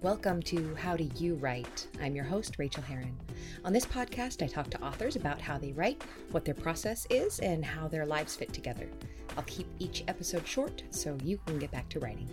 Welcome 0.00 0.42
to 0.42 0.76
How 0.76 0.96
Do 0.96 1.10
You 1.16 1.34
Write? 1.34 1.88
I'm 2.00 2.14
your 2.14 2.24
host, 2.24 2.54
Rachael 2.56 2.84
Herron. 2.84 3.16
On 3.64 3.72
this 3.72 3.84
podcast, 3.84 4.44
I 4.44 4.46
talk 4.46 4.70
to 4.70 4.80
authors 4.80 5.16
about 5.16 5.40
how 5.40 5.58
they 5.58 5.72
write, 5.72 6.04
what 6.30 6.44
their 6.44 6.54
process 6.54 7.04
is, 7.10 7.40
and 7.40 7.64
how 7.64 7.88
their 7.88 8.06
lives 8.06 8.36
fit 8.36 8.52
together. 8.52 8.88
I'll 9.36 9.42
keep 9.42 9.66
each 9.80 10.04
episode 10.06 10.46
short 10.46 10.84
so 10.90 11.18
you 11.24 11.40
can 11.46 11.58
get 11.58 11.72
back 11.72 11.88
to 11.88 11.98
writing. 11.98 12.30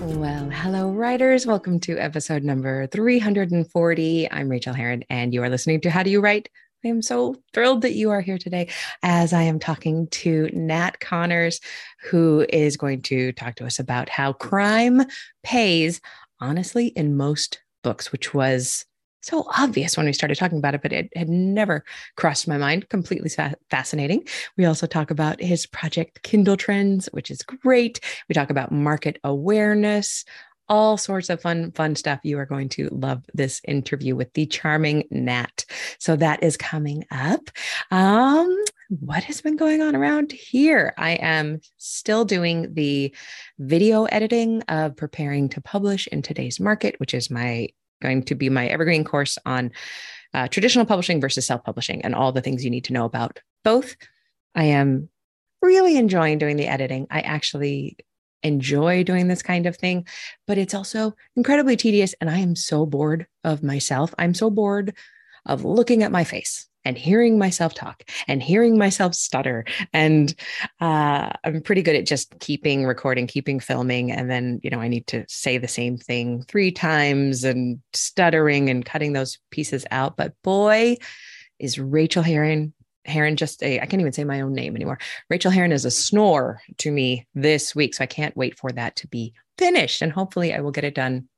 Well, 0.00 0.48
hello, 0.48 0.90
writers. 0.90 1.46
Welcome 1.46 1.80
to 1.80 1.98
episode 1.98 2.44
number 2.44 2.86
340. 2.86 4.32
I'm 4.32 4.48
Rachael 4.48 4.72
Herron, 4.72 5.04
and 5.10 5.34
you 5.34 5.42
are 5.42 5.50
listening 5.50 5.82
to 5.82 5.90
How 5.90 6.02
Do 6.02 6.08
You 6.08 6.22
Write? 6.22 6.48
I 6.86 6.88
am 6.88 7.02
so 7.02 7.34
thrilled 7.52 7.82
that 7.82 7.94
you 7.94 8.10
are 8.10 8.20
here 8.20 8.38
today 8.38 8.68
as 9.02 9.32
I 9.32 9.42
am 9.42 9.58
talking 9.58 10.06
to 10.08 10.48
Nat 10.52 11.00
Connors, 11.00 11.60
who 12.00 12.46
is 12.48 12.76
going 12.76 13.02
to 13.02 13.32
talk 13.32 13.56
to 13.56 13.66
us 13.66 13.80
about 13.80 14.08
how 14.08 14.32
crime 14.34 15.02
pays, 15.42 16.00
honestly, 16.38 16.88
in 16.88 17.16
most 17.16 17.60
books, 17.82 18.12
which 18.12 18.32
was 18.32 18.84
so 19.20 19.48
obvious 19.58 19.96
when 19.96 20.06
we 20.06 20.12
started 20.12 20.38
talking 20.38 20.58
about 20.58 20.76
it, 20.76 20.82
but 20.82 20.92
it 20.92 21.08
had 21.16 21.28
never 21.28 21.84
crossed 22.14 22.46
my 22.46 22.56
mind. 22.56 22.88
Completely 22.88 23.30
fa- 23.30 23.56
fascinating. 23.68 24.24
We 24.56 24.64
also 24.64 24.86
talk 24.86 25.10
about 25.10 25.40
his 25.42 25.66
project 25.66 26.22
Kindle 26.22 26.56
Trends, 26.56 27.08
which 27.10 27.32
is 27.32 27.42
great. 27.42 27.98
We 28.28 28.34
talk 28.34 28.50
about 28.50 28.70
market 28.70 29.18
awareness, 29.24 30.24
all 30.68 30.96
sorts 30.96 31.30
of 31.30 31.40
fun, 31.40 31.72
fun 31.72 31.94
stuff. 31.94 32.20
You 32.22 32.38
are 32.38 32.46
going 32.46 32.68
to 32.70 32.88
love 32.90 33.24
this 33.34 33.60
interview 33.66 34.16
with 34.16 34.32
the 34.34 34.46
charming 34.46 35.04
Nat. 35.10 35.64
So 35.98 36.16
that 36.16 36.42
is 36.42 36.56
coming 36.56 37.04
up. 37.10 37.50
Um, 37.90 38.64
what 38.88 39.24
has 39.24 39.40
been 39.40 39.56
going 39.56 39.82
on 39.82 39.96
around 39.96 40.32
here? 40.32 40.94
I 40.96 41.12
am 41.12 41.60
still 41.76 42.24
doing 42.24 42.74
the 42.74 43.14
video 43.58 44.04
editing 44.04 44.62
of 44.62 44.96
preparing 44.96 45.48
to 45.50 45.60
publish 45.60 46.06
in 46.08 46.22
today's 46.22 46.60
market, 46.60 46.94
which 46.98 47.14
is 47.14 47.30
my 47.30 47.68
going 48.02 48.22
to 48.24 48.34
be 48.34 48.50
my 48.50 48.66
evergreen 48.66 49.04
course 49.04 49.38
on 49.46 49.72
uh, 50.34 50.48
traditional 50.48 50.84
publishing 50.84 51.20
versus 51.20 51.46
self 51.46 51.64
publishing 51.64 52.02
and 52.02 52.14
all 52.14 52.32
the 52.32 52.42
things 52.42 52.64
you 52.64 52.70
need 52.70 52.84
to 52.84 52.92
know 52.92 53.04
about 53.04 53.40
both. 53.64 53.96
I 54.54 54.64
am 54.64 55.08
really 55.62 55.96
enjoying 55.96 56.38
doing 56.38 56.56
the 56.56 56.66
editing. 56.66 57.06
I 57.10 57.20
actually 57.20 57.96
enjoy 58.42 59.02
doing 59.02 59.28
this 59.28 59.42
kind 59.42 59.66
of 59.66 59.76
thing, 59.76 60.06
but 60.46 60.58
it's 60.58 60.74
also 60.74 61.14
incredibly 61.36 61.76
tedious. 61.76 62.14
And 62.20 62.30
I 62.30 62.38
am 62.38 62.56
so 62.56 62.86
bored 62.86 63.26
of 63.44 63.62
myself. 63.62 64.14
I'm 64.18 64.34
so 64.34 64.50
bored 64.50 64.94
of 65.46 65.64
looking 65.64 66.02
at 66.02 66.12
my 66.12 66.24
face 66.24 66.66
and 66.84 66.96
hearing 66.96 67.36
myself 67.36 67.74
talk 67.74 68.04
and 68.28 68.40
hearing 68.40 68.78
myself 68.78 69.14
stutter. 69.14 69.64
And 69.92 70.32
uh, 70.80 71.30
I'm 71.42 71.60
pretty 71.62 71.82
good 71.82 71.96
at 71.96 72.06
just 72.06 72.38
keeping 72.38 72.84
recording, 72.84 73.26
keeping 73.26 73.58
filming. 73.58 74.12
And 74.12 74.30
then, 74.30 74.60
you 74.62 74.70
know, 74.70 74.80
I 74.80 74.86
need 74.86 75.06
to 75.08 75.24
say 75.28 75.58
the 75.58 75.66
same 75.66 75.98
thing 75.98 76.44
three 76.44 76.70
times 76.70 77.42
and 77.42 77.80
stuttering 77.92 78.70
and 78.70 78.84
cutting 78.84 79.14
those 79.14 79.38
pieces 79.50 79.84
out. 79.90 80.16
But 80.16 80.34
boy, 80.44 80.96
is 81.58 81.78
Rachael 81.78 82.22
Herron 82.22 82.72
Herron 83.06 83.36
just 83.36 83.62
a, 83.62 83.80
I 83.80 83.86
can't 83.86 84.00
even 84.00 84.12
say 84.12 84.24
my 84.24 84.40
own 84.40 84.52
name 84.52 84.76
anymore. 84.76 84.98
Rachael 85.30 85.50
Herron 85.50 85.72
is 85.72 85.84
a 85.84 85.90
snore 85.90 86.60
to 86.78 86.90
me 86.90 87.26
this 87.34 87.74
week. 87.74 87.94
So 87.94 88.04
I 88.04 88.06
can't 88.06 88.36
wait 88.36 88.58
for 88.58 88.70
that 88.72 88.96
to 88.96 89.08
be 89.08 89.34
finished. 89.58 90.02
And 90.02 90.12
hopefully 90.12 90.54
I 90.54 90.60
will 90.60 90.70
get 90.70 90.84
it 90.84 90.94
done. 90.94 91.28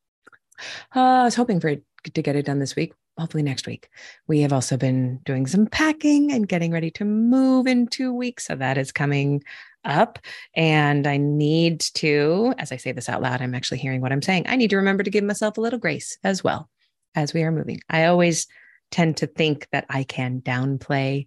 Uh, 0.94 1.00
I 1.00 1.24
was 1.24 1.34
hoping 1.34 1.60
for 1.60 1.68
it 1.68 1.84
to 2.14 2.22
get 2.22 2.36
it 2.36 2.46
done 2.46 2.58
this 2.58 2.76
week. 2.76 2.92
Hopefully 3.18 3.42
next 3.42 3.66
week. 3.66 3.88
We 4.28 4.40
have 4.42 4.52
also 4.52 4.76
been 4.76 5.18
doing 5.24 5.46
some 5.46 5.66
packing 5.66 6.32
and 6.32 6.48
getting 6.48 6.70
ready 6.70 6.90
to 6.92 7.04
move 7.04 7.66
in 7.66 7.88
two 7.88 8.14
weeks. 8.14 8.46
So 8.46 8.54
that 8.54 8.78
is 8.78 8.92
coming 8.92 9.42
up. 9.84 10.20
And 10.54 11.06
I 11.06 11.16
need 11.16 11.80
to, 11.94 12.54
as 12.58 12.70
I 12.70 12.76
say 12.76 12.92
this 12.92 13.08
out 13.08 13.22
loud, 13.22 13.42
I'm 13.42 13.54
actually 13.56 13.78
hearing 13.78 14.00
what 14.00 14.12
I'm 14.12 14.22
saying. 14.22 14.44
I 14.48 14.56
need 14.56 14.70
to 14.70 14.76
remember 14.76 15.02
to 15.02 15.10
give 15.10 15.24
myself 15.24 15.58
a 15.58 15.60
little 15.60 15.80
grace 15.80 16.16
as 16.22 16.44
well 16.44 16.68
as 17.14 17.34
we 17.34 17.42
are 17.42 17.50
moving. 17.50 17.80
I 17.88 18.04
always 18.04 18.46
tend 18.90 19.18
to 19.18 19.26
think 19.26 19.68
that 19.72 19.86
I 19.88 20.04
can 20.04 20.40
downplay 20.40 21.26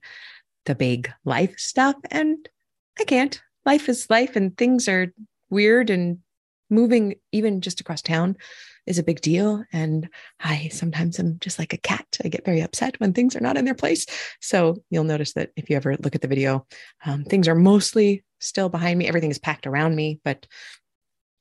the 0.65 0.75
big 0.75 1.11
life 1.25 1.55
stuff, 1.57 1.95
and 2.09 2.47
I 2.99 3.03
can't. 3.03 3.41
Life 3.65 3.89
is 3.89 4.09
life, 4.09 4.35
and 4.35 4.57
things 4.57 4.87
are 4.87 5.13
weird, 5.49 5.89
and 5.89 6.19
moving 6.69 7.15
even 7.31 7.61
just 7.61 7.81
across 7.81 8.01
town 8.01 8.37
is 8.87 8.97
a 8.97 9.03
big 9.03 9.21
deal. 9.21 9.63
And 9.71 10.09
I 10.39 10.69
sometimes 10.69 11.19
am 11.19 11.37
just 11.39 11.59
like 11.59 11.73
a 11.73 11.77
cat. 11.77 12.17
I 12.23 12.29
get 12.29 12.45
very 12.45 12.61
upset 12.61 12.99
when 12.99 13.13
things 13.13 13.35
are 13.35 13.41
not 13.41 13.57
in 13.57 13.65
their 13.65 13.75
place. 13.75 14.05
So 14.39 14.77
you'll 14.89 15.03
notice 15.03 15.33
that 15.33 15.51
if 15.55 15.69
you 15.69 15.75
ever 15.75 15.95
look 15.97 16.15
at 16.15 16.21
the 16.21 16.27
video, 16.27 16.65
um, 17.05 17.23
things 17.25 17.47
are 17.47 17.55
mostly 17.55 18.23
still 18.39 18.69
behind 18.69 18.97
me. 18.97 19.07
Everything 19.07 19.29
is 19.29 19.37
packed 19.37 19.67
around 19.67 19.95
me, 19.95 20.19
but 20.23 20.47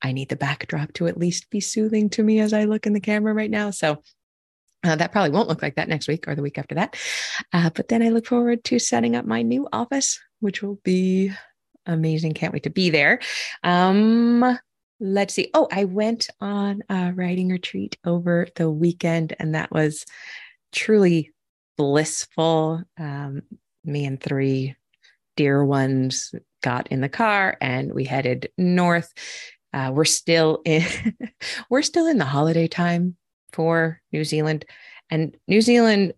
I 0.01 0.11
need 0.11 0.29
the 0.29 0.35
backdrop 0.35 0.93
to 0.93 1.07
at 1.07 1.17
least 1.17 1.49
be 1.49 1.59
soothing 1.59 2.09
to 2.11 2.23
me 2.23 2.39
as 2.39 2.53
I 2.53 2.65
look 2.65 2.85
in 2.85 2.93
the 2.93 2.99
camera 2.99 3.33
right 3.33 3.51
now. 3.51 3.71
So 3.71 4.01
uh, 4.83 4.95
that 4.95 5.11
probably 5.11 5.29
won't 5.29 5.47
look 5.47 5.61
like 5.61 5.75
that 5.75 5.89
next 5.89 6.07
week 6.07 6.27
or 6.27 6.35
the 6.35 6.41
week 6.41 6.57
after 6.57 6.75
that. 6.75 6.95
Uh, 7.53 7.69
but 7.69 7.87
then 7.87 8.01
I 8.01 8.09
look 8.09 8.25
forward 8.25 8.63
to 8.65 8.79
setting 8.79 9.15
up 9.15 9.25
my 9.25 9.41
new 9.41 9.67
office, 9.71 10.19
which 10.39 10.61
will 10.61 10.79
be 10.83 11.31
amazing. 11.85 12.33
Can't 12.33 12.53
wait 12.53 12.63
to 12.63 12.69
be 12.69 12.89
there. 12.89 13.19
Um, 13.63 14.57
let's 14.99 15.33
see. 15.33 15.49
Oh, 15.53 15.67
I 15.71 15.85
went 15.85 16.29
on 16.39 16.81
a 16.89 17.13
writing 17.13 17.49
retreat 17.49 17.97
over 18.05 18.47
the 18.55 18.69
weekend, 18.69 19.35
and 19.39 19.55
that 19.55 19.71
was 19.71 20.05
truly 20.71 21.31
blissful. 21.77 22.83
Um, 22.97 23.43
me 23.83 24.05
and 24.05 24.21
three 24.21 24.75
dear 25.35 25.63
ones 25.63 26.33
got 26.61 26.87
in 26.89 27.01
the 27.01 27.09
car 27.09 27.57
and 27.61 27.93
we 27.93 28.03
headed 28.03 28.49
north. 28.57 29.11
Uh, 29.73 29.91
we're 29.93 30.05
still 30.05 30.61
in 30.65 30.83
we're 31.69 31.81
still 31.81 32.05
in 32.05 32.17
the 32.17 32.25
holiday 32.25 32.67
time 32.67 33.15
for 33.53 34.01
New 34.11 34.23
Zealand. 34.23 34.65
And 35.09 35.35
New 35.47 35.61
Zealand 35.61 36.13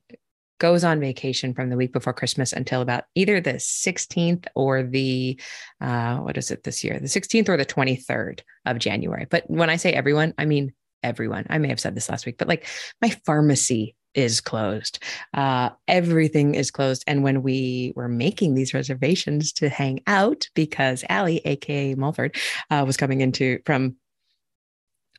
goes 0.59 0.83
on 0.83 0.99
vacation 0.99 1.53
from 1.53 1.69
the 1.69 1.75
week 1.75 1.91
before 1.91 2.13
Christmas 2.13 2.53
until 2.53 2.81
about 2.81 3.03
either 3.15 3.41
the 3.41 3.55
16th 3.55 4.45
or 4.55 4.83
the, 4.83 5.39
uh, 5.81 6.17
what 6.17 6.37
is 6.37 6.51
it 6.51 6.63
this 6.63 6.83
year? 6.83 6.99
The 6.99 7.07
16th 7.07 7.49
or 7.49 7.57
the 7.57 7.65
23rd 7.65 8.41
of 8.65 8.79
January. 8.79 9.25
But 9.29 9.49
when 9.49 9.69
I 9.69 9.75
say 9.75 9.91
everyone, 9.91 10.33
I 10.37 10.45
mean 10.45 10.73
everyone. 11.03 11.45
I 11.49 11.57
may 11.57 11.67
have 11.67 11.79
said 11.79 11.95
this 11.95 12.09
last 12.09 12.25
week, 12.25 12.37
but 12.37 12.47
like 12.47 12.65
my 13.01 13.09
pharmacy 13.25 13.95
is 14.13 14.41
closed. 14.41 15.03
Uh, 15.33 15.71
everything 15.87 16.55
is 16.55 16.71
closed. 16.71 17.03
And 17.07 17.23
when 17.23 17.41
we 17.41 17.93
were 17.95 18.07
making 18.07 18.53
these 18.53 18.73
reservations 18.73 19.51
to 19.53 19.69
hang 19.69 20.01
out, 20.07 20.47
because 20.53 21.03
Allie, 21.09 21.41
aka 21.45 21.95
Mulford, 21.95 22.37
uh, 22.69 22.83
was 22.85 22.97
coming 22.97 23.21
into 23.21 23.59
from 23.65 23.95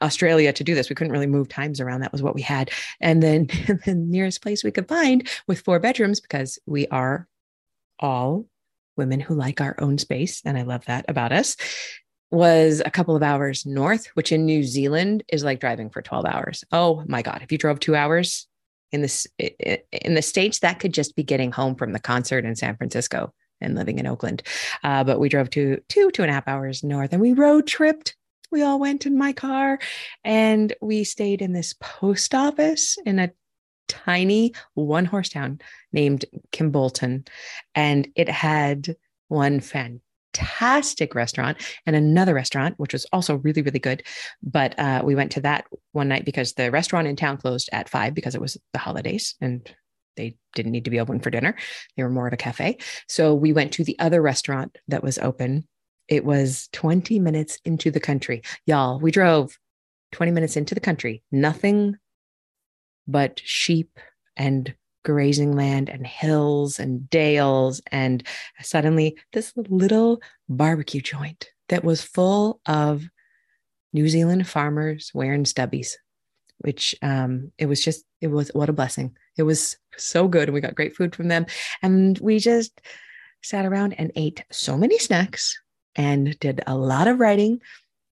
Australia 0.02 0.52
to 0.52 0.64
do 0.64 0.74
this. 0.74 0.88
We 0.88 0.94
couldn't 0.94 1.12
really 1.12 1.26
move 1.26 1.48
times 1.48 1.80
around. 1.80 2.00
That 2.00 2.12
was 2.12 2.22
what 2.22 2.34
we 2.34 2.42
had. 2.42 2.70
And 3.00 3.22
then 3.22 3.46
the 3.84 3.94
nearest 3.94 4.42
place 4.42 4.64
we 4.64 4.70
could 4.70 4.88
find 4.88 5.28
with 5.46 5.60
four 5.60 5.78
bedrooms, 5.78 6.20
because 6.20 6.58
we 6.66 6.86
are 6.88 7.26
all 7.98 8.46
women 8.96 9.20
who 9.20 9.34
like 9.34 9.60
our 9.60 9.74
own 9.78 9.98
space. 9.98 10.42
And 10.44 10.56
I 10.56 10.62
love 10.62 10.84
that 10.86 11.04
about 11.08 11.32
us, 11.32 11.56
was 12.30 12.82
a 12.84 12.90
couple 12.90 13.14
of 13.14 13.22
hours 13.22 13.64
north, 13.64 14.06
which 14.14 14.32
in 14.32 14.44
New 14.44 14.64
Zealand 14.64 15.22
is 15.28 15.44
like 15.44 15.60
driving 15.60 15.90
for 15.90 16.02
12 16.02 16.26
hours. 16.26 16.64
Oh 16.72 17.04
my 17.06 17.22
God. 17.22 17.40
If 17.42 17.52
you 17.52 17.58
drove 17.58 17.80
two 17.80 17.94
hours 17.94 18.46
in 18.92 19.02
this 19.02 19.26
in 19.38 20.14
the 20.14 20.22
States, 20.22 20.60
that 20.60 20.80
could 20.80 20.92
just 20.92 21.16
be 21.16 21.22
getting 21.22 21.52
home 21.52 21.76
from 21.76 21.92
the 21.92 22.00
concert 22.00 22.44
in 22.44 22.56
San 22.56 22.76
Francisco 22.76 23.32
and 23.60 23.74
living 23.74 23.98
in 23.98 24.06
Oakland. 24.06 24.42
Uh, 24.82 25.04
but 25.04 25.20
we 25.20 25.28
drove 25.28 25.50
to 25.50 25.80
two, 25.88 26.10
two 26.10 26.22
and 26.22 26.30
a 26.30 26.34
half 26.34 26.48
hours 26.48 26.82
north 26.82 27.12
and 27.12 27.22
we 27.22 27.32
road 27.32 27.66
tripped 27.66 28.16
we 28.50 28.62
all 28.62 28.78
went 28.78 29.06
in 29.06 29.18
my 29.18 29.32
car 29.32 29.78
and 30.24 30.74
we 30.80 31.04
stayed 31.04 31.42
in 31.42 31.52
this 31.52 31.74
post 31.80 32.34
office 32.34 32.96
in 33.04 33.18
a 33.18 33.32
tiny 33.88 34.54
one 34.74 35.04
horse 35.04 35.28
town 35.28 35.60
named 35.92 36.24
Kimbolton. 36.52 37.26
And 37.74 38.08
it 38.14 38.28
had 38.28 38.96
one 39.28 39.60
fantastic 39.60 41.14
restaurant 41.14 41.58
and 41.86 41.96
another 41.96 42.34
restaurant, 42.34 42.78
which 42.78 42.92
was 42.92 43.06
also 43.12 43.36
really, 43.36 43.62
really 43.62 43.78
good. 43.78 44.02
But 44.42 44.78
uh, 44.78 45.02
we 45.04 45.14
went 45.14 45.32
to 45.32 45.40
that 45.42 45.66
one 45.92 46.08
night 46.08 46.24
because 46.24 46.54
the 46.54 46.70
restaurant 46.70 47.08
in 47.08 47.16
town 47.16 47.38
closed 47.38 47.68
at 47.72 47.88
five 47.88 48.14
because 48.14 48.34
it 48.34 48.40
was 48.40 48.56
the 48.72 48.78
holidays 48.78 49.34
and 49.40 49.68
they 50.16 50.36
didn't 50.54 50.72
need 50.72 50.84
to 50.84 50.90
be 50.90 51.00
open 51.00 51.20
for 51.20 51.30
dinner. 51.30 51.56
They 51.96 52.02
were 52.02 52.10
more 52.10 52.28
of 52.28 52.32
a 52.32 52.36
cafe. 52.36 52.78
So 53.08 53.34
we 53.34 53.52
went 53.52 53.72
to 53.72 53.84
the 53.84 53.98
other 53.98 54.22
restaurant 54.22 54.78
that 54.88 55.02
was 55.02 55.18
open 55.18 55.66
it 56.08 56.24
was 56.24 56.68
20 56.72 57.18
minutes 57.18 57.58
into 57.64 57.90
the 57.90 58.00
country. 58.00 58.42
Y'all, 58.66 59.00
we 59.00 59.10
drove 59.10 59.58
20 60.12 60.32
minutes 60.32 60.56
into 60.56 60.74
the 60.74 60.80
country, 60.80 61.22
nothing 61.32 61.96
but 63.06 63.40
sheep 63.44 63.98
and 64.36 64.74
grazing 65.04 65.54
land 65.54 65.88
and 65.88 66.06
hills 66.06 66.78
and 66.78 67.08
dales. 67.10 67.80
And 67.90 68.22
suddenly, 68.62 69.18
this 69.32 69.52
little 69.56 70.22
barbecue 70.48 71.00
joint 71.00 71.50
that 71.68 71.84
was 71.84 72.02
full 72.02 72.60
of 72.66 73.04
New 73.92 74.08
Zealand 74.08 74.48
farmers 74.48 75.10
wearing 75.14 75.44
stubbies, 75.44 75.92
which 76.58 76.94
um, 77.02 77.52
it 77.58 77.66
was 77.66 77.84
just, 77.84 78.04
it 78.20 78.28
was 78.28 78.50
what 78.54 78.68
a 78.68 78.72
blessing. 78.72 79.16
It 79.36 79.42
was 79.44 79.76
so 79.96 80.26
good. 80.28 80.48
And 80.48 80.54
we 80.54 80.60
got 80.60 80.74
great 80.74 80.96
food 80.96 81.14
from 81.14 81.28
them. 81.28 81.46
And 81.82 82.18
we 82.18 82.38
just 82.38 82.80
sat 83.42 83.66
around 83.66 83.94
and 83.94 84.10
ate 84.16 84.44
so 84.50 84.76
many 84.76 84.98
snacks 84.98 85.58
and 85.96 86.38
did 86.40 86.62
a 86.66 86.76
lot 86.76 87.08
of 87.08 87.20
writing. 87.20 87.60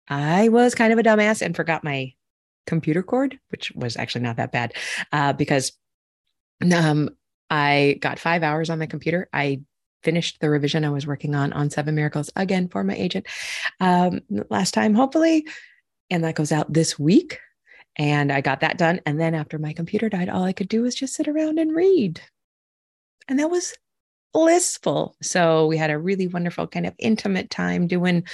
I 0.08 0.48
was 0.48 0.74
kind 0.74 0.92
of 0.92 0.98
a 0.98 1.02
dumbass 1.02 1.42
and 1.42 1.56
forgot 1.56 1.84
my 1.84 2.12
computer 2.66 3.02
cord, 3.02 3.38
which 3.48 3.72
was 3.72 3.96
actually 3.96 4.22
not 4.22 4.36
that 4.36 4.52
bad 4.52 4.74
uh, 5.12 5.32
because 5.32 5.72
um, 6.72 7.10
I 7.50 7.98
got 8.00 8.18
five 8.18 8.42
hours 8.42 8.70
on 8.70 8.78
my 8.78 8.86
computer. 8.86 9.28
I 9.32 9.62
finished 10.02 10.40
the 10.40 10.50
revision 10.50 10.84
I 10.84 10.90
was 10.90 11.06
working 11.06 11.34
on 11.34 11.52
on 11.52 11.70
Seven 11.70 11.94
Miracles 11.94 12.30
again 12.36 12.68
for 12.68 12.82
my 12.84 12.94
agent 12.94 13.26
um, 13.80 14.20
last 14.50 14.74
time, 14.74 14.94
hopefully. 14.94 15.46
And 16.10 16.24
that 16.24 16.34
goes 16.34 16.52
out 16.52 16.72
this 16.72 16.98
week. 16.98 17.38
And 17.96 18.32
I 18.32 18.40
got 18.40 18.60
that 18.60 18.78
done. 18.78 19.00
And 19.04 19.20
then 19.20 19.34
after 19.34 19.58
my 19.58 19.72
computer 19.72 20.08
died, 20.08 20.28
all 20.28 20.44
I 20.44 20.52
could 20.52 20.68
do 20.68 20.82
was 20.82 20.94
just 20.94 21.14
sit 21.14 21.28
around 21.28 21.58
and 21.58 21.74
read. 21.74 22.20
And 23.28 23.38
that 23.38 23.50
was 23.50 23.74
blissful. 24.32 25.14
So 25.22 25.66
we 25.66 25.76
had 25.76 25.90
a 25.90 25.98
really 25.98 26.26
wonderful 26.26 26.66
kind 26.66 26.86
of 26.86 26.94
intimate 26.98 27.50
time 27.50 27.86
doing 27.86 28.24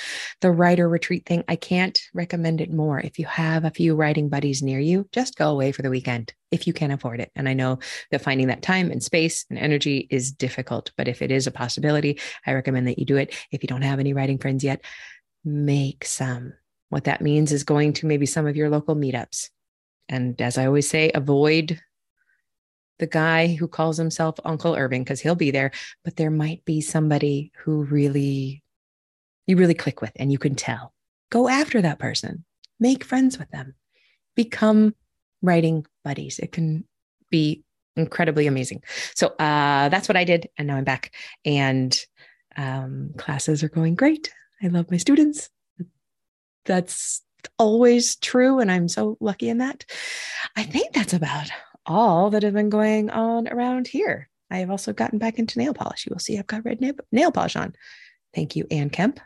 the 0.41 0.51
writer 0.51 0.89
retreat 0.89 1.27
thing. 1.27 1.45
I 1.49 1.57
can't 1.57 2.01
recommend 2.15 2.61
it 2.61 2.73
more. 2.73 3.01
If 3.01 3.19
you 3.19 3.27
have 3.27 3.65
a 3.65 3.71
few 3.71 3.95
writing 3.95 4.29
buddies 4.29 4.63
near 4.63 4.79
you, 4.79 5.09
just 5.13 5.37
go 5.37 5.51
away 5.51 5.73
for 5.73 5.83
the 5.83 5.91
weekend 5.91 6.33
if 6.51 6.67
you 6.67 6.73
can 6.73 6.91
afford 6.91 7.21
it. 7.21 7.31
And 7.35 7.49
I 7.49 7.55
know 7.55 7.79
that 8.11 8.23
finding 8.23 8.47
that 8.47 8.63
time 8.63 8.91
and 8.91 9.03
space 9.03 9.45
and 9.51 9.59
energy 9.59 10.07
is 10.11 10.33
difficult, 10.33 10.93
but 10.97 11.09
if 11.09 11.21
it 11.21 11.31
is 11.31 11.47
a 11.47 11.53
possibility, 11.53 12.21
I 12.47 12.55
recommend 12.55 12.87
that 12.87 12.99
you 12.99 13.05
do 13.05 13.17
it. 13.17 13.35
If 13.51 13.63
you 13.63 13.67
don't 13.67 13.83
have 13.83 13.99
any 13.99 14.13
writing 14.13 14.39
friends 14.39 14.63
yet, 14.65 14.85
make 15.45 16.05
some. 16.05 16.55
What 16.91 17.05
that 17.05 17.21
means 17.21 17.53
is 17.53 17.65
going 17.65 17.95
to 17.95 18.07
maybe 18.07 18.25
some 18.25 18.47
of 18.47 18.57
your 18.57 18.71
local 18.71 18.97
meetups. 18.97 19.51
And 20.09 20.41
as 20.41 20.57
I 20.57 20.67
always 20.67 20.89
say, 20.89 21.11
avoid 21.15 21.81
the 22.99 23.07
guy 23.07 23.55
who 23.55 23.69
calls 23.69 23.97
himself 23.97 24.39
Uncle 24.45 24.75
Irving 24.75 25.05
because 25.05 25.21
he'll 25.21 25.35
be 25.35 25.51
there, 25.51 25.71
but 26.05 26.17
there 26.17 26.31
might 26.31 26.65
be 26.65 26.81
somebody 26.81 27.53
who 27.59 27.85
really 27.85 28.63
you 29.47 29.57
really 29.57 29.75
click 29.75 30.01
with 30.01 30.13
and 30.17 30.31
you 30.31 30.39
can 30.39 30.55
tell. 30.55 30.93
Go 31.31 31.49
after 31.49 31.81
that 31.83 31.99
person. 31.99 32.45
Make 32.79 33.03
friends 33.03 33.39
with 33.39 33.51
them. 33.51 33.75
Become 34.37 34.95
writing 35.43 35.87
buddies. 36.05 36.39
It 36.39 36.53
can 36.53 36.85
be 37.31 37.65
incredibly 37.97 38.47
amazing. 38.47 38.83
So 39.15 39.29
uh, 39.39 39.89
that's 39.89 40.09
what 40.09 40.17
I 40.17 40.25
did, 40.25 40.49
and 40.57 40.69
now 40.69 40.77
I'm 40.77 40.85
back, 40.85 41.13
and 41.45 41.99
um, 42.57 43.11
classes 43.17 43.63
are 43.63 43.69
going 43.69 43.95
great. 43.95 44.33
I 44.63 44.69
love 44.69 44.91
my 44.91 44.97
students. 44.97 45.51
That's 46.65 47.23
always 47.59 48.17
true, 48.17 48.61
and 48.61 48.71
I'm 48.71 48.89
so 48.89 49.17
lucky 49.21 49.49
in 49.49 49.59
that. 49.59 49.85
I 50.57 50.63
think 50.63 50.93
that's 50.93 51.13
about 51.13 51.51
all 51.89 52.31
that 52.31 52.45
have 52.45 52.55
been 52.55 52.69
going 52.69 53.11
on 53.11 53.49
around 53.49 53.89
here. 53.89 54.29
I 54.51 54.59
have 54.59 54.71
also 54.71 54.93
gotten 54.93 55.19
back 55.19 55.39
into 55.39 55.59
nail 55.59 55.75
polish. 55.75 56.07
You 56.07 56.11
will 56.13 56.21
see 56.21 56.39
I've 56.39 56.47
got 56.47 56.65
red 56.65 56.81
nail, 56.81 56.95
nail 57.11 57.33
polish 57.33 57.57
on. 57.57 57.75
Thank 58.35 58.55
you, 58.55 58.67
Ann 58.71 58.91
Kemp. 58.91 59.21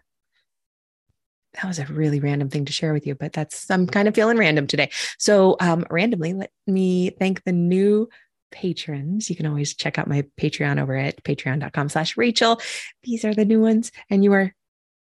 That 1.54 1.64
was 1.66 1.78
a 1.78 1.84
really 1.86 2.20
random 2.20 2.48
thing 2.48 2.64
to 2.64 2.72
share 2.72 2.94
with 2.94 3.06
you, 3.06 3.14
but 3.14 3.34
that's 3.34 3.70
I'm 3.70 3.86
kind 3.86 4.08
of 4.08 4.14
feeling 4.14 4.38
random 4.38 4.66
today. 4.66 4.90
So 5.18 5.56
um, 5.60 5.84
randomly, 5.90 6.32
let 6.32 6.50
me 6.66 7.10
thank 7.10 7.44
the 7.44 7.52
new 7.52 8.08
patrons. 8.50 9.28
You 9.28 9.36
can 9.36 9.46
always 9.46 9.74
check 9.74 9.98
out 9.98 10.08
my 10.08 10.24
Patreon 10.40 10.80
over 10.80 10.96
at 10.96 11.22
patreon.com 11.24 11.88
slash 11.90 12.16
Rachael. 12.16 12.60
These 13.02 13.24
are 13.24 13.34
the 13.34 13.44
new 13.44 13.60
ones. 13.60 13.92
And 14.08 14.24
you 14.24 14.32
are 14.32 14.54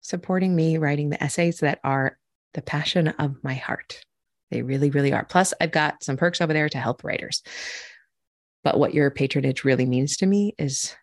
supporting 0.01 0.55
me 0.55 0.77
writing 0.77 1.09
the 1.09 1.21
essays 1.23 1.59
that 1.59 1.79
are 1.83 2.17
the 2.53 2.61
passion 2.61 3.09
of 3.09 3.43
my 3.43 3.55
heart. 3.55 4.01
They 4.51 4.61
really, 4.61 4.89
really 4.89 5.13
are. 5.13 5.25
Plus, 5.25 5.53
I've 5.59 5.71
got 5.71 6.03
some 6.03 6.17
perks 6.17 6.41
over 6.41 6.53
there 6.53 6.69
to 6.69 6.77
help 6.77 7.03
writers. 7.03 7.43
But 8.63 8.79
what 8.79 8.93
your 8.93 9.09
patronage 9.11 9.63
really 9.63 9.85
means 9.85 10.17
to 10.17 10.25
me 10.25 10.53
is 10.57 10.95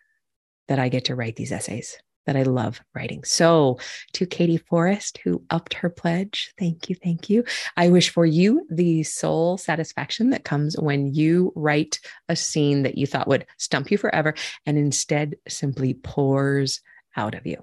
that 0.69 0.79
I 0.79 0.89
get 0.89 1.07
to 1.07 1.15
write 1.15 1.37
these 1.37 1.53
essays 1.53 1.97
that 2.27 2.37
I 2.37 2.43
love 2.43 2.81
writing. 2.95 3.23
So, 3.25 3.79
to 4.15 4.27
Katie 4.27 4.57
Forrest, 4.57 5.19
who 5.23 5.45
upped 5.49 5.75
her 5.75 5.89
pledge, 5.89 6.53
thank 6.59 6.91
you, 6.91 6.97
thank 6.97 7.31
you. 7.31 7.45
I 7.77 7.89
wish 7.89 8.11
for 8.11 8.27
you 8.27 8.67
the 8.69 9.05
soul 9.05 9.59
satisfaction 9.59 10.31
that 10.31 10.45
comes 10.45 10.77
when 10.77 11.15
you 11.15 11.53
write 11.55 12.01
a 12.29 12.37
scene 12.37 12.83
that 12.83 12.99
you 12.99 13.07
thought 13.07 13.29
would 13.29 13.47
stump 13.59 13.91
you 13.91 13.99
forever 13.99 14.35
and 14.67 14.77
instead 14.77 15.37
simply 15.49 15.95
pours 15.95 16.81
out 17.17 17.35
of 17.35 17.47
you 17.47 17.63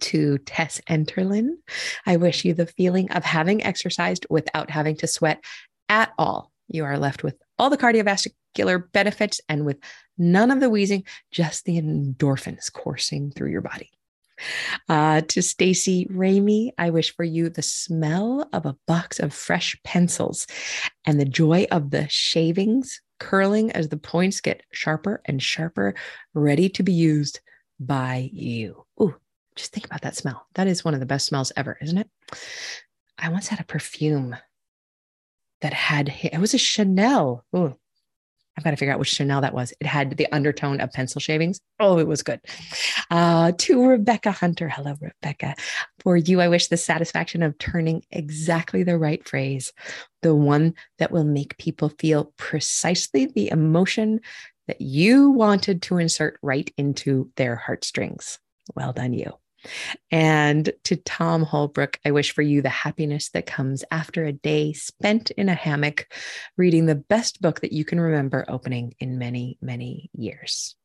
to 0.00 0.38
Tess 0.38 0.80
Enterlin. 0.88 1.56
I 2.06 2.16
wish 2.16 2.44
you 2.44 2.54
the 2.54 2.66
feeling 2.66 3.10
of 3.12 3.24
having 3.24 3.62
exercised 3.62 4.26
without 4.30 4.70
having 4.70 4.96
to 4.96 5.06
sweat 5.06 5.42
at 5.88 6.12
all. 6.18 6.52
You 6.68 6.84
are 6.84 6.98
left 6.98 7.22
with 7.22 7.36
all 7.58 7.70
the 7.70 7.78
cardiovascular 7.78 8.90
benefits 8.92 9.40
and 9.48 9.64
with 9.64 9.78
none 10.18 10.50
of 10.50 10.60
the 10.60 10.70
wheezing, 10.70 11.04
just 11.30 11.64
the 11.64 11.80
endorphins 11.80 12.72
coursing 12.72 13.30
through 13.30 13.50
your 13.50 13.62
body. 13.62 13.90
Uh, 14.88 15.22
to 15.22 15.42
Stacy 15.42 16.06
Ramey, 16.10 16.70
I 16.76 16.90
wish 16.90 17.14
for 17.14 17.24
you 17.24 17.48
the 17.48 17.62
smell 17.62 18.48
of 18.52 18.66
a 18.66 18.76
box 18.86 19.18
of 19.18 19.32
fresh 19.32 19.76
pencils 19.82 20.46
and 21.06 21.18
the 21.18 21.24
joy 21.24 21.66
of 21.70 21.90
the 21.90 22.06
shavings 22.08 23.00
curling 23.18 23.72
as 23.72 23.88
the 23.88 23.96
points 23.96 24.40
get 24.40 24.62
sharper 24.72 25.22
and 25.24 25.42
sharper, 25.42 25.94
ready 26.34 26.68
to 26.70 26.82
be 26.82 26.92
used 26.92 27.40
by 27.80 28.28
you. 28.32 28.84
Ooh, 29.00 29.14
just 29.56 29.72
think 29.72 29.86
about 29.86 30.02
that 30.02 30.16
smell. 30.16 30.46
That 30.54 30.68
is 30.68 30.84
one 30.84 30.94
of 30.94 31.00
the 31.00 31.06
best 31.06 31.26
smells 31.26 31.52
ever, 31.56 31.76
isn't 31.80 31.98
it? 31.98 32.08
I 33.18 33.30
once 33.30 33.48
had 33.48 33.60
a 33.60 33.64
perfume 33.64 34.36
that 35.62 35.72
had, 35.72 36.14
it 36.22 36.38
was 36.38 36.54
a 36.54 36.58
Chanel. 36.58 37.44
Ooh, 37.56 37.74
I've 38.56 38.64
got 38.64 38.70
to 38.70 38.76
figure 38.76 38.92
out 38.92 38.98
which 38.98 39.10
Chanel 39.10 39.42
that 39.42 39.54
was. 39.54 39.72
It 39.80 39.86
had 39.86 40.16
the 40.16 40.30
undertone 40.32 40.80
of 40.80 40.92
pencil 40.92 41.20
shavings. 41.20 41.60
Oh, 41.78 41.98
it 41.98 42.06
was 42.06 42.22
good. 42.22 42.40
Uh, 43.10 43.52
to 43.58 43.86
Rebecca 43.86 44.32
Hunter. 44.32 44.68
Hello, 44.68 44.94
Rebecca. 45.00 45.54
For 46.00 46.16
you, 46.16 46.40
I 46.40 46.48
wish 46.48 46.68
the 46.68 46.76
satisfaction 46.76 47.42
of 47.42 47.58
turning 47.58 48.02
exactly 48.10 48.82
the 48.82 48.98
right 48.98 49.26
phrase, 49.26 49.72
the 50.22 50.34
one 50.34 50.74
that 50.98 51.10
will 51.10 51.24
make 51.24 51.58
people 51.58 51.90
feel 51.98 52.32
precisely 52.36 53.26
the 53.26 53.50
emotion 53.50 54.20
that 54.68 54.80
you 54.80 55.30
wanted 55.30 55.82
to 55.82 55.98
insert 55.98 56.38
right 56.42 56.72
into 56.76 57.30
their 57.36 57.56
heartstrings. 57.56 58.38
Well 58.74 58.92
done, 58.92 59.12
you. 59.12 59.34
And 60.10 60.72
to 60.84 60.96
Tom 60.96 61.42
Holbrook, 61.42 61.98
I 62.04 62.10
wish 62.10 62.32
for 62.32 62.42
you 62.42 62.62
the 62.62 62.68
happiness 62.68 63.30
that 63.30 63.46
comes 63.46 63.84
after 63.90 64.24
a 64.24 64.32
day 64.32 64.72
spent 64.72 65.30
in 65.32 65.48
a 65.48 65.54
hammock 65.54 66.12
reading 66.56 66.86
the 66.86 66.94
best 66.94 67.40
book 67.40 67.60
that 67.60 67.72
you 67.72 67.84
can 67.84 68.00
remember 68.00 68.44
opening 68.48 68.94
in 68.98 69.18
many, 69.18 69.58
many 69.60 70.10
years. 70.14 70.76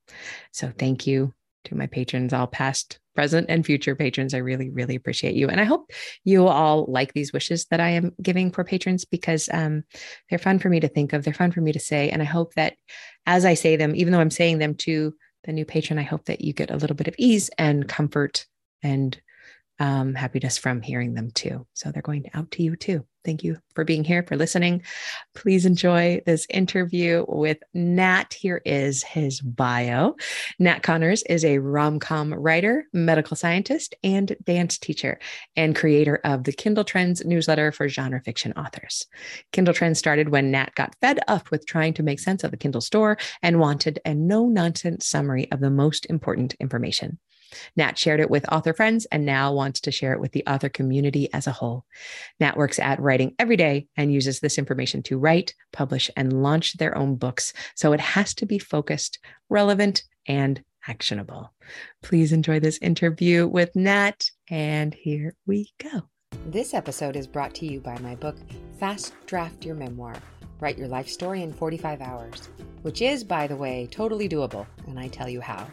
So 0.52 0.72
thank 0.78 1.08
you 1.08 1.34
to 1.66 1.76
my 1.76 1.88
patrons, 1.88 2.34
all 2.34 2.48
past, 2.48 3.00
present, 3.16 3.48
and 3.50 3.66
future 3.66 3.96
patrons. 3.96 4.34
I 4.34 4.40
really, 4.40 4.70
really 4.70 4.96
appreciate 4.96 5.36
you. 5.36 5.48
And 5.48 5.60
I 5.62 5.64
hope 5.64 5.92
you 6.24 6.48
all 6.48 6.86
like 6.88 7.14
these 7.14 7.34
wishes 7.34 7.66
that 7.66 7.80
I 7.80 7.90
am 7.90 8.14
giving 8.22 8.52
for 8.52 8.64
patrons 8.64 9.06
because 9.06 9.50
um, 9.52 9.84
they're 10.30 10.40
fun 10.40 10.60
for 10.60 10.70
me 10.70 10.80
to 10.80 10.88
think 10.88 11.14
of. 11.14 11.24
They're 11.24 11.34
fun 11.34 11.52
for 11.52 11.62
me 11.62 11.72
to 11.72 11.80
say. 11.80 12.10
And 12.10 12.22
I 12.22 12.26
hope 12.26 12.54
that 12.56 12.76
as 13.26 13.46
I 13.46 13.54
say 13.54 13.76
them, 13.76 13.96
even 13.96 14.12
though 14.12 14.20
I'm 14.20 14.32
saying 14.32 14.58
them 14.58 14.76
to 14.76 15.14
the 15.44 15.54
new 15.54 15.66
patron, 15.66 16.00
I 16.00 16.04
hope 16.04 16.26
that 16.26 16.42
you 16.42 16.54
get 16.54 16.72
a 16.72 16.78
little 16.78 16.96
bit 16.96 17.08
of 17.08 17.16
ease 17.18 17.50
and 17.58 17.88
comfort 17.88 18.46
and 18.84 19.20
um, 19.80 20.14
happiness 20.14 20.60
from 20.60 20.82
hearing 20.82 21.16
them 21.16 21.32
too. 21.32 21.66
So 21.74 21.92
they're 21.92 22.04
going 22.04 22.30
out 22.36 22.52
to 22.52 22.64
you 22.64 22.76
too. 22.76 23.04
Thank 23.26 23.44
you 23.44 23.58
for 23.74 23.84
being 23.84 24.04
here, 24.04 24.24
for 24.24 24.36
listening. 24.36 24.84
Please 25.36 25.66
enjoy 25.66 26.22
this 26.26 26.46
interview 26.50 27.26
with 27.28 27.58
Nat. 27.74 28.34
Here 28.34 28.62
is 28.64 29.04
his 29.04 29.42
bio. 29.42 30.16
Nat 30.60 30.84
Connors 30.84 31.24
is 31.24 31.46
a 31.46 31.60
rom 31.60 32.00
com 32.00 32.34
writer, 32.34 32.86
medical 32.94 33.36
scientist, 33.36 33.96
and 34.04 34.36
dance 34.44 34.78
teacher, 34.78 35.20
and 35.56 35.76
creator 35.76 36.20
of 36.24 36.44
the 36.44 36.54
Kindle 36.54 36.84
Trends 36.84 37.24
newsletter 37.26 37.72
for 37.72 37.88
genre 37.88 38.22
fiction 38.24 38.54
authors. 38.54 39.08
Kindle 39.52 39.74
Trends 39.74 40.00
started 40.00 40.30
when 40.30 40.52
Nat 40.52 40.76
got 40.76 40.96
fed 41.02 41.20
up 41.28 41.50
with 41.50 41.66
trying 41.66 41.94
to 41.96 42.04
make 42.04 42.20
sense 42.20 42.44
of 42.44 42.52
the 42.52 42.58
Kindle 42.58 42.82
store 42.82 43.18
and 43.42 43.60
wanted 43.60 44.00
a 44.06 44.14
no 44.14 44.48
nonsense 44.48 45.08
summary 45.08 45.52
of 45.52 45.60
the 45.60 45.72
most 45.72 46.06
important 46.08 46.56
information. 46.60 47.20
Nat 47.76 47.98
shared 47.98 48.20
it 48.20 48.30
with 48.30 48.52
author 48.52 48.74
friends 48.74 49.06
and 49.12 49.26
now 49.26 49.54
wants 49.54 49.82
to 49.82 49.92
share 49.92 50.14
it 50.14 50.20
with 50.20 50.32
the 50.32 50.44
author 50.48 50.70
community 50.70 51.32
as 51.34 51.48
a 51.48 51.52
whole. 51.52 51.86
Nat 52.40 52.58
works 52.58 52.80
at 52.80 53.00
writing 53.00 53.36
every 53.40 53.58
day 53.58 53.88
and 53.96 54.14
uses 54.14 54.40
this 54.40 54.58
information 54.58 55.04
to 55.04 55.18
write, 55.18 55.54
publish, 55.72 56.10
and 56.16 56.42
launch 56.44 56.74
their 56.74 56.98
own 56.98 57.16
books. 57.16 57.54
So 57.76 57.94
it 57.94 58.00
has 58.00 58.34
to 58.36 58.46
be 58.46 58.60
focused, 58.60 59.20
relevant, 59.50 60.04
and 60.28 60.64
actionable. 60.88 61.54
Please 62.02 62.32
enjoy 62.32 62.60
this 62.60 62.80
interview 62.80 63.48
with 63.48 63.76
Nat. 63.76 64.30
And 64.50 64.94
here 64.94 65.36
we 65.46 65.72
go. 65.82 66.04
This 66.48 66.74
episode 66.74 67.16
is 67.16 67.28
brought 67.28 67.54
to 67.56 67.66
you 67.66 67.80
by 67.80 67.98
my 68.00 68.16
book, 68.16 68.36
Fast 68.80 69.14
Draft 69.26 69.66
Your 69.66 69.76
Memoir 69.76 70.16
Write 70.62 70.78
Your 70.78 70.88
Life 70.88 71.10
Story 71.10 71.42
in 71.42 71.52
45 71.52 72.02
Hours, 72.02 72.50
which 72.84 73.02
is, 73.02 73.24
by 73.24 73.48
the 73.48 73.56
way, 73.56 73.88
totally 73.92 74.30
doable. 74.30 74.66
And 74.88 75.00
I 75.00 75.08
tell 75.08 75.28
you 75.28 75.42
how. 75.42 75.68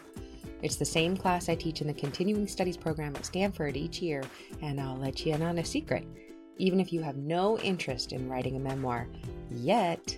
It's 0.61 0.75
the 0.75 0.85
same 0.85 1.15
class 1.15 1.49
I 1.49 1.55
teach 1.55 1.81
in 1.81 1.87
the 1.87 1.93
continuing 1.93 2.47
studies 2.47 2.77
program 2.77 3.15
at 3.15 3.25
Stanford 3.25 3.77
each 3.77 4.01
year, 4.01 4.23
and 4.61 4.79
I'll 4.79 4.97
let 4.97 5.25
you 5.25 5.33
in 5.33 5.41
on 5.41 5.57
a 5.57 5.65
secret. 5.65 6.05
Even 6.57 6.79
if 6.79 6.91
you 6.91 7.01
have 7.01 7.15
no 7.15 7.57
interest 7.59 8.11
in 8.11 8.29
writing 8.29 8.57
a 8.57 8.59
memoir 8.59 9.07
yet, 9.49 10.17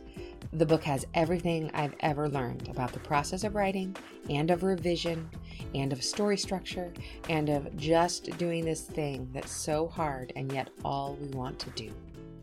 the 0.53 0.65
book 0.65 0.83
has 0.83 1.05
everything 1.13 1.69
I've 1.73 1.95
ever 2.01 2.27
learned 2.27 2.67
about 2.67 2.91
the 2.91 2.99
process 2.99 3.43
of 3.43 3.55
writing 3.55 3.95
and 4.29 4.51
of 4.51 4.63
revision 4.63 5.29
and 5.75 5.93
of 5.93 6.03
story 6.03 6.37
structure 6.37 6.91
and 7.29 7.49
of 7.49 7.75
just 7.77 8.37
doing 8.37 8.65
this 8.65 8.81
thing 8.81 9.29
that's 9.33 9.51
so 9.51 9.87
hard 9.87 10.33
and 10.35 10.51
yet 10.51 10.69
all 10.83 11.15
we 11.21 11.27
want 11.29 11.59
to 11.59 11.69
do. 11.71 11.93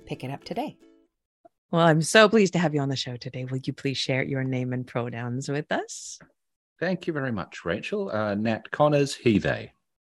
Pick 0.07 0.25
it 0.25 0.31
up 0.31 0.45
today. 0.45 0.79
Well, 1.71 1.83
I'm 1.83 2.01
so 2.01 2.31
pleased 2.31 2.55
to 2.55 2.59
have 2.59 2.75
you 2.75 2.81
on 2.81 2.89
the 2.89 2.97
show 2.97 3.19
today. 3.19 3.45
Will 3.45 3.59
you 3.59 3.75
please 3.75 3.99
share 3.99 4.23
your 4.23 4.43
name 4.43 4.73
and 4.73 4.87
pronouns 4.87 5.51
with 5.51 5.71
us? 5.71 6.19
Thank 6.79 7.07
you 7.07 7.13
very 7.13 7.33
much, 7.33 7.65
Rachael. 7.65 8.11
Uh, 8.11 8.35
Nat 8.35 8.71
Connors, 8.71 9.15
he, 9.15 9.39
they. 9.39 9.73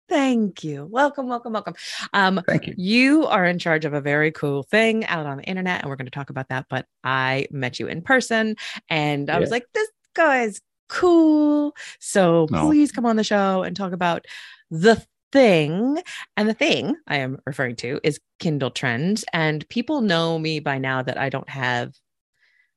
Thank 0.07 0.63
you. 0.63 0.85
Welcome, 0.91 1.27
welcome, 1.29 1.53
welcome. 1.53 1.75
Um, 2.13 2.41
Thank 2.45 2.67
you. 2.67 2.73
You 2.77 3.25
are 3.27 3.45
in 3.45 3.57
charge 3.59 3.85
of 3.85 3.93
a 3.93 4.01
very 4.01 4.31
cool 4.31 4.63
thing 4.63 5.05
out 5.05 5.25
on 5.25 5.37
the 5.37 5.43
internet, 5.45 5.81
and 5.81 5.89
we're 5.89 5.95
going 5.95 6.05
to 6.05 6.11
talk 6.11 6.29
about 6.29 6.49
that. 6.49 6.65
But 6.69 6.85
I 7.03 7.47
met 7.49 7.79
you 7.79 7.87
in 7.87 8.01
person, 8.01 8.57
and 8.89 9.29
I 9.29 9.35
yeah. 9.35 9.39
was 9.39 9.51
like, 9.51 9.65
this 9.73 9.89
guy's 10.13 10.59
cool. 10.89 11.73
So 11.99 12.47
no. 12.51 12.65
please 12.67 12.91
come 12.91 13.05
on 13.05 13.15
the 13.15 13.23
show 13.23 13.63
and 13.63 13.75
talk 13.75 13.93
about 13.93 14.25
the 14.69 15.01
thing. 15.31 15.99
And 16.35 16.49
the 16.49 16.53
thing 16.53 16.95
I 17.07 17.17
am 17.17 17.39
referring 17.45 17.77
to 17.77 17.99
is 18.03 18.19
Kindle 18.39 18.71
Trends. 18.71 19.23
And 19.31 19.67
people 19.69 20.01
know 20.01 20.37
me 20.37 20.59
by 20.59 20.77
now 20.77 21.01
that 21.01 21.17
I 21.17 21.29
don't 21.29 21.49
have, 21.49 21.93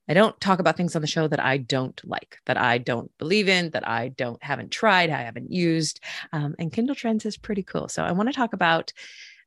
I 0.08 0.14
don't 0.14 0.38
talk 0.40 0.58
about 0.58 0.76
things 0.76 0.94
on 0.94 1.02
the 1.02 1.08
show 1.08 1.28
that 1.28 1.40
I 1.40 1.58
don't 1.58 2.00
like, 2.04 2.38
that 2.46 2.56
I 2.56 2.78
don't 2.78 3.11
believe 3.18 3.49
in, 3.49 3.70
that 3.70 3.88
I 3.88 4.08
don't 4.08 4.42
haven't 4.42 4.70
tried, 4.70 5.11
I 5.11 5.23
haven't 5.23 5.50
used. 5.50 6.00
Um, 6.32 6.54
and 6.58 6.73
Kindle 6.73 6.94
Trends 6.94 7.25
is 7.25 7.37
pretty 7.37 7.62
cool. 7.62 7.88
So 7.88 8.04
I 8.04 8.12
want 8.12 8.28
to 8.28 8.34
talk 8.34 8.52
about 8.52 8.92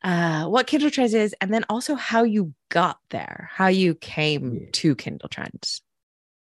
uh, 0.04 0.46
what 0.46 0.68
Kindle 0.68 0.92
Trends 0.92 1.14
is, 1.14 1.36
and 1.42 1.54
then 1.54 1.66
also 1.70 1.96
how 1.96 2.24
you 2.24 2.54
got 2.70 3.00
there, 3.10 3.50
how 3.54 3.68
you 3.68 3.96
came 3.96 4.54
yeah. 4.54 4.68
to 4.72 4.96
Kindle 4.96 5.30
Trends. 5.30 5.82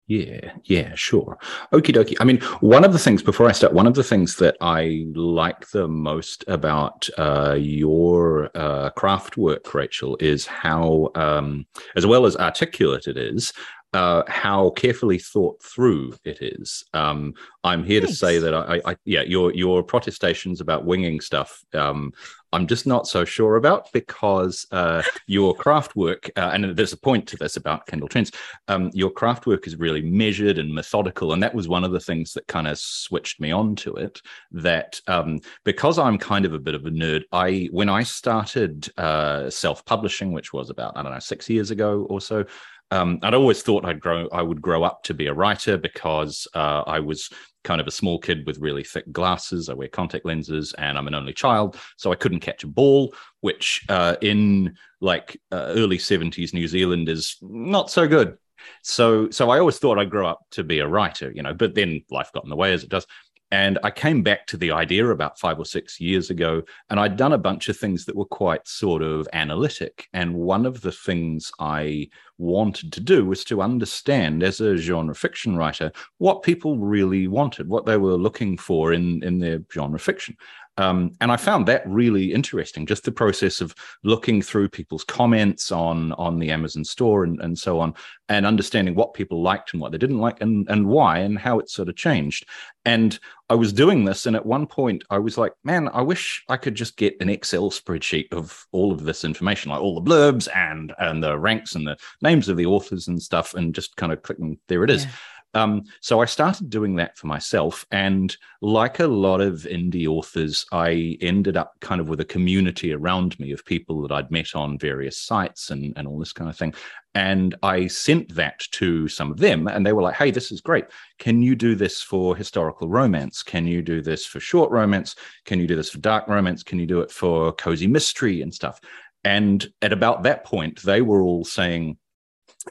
Yeah, 0.09 0.52
yeah, 0.64 0.95
sure. 0.95 1.38
Okie 1.73 1.95
dokie. 1.95 2.16
I 2.21 2.25
mean, 2.25 2.40
one 2.61 2.85
of 2.85 2.92
the 2.92 2.99
things 2.99 3.23
before 3.23 3.49
I 3.49 3.52
start, 3.52 3.73
one 3.73 3.87
of 3.87 3.95
the 3.95 4.02
things 4.02 4.37
that 4.37 4.57
I 4.61 5.07
like 5.14 5.71
the 5.71 5.87
most 5.88 6.45
about 6.49 7.09
uh, 7.16 7.57
your 7.59 8.50
uh, 8.54 8.90
craft 8.90 9.37
work, 9.37 9.73
Rachael, 9.73 10.16
is 10.21 10.45
how, 10.45 11.11
um, 11.14 11.66
as 11.97 12.04
well 12.04 12.26
as 12.26 12.37
articulate 12.37 13.07
it 13.07 13.16
is, 13.16 13.52
uh, 13.92 14.22
how 14.26 14.70
carefully 14.70 15.18
thought 15.18 15.62
through 15.62 16.14
it 16.25 16.38
is. 16.40 16.84
Um, 16.94 17.34
I'm 17.62 17.84
here 17.84 18.00
Thanks. 18.00 18.18
to 18.18 18.26
say 18.26 18.38
that 18.38 18.54
I, 18.54 18.80
I, 18.84 18.96
yeah, 19.04 19.22
your 19.22 19.52
your 19.54 19.82
protestations 19.82 20.61
about 20.61 20.84
winging 20.84 21.20
stuff, 21.20 21.62
um, 21.75 22.12
I'm 22.52 22.66
just 22.66 22.87
not 22.87 23.06
so 23.06 23.25
sure 23.25 23.56
about 23.56 23.90
because 23.92 24.66
uh, 24.70 25.02
your 25.26 25.54
craft 25.54 25.96
work, 25.96 26.30
uh, 26.37 26.50
and 26.52 26.76
there's 26.76 26.92
a 26.92 26.99
point 26.99 27.26
to 27.28 27.37
this 27.37 27.56
about 27.56 27.87
Kindle 27.87 28.08
Trends. 28.08 28.32
Um, 28.68 28.90
your 28.92 29.11
craft 29.11 29.46
work 29.46 29.66
is 29.66 29.76
really 29.76 30.02
measured 30.02 30.58
and 30.58 30.75
methodical, 30.75 31.32
and 31.32 31.42
that 31.42 31.54
was 31.54 31.68
one 31.68 31.84
of 31.84 31.92
the 31.92 32.00
things 32.00 32.32
that 32.34 32.46
kind 32.46 32.66
of 32.66 32.78
switched 32.78 33.40
me 33.40 33.52
on 33.52 33.75
to 33.76 33.94
it. 33.94 34.20
That 34.52 35.00
um, 35.06 35.40
because 35.64 35.99
I'm 35.99 36.18
kind 36.18 36.44
of 36.44 36.52
a 36.52 36.58
bit 36.58 36.75
of 36.75 36.87
a 36.87 36.90
nerd, 36.90 37.25
I 37.32 37.68
when 37.72 37.88
I 37.88 38.02
started 38.02 38.90
uh, 38.99 39.49
self-publishing, 39.49 40.32
which 40.32 40.52
was 40.52 40.70
about 40.70 40.96
I 40.96 41.02
don't 41.02 41.12
know 41.12 41.18
six 41.18 41.49
years 41.49 41.70
ago 41.70 42.06
or 42.11 42.20
so, 42.20 42.44
um, 42.92 43.18
I'd 43.22 43.32
always 43.32 43.62
thought 43.62 43.87
I'd 43.87 44.00
grow, 44.00 44.28
I 44.32 44.42
would 44.42 44.61
grow 44.61 44.84
up 44.84 45.02
to 45.04 45.14
be 45.14 45.26
a 45.26 45.32
writer 45.32 45.78
because 45.78 46.46
uh, 46.54 46.82
I 46.87 47.00
was 47.00 47.30
kind 47.64 47.80
of 47.80 47.87
a 47.87 47.90
small 47.90 48.18
kid 48.18 48.46
with 48.46 48.58
really 48.58 48.84
thick 48.84 49.11
glasses. 49.11 49.70
I 49.70 49.75
wear 49.75 49.88
contact 49.88 50.26
lenses, 50.26 50.75
and 50.76 50.99
I'm 50.99 51.06
an 51.06 51.14
only 51.14 51.32
child, 51.32 51.78
so 51.96 52.12
I 52.12 52.16
couldn't 52.16 52.40
catch 52.40 52.64
a 52.64 52.66
ball, 52.66 53.14
which 53.40 53.87
uh, 53.88 54.16
in 54.20 54.76
like 55.00 55.40
uh, 55.50 55.72
early 55.75 55.96
'70s 55.96 56.52
New 56.52 56.68
Zealand 56.68 57.08
is 57.08 57.38
not 57.40 57.90
so 57.90 58.06
good. 58.06 58.37
So, 58.82 59.30
so 59.30 59.49
I 59.49 59.58
always 59.58 59.78
thought 59.78 59.99
I'd 59.99 60.11
grow 60.11 60.26
up 60.26 60.40
to 60.52 60.62
be 60.62 60.80
a 60.80 60.87
writer, 60.87 61.32
you 61.34 61.42
know. 61.42 61.54
But 61.54 61.75
then 61.75 62.02
life 62.11 62.30
got 62.34 62.44
in 62.44 62.50
the 62.50 62.56
way, 62.56 62.75
as 62.75 62.84
it 62.84 62.90
does. 62.90 63.06
And 63.52 63.78
I 63.85 63.90
came 63.90 64.23
back 64.23 64.47
to 64.47 64.56
the 64.56 64.73
idea 64.73 65.06
about 65.06 65.38
five 65.38 65.59
or 65.59 65.66
six 65.66 66.00
years 66.00 66.30
ago, 66.30 66.62
and 66.88 66.99
I'd 66.99 67.18
done 67.18 67.35
a 67.35 67.38
bunch 67.38 67.68
of 67.68 67.76
things 67.76 68.06
that 68.06 68.16
were 68.16 68.25
quite 68.25 68.66
sort 68.66 69.02
of 69.02 69.28
analytic. 69.35 70.09
And 70.14 70.35
one 70.35 70.64
of 70.64 70.80
the 70.80 70.90
things 70.90 71.52
I 71.61 72.09
wanted 72.38 72.94
to 72.94 73.00
do 73.00 73.26
was 73.26 73.44
to 73.44 73.61
understand, 73.61 74.42
as 74.42 74.61
a 74.61 74.78
genre 74.78 75.14
fiction 75.14 75.54
writer, 75.54 75.92
what 76.16 76.42
people 76.42 76.78
really 76.78 77.28
wanted, 77.28 77.68
what 77.68 77.85
they 77.85 77.99
were 77.99 78.16
looking 78.16 78.56
for 78.56 78.94
in, 78.94 79.23
in 79.23 79.38
their 79.38 79.61
genre 79.71 79.99
fiction. 79.99 80.35
Um, 80.79 81.12
and 81.21 81.31
I 81.31 81.37
found 81.37 81.69
that 81.69 81.87
really 81.87 82.33
interesting, 82.33 82.87
just 82.87 83.05
the 83.05 83.12
process 83.12 83.61
of 83.61 83.75
looking 84.05 84.41
through 84.41 84.71
people's 84.71 85.05
comments 85.05 85.71
on 85.71 86.12
on 86.12 86.38
the 86.38 86.50
Amazon 86.50 86.85
store 86.85 87.25
and, 87.25 87.41
and 87.41 87.59
so 87.59 87.79
on, 87.79 87.95
and 88.29 88.47
understanding 88.47 88.95
what 88.95 89.12
people 89.12 89.43
liked 89.43 89.73
and 89.73 89.83
what 89.83 89.93
they 89.93 89.99
didn't 89.99 90.19
like 90.19 90.41
and, 90.41 90.69
and 90.71 90.87
why 90.87 91.19
and 91.19 91.38
how 91.38 91.59
it 91.59 91.69
sort 91.69 91.88
of 91.91 91.97
changed. 91.97 92.47
And 92.85 93.19
I 93.50 93.55
was 93.55 93.73
doing 93.73 94.05
this, 94.07 94.25
and 94.25 94.35
at 94.35 94.47
one 94.47 94.67
point 94.67 95.05
I 95.11 95.19
was 95.19 95.37
like, 95.37 95.52
man, 95.62 95.88
I 95.93 96.00
wish 96.00 96.43
I 96.49 96.57
could 96.57 96.75
just 96.75 96.97
get 96.97 97.21
an 97.21 97.29
Excel 97.29 97.71
spreadsheet 97.71 98.33
of 98.33 98.67
all 98.73 98.93
of 98.93 99.05
this 99.05 99.25
information, 99.25 99.71
like 99.71 99.81
all 99.81 100.00
the 100.00 100.11
blurbs 100.11 100.49
and 100.55 100.95
and 100.99 101.23
the 101.23 101.38
ranks 101.38 101.75
and 101.75 101.87
the 101.87 101.99
names 102.23 102.49
of 102.49 102.57
the 102.57 102.67
authors 102.67 103.09
and 103.09 103.21
stuff, 103.21 103.55
and 103.55 103.75
just 103.75 103.97
kind 103.97 104.12
of 104.12 104.23
clicking, 104.23 104.59
there 104.69 104.85
it 104.85 104.91
is. 104.91 105.05
Yeah. 105.05 105.11
Um, 105.54 105.82
so 106.00 106.21
I 106.21 106.25
started 106.25 106.71
doing 106.71 106.97
that 106.97 107.16
for 107.18 107.26
myself. 107.26 107.85
And 107.90 108.35
like 108.61 109.00
a 109.00 109.06
lot 109.06 109.40
of 109.40 109.62
indie 109.62 110.06
authors, 110.06 110.64
I 110.73 111.18
ended 111.21 111.56
up 111.56 111.75
kind 111.80 112.00
of 112.00 112.09
with 112.09 112.21
a 112.21 112.25
community 112.25 112.92
around 112.92 113.38
me 113.38 113.52
of 113.52 113.64
people 113.64 114.02
that 114.02 114.12
I'd 114.12 114.30
met 114.30 114.54
on 114.54 114.78
various 114.78 115.21
sites 115.21 115.71
and, 115.71 115.92
and 115.97 116.09
all 116.09 116.18
this 116.18 116.32
kind 116.32 116.49
of 116.49 116.56
thing. 116.56 116.75
And 117.14 117.54
I 117.62 117.88
sent 117.88 118.35
that 118.37 118.61
to 118.73 119.06
some 119.09 119.30
of 119.30 119.38
them, 119.38 119.68
and 119.68 119.85
they 119.85 119.92
were 119.92 120.00
like, 120.00 120.14
hey, 120.14 120.30
this 120.30 120.50
is 120.50 120.62
great. 120.62 120.87
Can 121.18 121.42
you 121.42 121.54
do 121.54 121.75
this 121.75 122.00
for 122.00 122.35
historical 122.35 122.88
romance? 122.88 123.42
Can 123.42 123.66
you 123.66 123.82
do 123.82 124.00
this 124.00 124.25
for 124.25 124.40
short 124.40 124.71
romance? 124.71 125.14
Can 125.44 125.61
you 125.61 125.66
do 125.66 125.76
this 125.76 125.90
for 125.90 125.99
dark 125.99 126.26
romance? 126.28 126.62
Can 126.62 126.78
you 126.78 126.87
do 126.87 127.00
it 127.00 127.11
for 127.11 127.52
cozy 127.52 127.87
mystery 127.87 128.40
and 128.40 128.54
stuff? 128.54 128.80
And 129.25 129.64
at 129.82 129.92
about 129.92 130.23
that 130.23 130.44
point, 130.44 130.82
they 130.82 131.02
were 131.02 131.23
all 131.23 131.44
saying, 131.44 131.99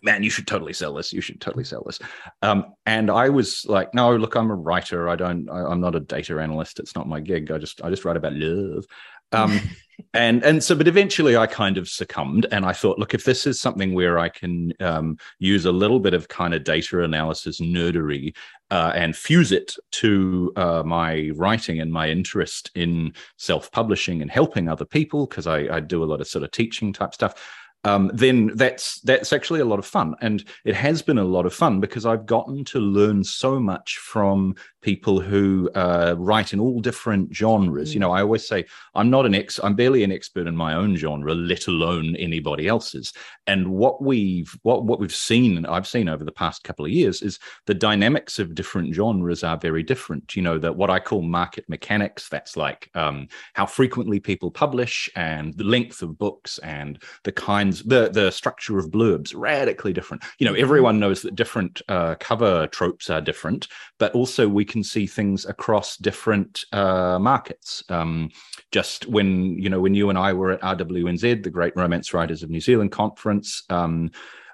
man, 0.03 0.23
you 0.23 0.29
should 0.29 0.47
totally 0.47 0.73
sell 0.73 0.93
this. 0.93 1.13
You 1.13 1.21
should 1.21 1.41
totally 1.41 1.63
sell 1.63 1.83
this. 1.85 1.99
Um, 2.41 2.73
and 2.85 3.09
I 3.09 3.29
was 3.29 3.65
like, 3.65 3.93
no, 3.93 4.15
look, 4.15 4.35
I'm 4.35 4.51
a 4.51 4.55
writer. 4.55 5.09
I 5.09 5.15
don't, 5.15 5.49
I, 5.49 5.71
am 5.71 5.81
not 5.81 5.95
a 5.95 5.99
data 5.99 6.39
analyst. 6.39 6.79
It's 6.79 6.95
not 6.95 7.07
my 7.07 7.19
gig. 7.19 7.51
I 7.51 7.57
just, 7.57 7.83
I 7.83 7.89
just 7.89 8.05
write 8.05 8.17
about 8.17 8.33
love. 8.33 8.85
Um, 9.31 9.59
and 10.13 10.43
and 10.43 10.63
so, 10.63 10.75
but 10.75 10.87
eventually, 10.87 11.37
I 11.37 11.47
kind 11.47 11.77
of 11.77 11.87
succumbed, 11.87 12.47
and 12.51 12.65
I 12.65 12.73
thought, 12.73 12.99
look, 12.99 13.13
if 13.13 13.23
this 13.23 13.45
is 13.47 13.59
something 13.59 13.93
where 13.93 14.19
I 14.19 14.29
can 14.29 14.73
um, 14.79 15.17
use 15.39 15.65
a 15.65 15.71
little 15.71 15.99
bit 15.99 16.13
of 16.13 16.27
kind 16.27 16.53
of 16.53 16.63
data 16.63 17.03
analysis 17.03 17.59
nerdery 17.59 18.35
uh, 18.71 18.91
and 18.95 19.15
fuse 19.15 19.51
it 19.51 19.75
to 19.91 20.51
uh, 20.55 20.83
my 20.85 21.31
writing 21.35 21.79
and 21.81 21.91
my 21.91 22.09
interest 22.09 22.71
in 22.75 23.13
self-publishing 23.37 24.21
and 24.21 24.31
helping 24.31 24.67
other 24.67 24.85
people, 24.85 25.27
because 25.27 25.47
I, 25.47 25.75
I 25.75 25.79
do 25.79 26.03
a 26.03 26.05
lot 26.05 26.21
of 26.21 26.27
sort 26.27 26.43
of 26.43 26.51
teaching 26.51 26.93
type 26.93 27.13
stuff 27.13 27.35
um, 27.83 28.11
then 28.13 28.51
that's 28.55 28.99
that's 29.01 29.33
actually 29.33 29.59
a 29.59 29.65
lot 29.65 29.79
of 29.79 29.85
fun, 29.85 30.15
and 30.21 30.43
it 30.65 30.75
has 30.75 31.01
been 31.01 31.17
a 31.17 31.23
lot 31.23 31.45
of 31.45 31.53
fun 31.53 31.79
because 31.79 32.05
I've 32.05 32.25
gotten 32.25 32.63
to 32.65 32.79
learn 32.79 33.23
so 33.23 33.59
much 33.59 33.97
from 33.97 34.55
people 34.81 35.19
who 35.19 35.69
uh, 35.75 36.15
write 36.17 36.53
in 36.53 36.59
all 36.59 36.79
different 36.79 37.33
genres. 37.33 37.91
Mm. 37.91 37.93
You 37.93 37.99
know, 38.01 38.11
I 38.11 38.21
always 38.21 38.47
say 38.47 38.65
I'm 38.95 39.09
not 39.09 39.25
an 39.25 39.35
ex, 39.35 39.59
I'm 39.63 39.75
barely 39.75 40.03
an 40.03 40.11
expert 40.11 40.47
in 40.47 40.55
my 40.55 40.73
own 40.73 40.95
genre, 40.95 41.33
let 41.33 41.67
alone 41.67 42.15
anybody 42.15 42.67
else's. 42.67 43.13
And 43.47 43.69
what 43.69 44.01
we've 44.01 44.55
what 44.63 44.85
what 44.85 44.99
we've 44.99 45.13
seen, 45.13 45.65
I've 45.65 45.87
seen 45.87 46.09
over 46.09 46.23
the 46.23 46.31
past 46.31 46.63
couple 46.63 46.85
of 46.85 46.91
years, 46.91 47.21
is 47.21 47.39
the 47.65 47.73
dynamics 47.73 48.39
of 48.39 48.55
different 48.55 48.93
genres 48.93 49.43
are 49.43 49.57
very 49.57 49.83
different. 49.83 50.35
You 50.35 50.41
know, 50.41 50.57
that 50.59 50.75
what 50.75 50.89
I 50.89 50.99
call 50.99 51.21
market 51.21 51.65
mechanics. 51.67 52.29
That's 52.29 52.57
like 52.57 52.89
um, 52.95 53.27
how 53.53 53.65
frequently 53.65 54.19
people 54.19 54.51
publish 54.51 55.09
and 55.15 55.53
the 55.55 55.63
length 55.63 56.01
of 56.01 56.17
books 56.17 56.57
and 56.59 57.01
the 57.23 57.31
kinds, 57.31 57.83
the 57.83 58.09
the 58.09 58.31
structure 58.31 58.79
of 58.79 58.91
blurbs, 58.91 59.33
radically 59.35 59.93
different. 59.93 60.23
You 60.39 60.45
know, 60.45 60.53
mm-hmm. 60.53 60.63
everyone 60.63 60.99
knows 60.99 61.21
that 61.21 61.35
different 61.35 61.81
uh, 61.87 62.15
cover 62.19 62.67
tropes 62.67 63.09
are 63.09 63.21
different, 63.21 63.67
but 63.99 64.13
also 64.13 64.47
we 64.47 64.65
can 64.71 64.83
see 64.83 65.05
things 65.05 65.45
across 65.45 65.97
different 65.97 66.65
uh, 66.71 67.19
markets. 67.19 67.83
Um, 67.89 68.31
just 68.71 69.07
when 69.07 69.59
you 69.59 69.69
know 69.69 69.81
when 69.81 69.93
you 69.93 70.09
and 70.09 70.17
I 70.17 70.33
were 70.33 70.51
at 70.51 70.61
RWNZ, 70.61 71.43
the 71.43 71.49
Great 71.49 71.75
Romance 71.75 72.13
Writers 72.13 72.41
of 72.41 72.49
New 72.49 72.61
Zealand 72.61 72.91
conference. 72.91 73.63
Um, 73.69 74.11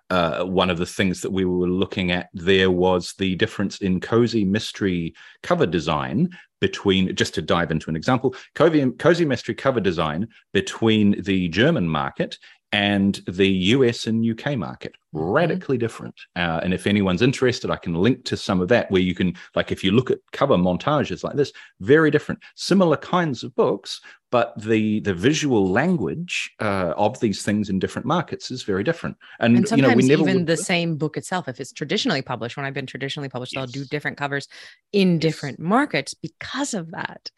uh, 0.09 0.45
one 0.45 0.69
of 0.69 0.77
the 0.77 0.86
things 0.86 1.19
that 1.19 1.31
we 1.31 1.43
were 1.43 1.67
looking 1.67 2.12
at 2.12 2.29
there 2.33 2.71
was 2.71 3.13
the 3.17 3.36
difference 3.36 3.79
in 3.79 4.00
cozy 4.00 4.45
mystery 4.45 5.13
cover 5.43 5.65
design 5.65 6.29
between 6.62 7.13
just 7.13 7.33
to 7.33 7.41
dive 7.41 7.71
into 7.71 7.89
an 7.89 7.95
example 7.97 8.33
cozy, 8.55 8.89
cozy 8.91 9.25
mystery 9.25 9.53
cover 9.53 9.81
design 9.81 10.25
between 10.53 11.21
the 11.24 11.50
german 11.50 11.89
market 11.89 12.38
and 12.71 13.21
the 13.27 13.47
US 13.47 14.07
and 14.07 14.25
UK 14.25 14.57
market. 14.57 14.95
Mm-hmm. 15.15 15.25
Radically 15.25 15.77
mm-hmm. 15.77 15.81
different. 15.81 16.15
Uh, 16.36 16.59
and 16.63 16.74
if 16.74 16.88
anyone's 16.88 17.21
interested, 17.21 17.71
I 17.71 17.77
can 17.77 17.93
link 17.93 18.25
to 18.25 18.38
some 18.38 18.62
of 18.62 18.67
that 18.69 18.91
where 18.91 19.01
you 19.01 19.15
can, 19.15 19.36
like, 19.55 19.71
if 19.71 19.83
you 19.83 19.91
look 19.91 20.12
at 20.12 20.19
cover 20.31 20.55
montages 20.55 21.24
like 21.24 21.36
this, 21.36 21.53
very 21.79 22.12
different. 22.12 22.41
Similar 22.55 22.97
kinds 22.97 23.43
of 23.43 23.55
books, 23.55 24.01
but 24.29 24.53
the 24.62 25.00
the 25.01 25.13
visual 25.13 25.69
language 25.69 26.51
uh, 26.60 26.93
of 26.98 27.19
these 27.19 27.43
things 27.43 27.69
in 27.69 27.79
different 27.79 28.05
markets 28.05 28.51
is 28.51 28.63
very 28.63 28.84
different. 28.84 29.15
And, 29.39 29.57
and 29.57 29.67
sometimes 29.67 29.81
you 29.88 29.89
know, 29.89 29.96
we 29.96 30.07
never 30.07 30.29
even 30.29 30.41
would- 30.41 30.48
the 30.48 30.57
same 30.57 30.98
book 30.98 31.17
itself, 31.17 31.48
if 31.48 31.60
it's 31.60 31.72
traditionally 31.72 32.22
published, 32.22 32.57
when 32.57 32.65
I've 32.65 32.74
been 32.74 32.86
traditionally 32.86 33.29
published, 33.29 33.53
they'll 33.55 33.65
do 33.67 33.86
different 33.86 34.17
covers 34.17 34.48
in 34.91 35.19
different 35.19 35.60
markets 35.60 36.13
because 36.13 36.74
of 36.74 36.91
that. 36.91 37.31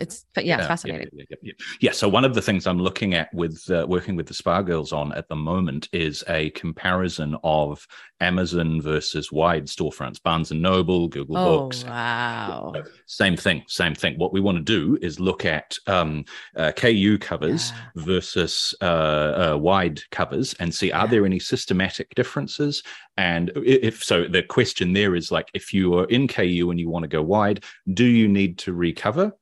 It's 0.00 0.24
but 0.34 0.44
yeah, 0.44 0.58
it's 0.58 0.66
fascinating. 0.68 1.08
Yeah, 1.12 1.24
yeah, 1.30 1.36
yeah, 1.42 1.52
yeah. 1.80 1.90
So 1.92 2.08
one 2.08 2.24
of 2.24 2.34
the 2.34 2.42
things 2.42 2.66
I'm 2.66 2.78
looking 2.78 3.14
at 3.14 3.32
with 3.34 3.68
uh, 3.70 3.86
working 3.88 4.14
with 4.14 4.26
the 4.26 4.34
Spa 4.34 4.62
Girls 4.62 4.92
on 4.92 5.12
at 5.12 5.28
the 5.28 5.34
moment 5.36 5.88
is 5.92 6.22
a 6.28 6.50
comparison 6.50 7.36
of 7.42 7.84
Amazon 8.20 8.80
versus 8.80 9.32
wide 9.32 9.66
storefronts, 9.66 10.22
Barnes 10.22 10.52
and 10.52 10.62
Noble, 10.62 11.08
Google 11.08 11.36
Oh 11.38 11.44
Books. 11.62 11.84
wow. 11.84 12.72
Same 13.06 13.36
thing, 13.36 13.64
same 13.66 13.94
thing. 13.94 14.16
What 14.18 14.32
we 14.32 14.40
want 14.40 14.58
to 14.58 14.62
do 14.64 14.96
is 15.02 15.18
look 15.18 15.44
at 15.44 15.76
um, 15.88 16.23
uh, 16.56 16.72
KU 16.72 17.18
covers 17.18 17.70
Yeah. 17.70 18.02
versus 18.04 18.74
uh, 18.80 18.84
uh, 18.84 19.58
wide 19.58 20.00
covers 20.10 20.54
and 20.60 20.74
see 20.74 20.90
are 20.92 21.04
Yeah. 21.04 21.10
there 21.10 21.26
any 21.26 21.38
systematic 21.38 22.14
differences. 22.14 22.82
And 23.16 23.50
if 23.56 24.02
so, 24.02 24.26
the 24.28 24.42
question 24.42 24.92
there 24.92 25.14
is 25.14 25.30
like, 25.30 25.48
if 25.54 25.72
you 25.72 25.94
are 25.98 26.06
in 26.06 26.28
KU 26.28 26.70
and 26.70 26.78
you 26.80 26.88
want 26.88 27.04
to 27.04 27.08
go 27.08 27.22
wide, 27.22 27.64
do 27.92 28.04
you 28.04 28.28
need 28.28 28.58
to 28.58 28.72
recover? 28.72 29.32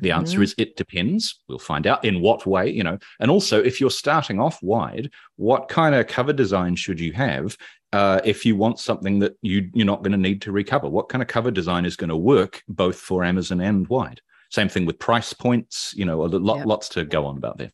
The 0.00 0.12
answer 0.12 0.38
Mhm. 0.38 0.44
is 0.44 0.54
it 0.58 0.76
depends. 0.76 1.42
We'll 1.48 1.58
find 1.58 1.88
out 1.88 2.04
in 2.04 2.20
what 2.20 2.46
way, 2.46 2.70
you 2.70 2.84
know. 2.84 2.98
And 3.18 3.32
also, 3.32 3.60
if 3.60 3.80
you're 3.80 3.90
starting 3.90 4.38
off 4.38 4.62
wide, 4.62 5.10
what 5.34 5.68
kind 5.68 5.92
of 5.96 6.06
cover 6.06 6.32
design 6.32 6.76
should 6.76 7.00
you 7.00 7.12
have 7.14 7.56
uh, 7.92 8.20
if 8.24 8.46
you 8.46 8.54
want 8.56 8.78
something 8.78 9.18
that 9.18 9.34
you 9.42 9.68
you're 9.74 9.84
not 9.84 10.02
going 10.04 10.12
to 10.12 10.18
need 10.18 10.40
to 10.42 10.52
recover? 10.52 10.88
What 10.88 11.08
kind 11.08 11.20
of 11.20 11.26
cover 11.26 11.50
design 11.50 11.84
is 11.84 11.96
going 11.96 12.10
to 12.10 12.16
work 12.16 12.62
both 12.68 12.96
for 12.96 13.24
Amazon 13.24 13.60
and 13.60 13.88
wide? 13.88 14.20
Same 14.52 14.68
thing 14.68 14.84
with 14.84 14.98
price 14.98 15.32
points. 15.32 15.94
You 15.96 16.04
know, 16.04 16.24
a 16.24 16.26
lot, 16.26 16.58
Yep. 16.58 16.66
lots 16.66 16.88
to 16.90 17.04
go 17.04 17.24
on 17.24 17.38
about 17.38 17.56
there. 17.58 17.70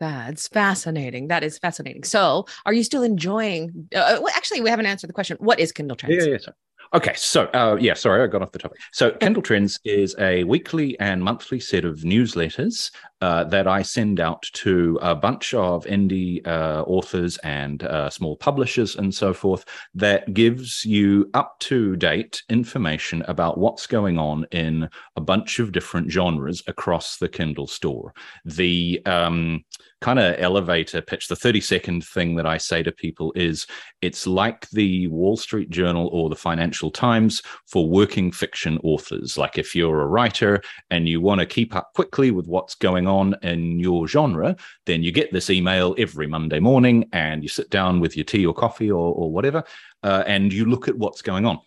That's 0.00 0.48
fascinating. 0.48 1.28
That 1.28 1.44
is 1.44 1.58
fascinating. 1.58 2.02
So, 2.02 2.46
are 2.66 2.72
you 2.72 2.82
still 2.82 3.04
enjoying? 3.04 3.88
Uh, 3.94 4.18
well, 4.20 4.32
actually, 4.34 4.60
we 4.60 4.68
haven't 4.68 4.86
answered 4.86 5.06
the 5.08 5.12
question. 5.12 5.36
What 5.38 5.60
is 5.60 5.70
Kindle 5.70 5.96
Trends? 5.96 6.26
Yeah, 6.26 6.32
yeah. 6.32 6.38
Sorry. 6.38 6.56
Okay, 6.94 7.12
so 7.14 7.44
uh, 7.54 7.78
yeah, 7.80 7.94
sorry, 7.94 8.22
I 8.22 8.26
got 8.26 8.42
off 8.42 8.50
the 8.50 8.58
topic. 8.58 8.80
So, 8.92 9.12
Kindle 9.12 9.42
Trends 9.42 9.78
is 9.84 10.16
a 10.18 10.42
weekly 10.44 10.98
and 10.98 11.22
monthly 11.22 11.60
set 11.60 11.84
of 11.84 12.00
newsletters 12.00 12.90
uh, 13.22 13.44
that 13.44 13.68
I 13.68 13.82
send 13.82 14.18
out 14.18 14.42
to 14.54 14.98
a 15.00 15.14
bunch 15.14 15.54
of 15.54 15.84
indie 15.84 16.44
uh, 16.44 16.82
authors 16.88 17.38
and 17.38 17.84
uh, 17.84 18.10
small 18.10 18.36
publishers 18.36 18.96
and 18.96 19.14
so 19.14 19.32
forth. 19.32 19.64
That 19.94 20.34
gives 20.34 20.84
you 20.84 21.30
up 21.32 21.56
to 21.60 21.94
date 21.94 22.42
information 22.48 23.22
about 23.28 23.58
what's 23.58 23.86
going 23.86 24.18
on 24.18 24.44
in 24.50 24.88
a 25.14 25.20
bunch 25.20 25.60
of 25.60 25.70
different 25.70 26.10
genres 26.10 26.64
across 26.66 27.18
the 27.18 27.28
Kindle 27.28 27.68
store. 27.68 28.12
The 28.44 29.00
um, 29.06 29.64
kind 30.00 30.18
of 30.18 30.34
elevator 30.38 31.00
pitch, 31.00 31.28
the 31.28 31.36
30 31.36 31.60
second 31.60 32.04
thing 32.04 32.34
that 32.34 32.44
I 32.44 32.58
say 32.58 32.82
to 32.82 32.90
people 32.90 33.32
is 33.36 33.68
it's 34.02 34.26
like 34.26 34.68
the 34.70 35.06
Wall 35.06 35.36
Street 35.36 35.70
Journal 35.70 36.08
or 36.12 36.28
the 36.28 36.34
Financial 36.34 36.90
Times 36.90 37.40
for 37.66 37.88
working 37.88 38.32
fiction 38.32 38.78
authors. 38.82 39.38
Like 39.38 39.58
if 39.58 39.76
you're 39.76 40.02
a 40.02 40.08
writer 40.08 40.60
and 40.90 41.08
you 41.08 41.20
want 41.20 41.38
to 41.38 41.46
keep 41.46 41.76
up 41.76 41.92
quickly 41.94 42.32
with 42.32 42.48
what's 42.48 42.74
going 42.74 43.06
on 43.06 43.11
in 43.42 43.78
your 43.78 44.08
genre, 44.08 44.56
then 44.86 45.02
you 45.02 45.12
get 45.12 45.32
this 45.32 45.50
email 45.50 45.94
every 45.98 46.26
Monday 46.26 46.60
morning 46.60 47.08
and 47.12 47.42
you 47.42 47.48
sit 47.48 47.70
down 47.70 48.00
with 48.00 48.16
your 48.16 48.24
tea 48.24 48.46
or 48.46 48.54
coffee 48.54 48.90
or, 48.90 49.14
or 49.14 49.30
whatever 49.30 49.64
uh, 50.02 50.24
and 50.26 50.52
you 50.52 50.64
look 50.64 50.88
at 50.88 50.96
what's 50.96 51.22
going 51.22 51.46
on. 51.46 51.58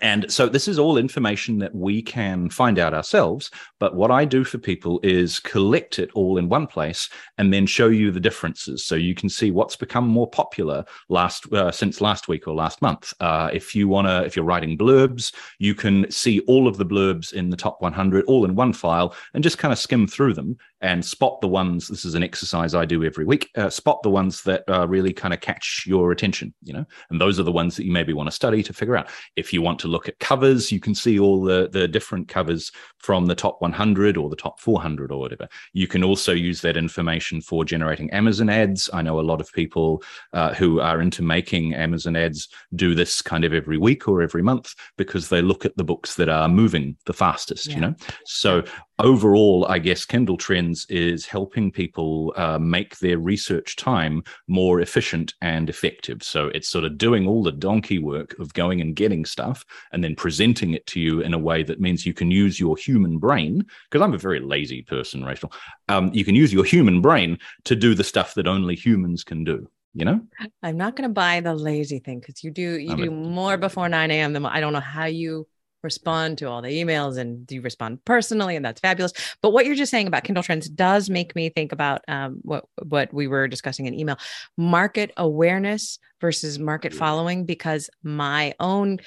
And 0.00 0.30
so 0.32 0.48
this 0.48 0.68
is 0.68 0.78
all 0.78 0.96
information 0.96 1.58
that 1.58 1.74
we 1.74 2.00
can 2.00 2.48
find 2.48 2.78
out 2.78 2.94
ourselves. 2.94 3.50
But 3.78 3.94
what 3.94 4.10
I 4.10 4.24
do 4.24 4.42
for 4.42 4.56
people 4.56 5.00
is 5.02 5.38
collect 5.38 5.98
it 5.98 6.10
all 6.14 6.38
in 6.38 6.48
one 6.48 6.66
place 6.66 7.10
and 7.36 7.52
then 7.52 7.66
show 7.66 7.88
you 7.88 8.10
the 8.10 8.20
differences, 8.20 8.84
so 8.86 8.94
you 8.94 9.14
can 9.14 9.28
see 9.28 9.50
what's 9.50 9.76
become 9.76 10.06
more 10.06 10.28
popular 10.28 10.84
last 11.10 11.52
uh, 11.52 11.70
since 11.70 12.00
last 12.00 12.26
week 12.28 12.48
or 12.48 12.54
last 12.54 12.80
month. 12.80 13.12
Uh, 13.20 13.50
if 13.52 13.74
you 13.74 13.86
want 13.86 14.06
to, 14.06 14.24
if 14.24 14.34
you're 14.34 14.44
writing 14.44 14.78
blurbs, 14.78 15.34
you 15.58 15.74
can 15.74 16.10
see 16.10 16.40
all 16.40 16.66
of 16.66 16.78
the 16.78 16.86
blurbs 16.86 17.32
in 17.34 17.50
the 17.50 17.56
top 17.56 17.82
100 17.82 18.24
all 18.24 18.44
in 18.44 18.54
one 18.54 18.72
file 18.72 19.14
and 19.34 19.44
just 19.44 19.58
kind 19.58 19.72
of 19.72 19.78
skim 19.78 20.06
through 20.06 20.32
them 20.32 20.56
and 20.82 21.04
spot 21.04 21.40
the 21.40 21.48
ones. 21.48 21.88
This 21.88 22.04
is 22.04 22.14
an 22.14 22.22
exercise 22.22 22.74
I 22.74 22.84
do 22.84 23.04
every 23.04 23.24
week. 23.24 23.50
Uh, 23.56 23.70
spot 23.70 24.02
the 24.02 24.10
ones 24.10 24.42
that 24.42 24.64
uh, 24.68 24.86
really 24.86 25.12
kind 25.12 25.32
of 25.32 25.40
catch 25.40 25.84
your 25.86 26.12
attention, 26.12 26.52
you 26.62 26.72
know, 26.72 26.84
and 27.10 27.20
those 27.20 27.40
are 27.40 27.44
the 27.44 27.52
ones 27.52 27.76
that 27.76 27.86
you 27.86 27.92
maybe 27.92 28.12
want 28.12 28.26
to 28.26 28.32
study 28.34 28.62
to 28.64 28.72
figure 28.72 28.96
out. 28.96 29.08
If 29.36 29.52
you 29.52 29.62
want 29.62 29.78
to 29.80 29.88
look 29.88 30.08
at 30.08 30.18
covers, 30.18 30.70
you 30.70 30.80
can 30.80 30.94
see 30.94 31.18
all 31.18 31.42
the 31.42 31.68
the 31.72 31.88
different 31.88 32.28
covers 32.28 32.70
from 32.98 33.26
the 33.26 33.34
top 33.34 33.60
100 33.60 34.16
or 34.16 34.28
the 34.28 34.36
top 34.36 34.60
400 34.60 35.10
or 35.12 35.18
whatever. 35.18 35.48
You 35.72 35.86
can 35.86 36.04
also 36.04 36.32
use 36.32 36.60
that 36.60 36.76
information 36.76 37.40
for 37.40 37.64
generating 37.64 38.10
Amazon 38.10 38.48
ads. 38.48 38.90
I 38.92 39.02
know 39.02 39.18
a 39.18 39.22
lot 39.22 39.40
of 39.40 39.52
people 39.52 40.02
uh, 40.32 40.54
who 40.54 40.80
are 40.80 41.00
into 41.00 41.22
making 41.22 41.74
Amazon 41.74 42.16
ads 42.16 42.48
do 42.74 42.94
this 42.94 43.22
kind 43.22 43.44
of 43.44 43.52
every 43.52 43.78
week 43.78 44.08
or 44.08 44.22
every 44.22 44.42
month 44.42 44.74
because 44.96 45.28
they 45.28 45.42
look 45.42 45.64
at 45.64 45.76
the 45.76 45.84
books 45.84 46.14
that 46.16 46.28
are 46.28 46.48
moving 46.48 46.96
the 47.06 47.12
fastest, 47.12 47.68
Yeah. 47.68 47.74
you 47.74 47.80
know. 47.80 47.94
So 48.24 48.64
overall, 48.98 49.66
I 49.68 49.78
guess 49.78 50.04
Kindle 50.04 50.36
Trends 50.36 50.86
is 50.88 51.26
helping 51.26 51.70
people 51.70 52.32
uh, 52.36 52.58
make 52.58 52.98
their 52.98 53.18
research 53.18 53.76
time 53.76 54.22
more 54.48 54.80
efficient 54.80 55.34
and 55.40 55.68
effective. 55.68 56.22
So 56.22 56.48
it's 56.48 56.68
sort 56.68 56.84
of 56.84 56.98
doing 56.98 57.26
all 57.26 57.42
the 57.42 57.52
donkey 57.52 57.98
work 57.98 58.38
of 58.38 58.54
going 58.54 58.80
and 58.80 58.94
getting 58.94 59.24
stuff 59.24 59.64
and 59.92 60.02
then 60.02 60.14
presenting 60.14 60.72
it 60.74 60.86
to 60.86 61.00
you 61.00 61.20
in 61.20 61.34
a 61.34 61.38
way 61.38 61.62
that 61.62 61.80
means 61.80 62.06
you 62.06 62.14
can 62.14 62.30
use 62.30 62.60
your 62.60 62.76
human 62.76 63.18
brain. 63.18 63.64
Because 63.90 64.02
I'm 64.02 64.14
a 64.14 64.18
very 64.18 64.40
lazy 64.40 64.82
person, 64.82 65.24
Rachael. 65.24 65.52
Um, 65.88 66.10
you 66.12 66.24
can 66.24 66.34
use 66.34 66.52
your 66.52 66.64
human 66.64 67.00
brain 67.00 67.38
to 67.64 67.76
do 67.76 67.94
the 67.94 68.04
stuff 68.04 68.34
that 68.34 68.46
only 68.46 68.74
humans 68.74 69.24
can 69.24 69.44
do. 69.44 69.68
You 69.94 70.06
know? 70.06 70.20
I'm 70.62 70.78
not 70.78 70.96
going 70.96 71.08
to 71.08 71.12
buy 71.12 71.40
the 71.40 71.54
lazy 71.54 71.98
thing 71.98 72.20
because 72.20 72.42
you 72.42 72.50
do 72.50 72.78
you 72.78 72.92
I'm 72.92 73.00
a- 73.00 73.04
do 73.04 73.10
more 73.10 73.58
before 73.58 73.90
9 73.90 74.10
a.m. 74.10 74.32
than 74.32 74.46
I 74.46 74.60
don't 74.60 74.72
know 74.72 74.80
how 74.80 75.04
you 75.04 75.46
respond 75.82 76.38
to 76.38 76.48
all 76.48 76.62
the 76.62 76.68
emails 76.68 77.18
and 77.18 77.50
you 77.50 77.60
respond 77.60 78.04
personally 78.04 78.56
and 78.56 78.64
that's 78.64 78.80
fabulous. 78.80 79.12
But 79.42 79.52
what 79.52 79.66
you're 79.66 79.74
just 79.74 79.90
saying 79.90 80.06
about 80.06 80.24
Kindle 80.24 80.42
Trends 80.42 80.68
does 80.68 81.10
make 81.10 81.34
me 81.34 81.48
think 81.48 81.72
about 81.72 82.02
um, 82.08 82.38
what 82.42 82.64
what 82.84 83.12
we 83.12 83.26
were 83.26 83.48
discussing 83.48 83.86
in 83.86 83.94
email, 83.98 84.18
market 84.56 85.12
awareness 85.16 85.98
versus 86.20 86.58
market 86.58 86.94
following. 86.94 87.44
Because 87.44 87.90
my 88.02 88.54
own 88.60 88.98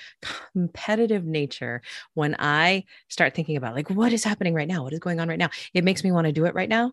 competitive 0.54 1.26
nature, 1.26 1.82
when 2.14 2.36
I 2.40 2.84
start 3.10 3.34
thinking 3.36 3.58
about 3.58 3.76
like 3.76 3.90
what 3.90 4.14
is 4.14 4.24
happening 4.24 4.54
right 4.54 4.68
now, 4.68 4.84
what 4.84 4.94
is 4.94 5.00
going 5.00 5.20
on 5.20 5.30
right 5.30 5.40
now, 5.40 5.50
it 5.74 5.84
makes 5.84 6.04
me 6.04 6.12
want 6.12 6.26
to 6.26 6.34
do 6.34 6.46
it 6.46 6.56
right 6.56 6.70
now, 6.70 6.92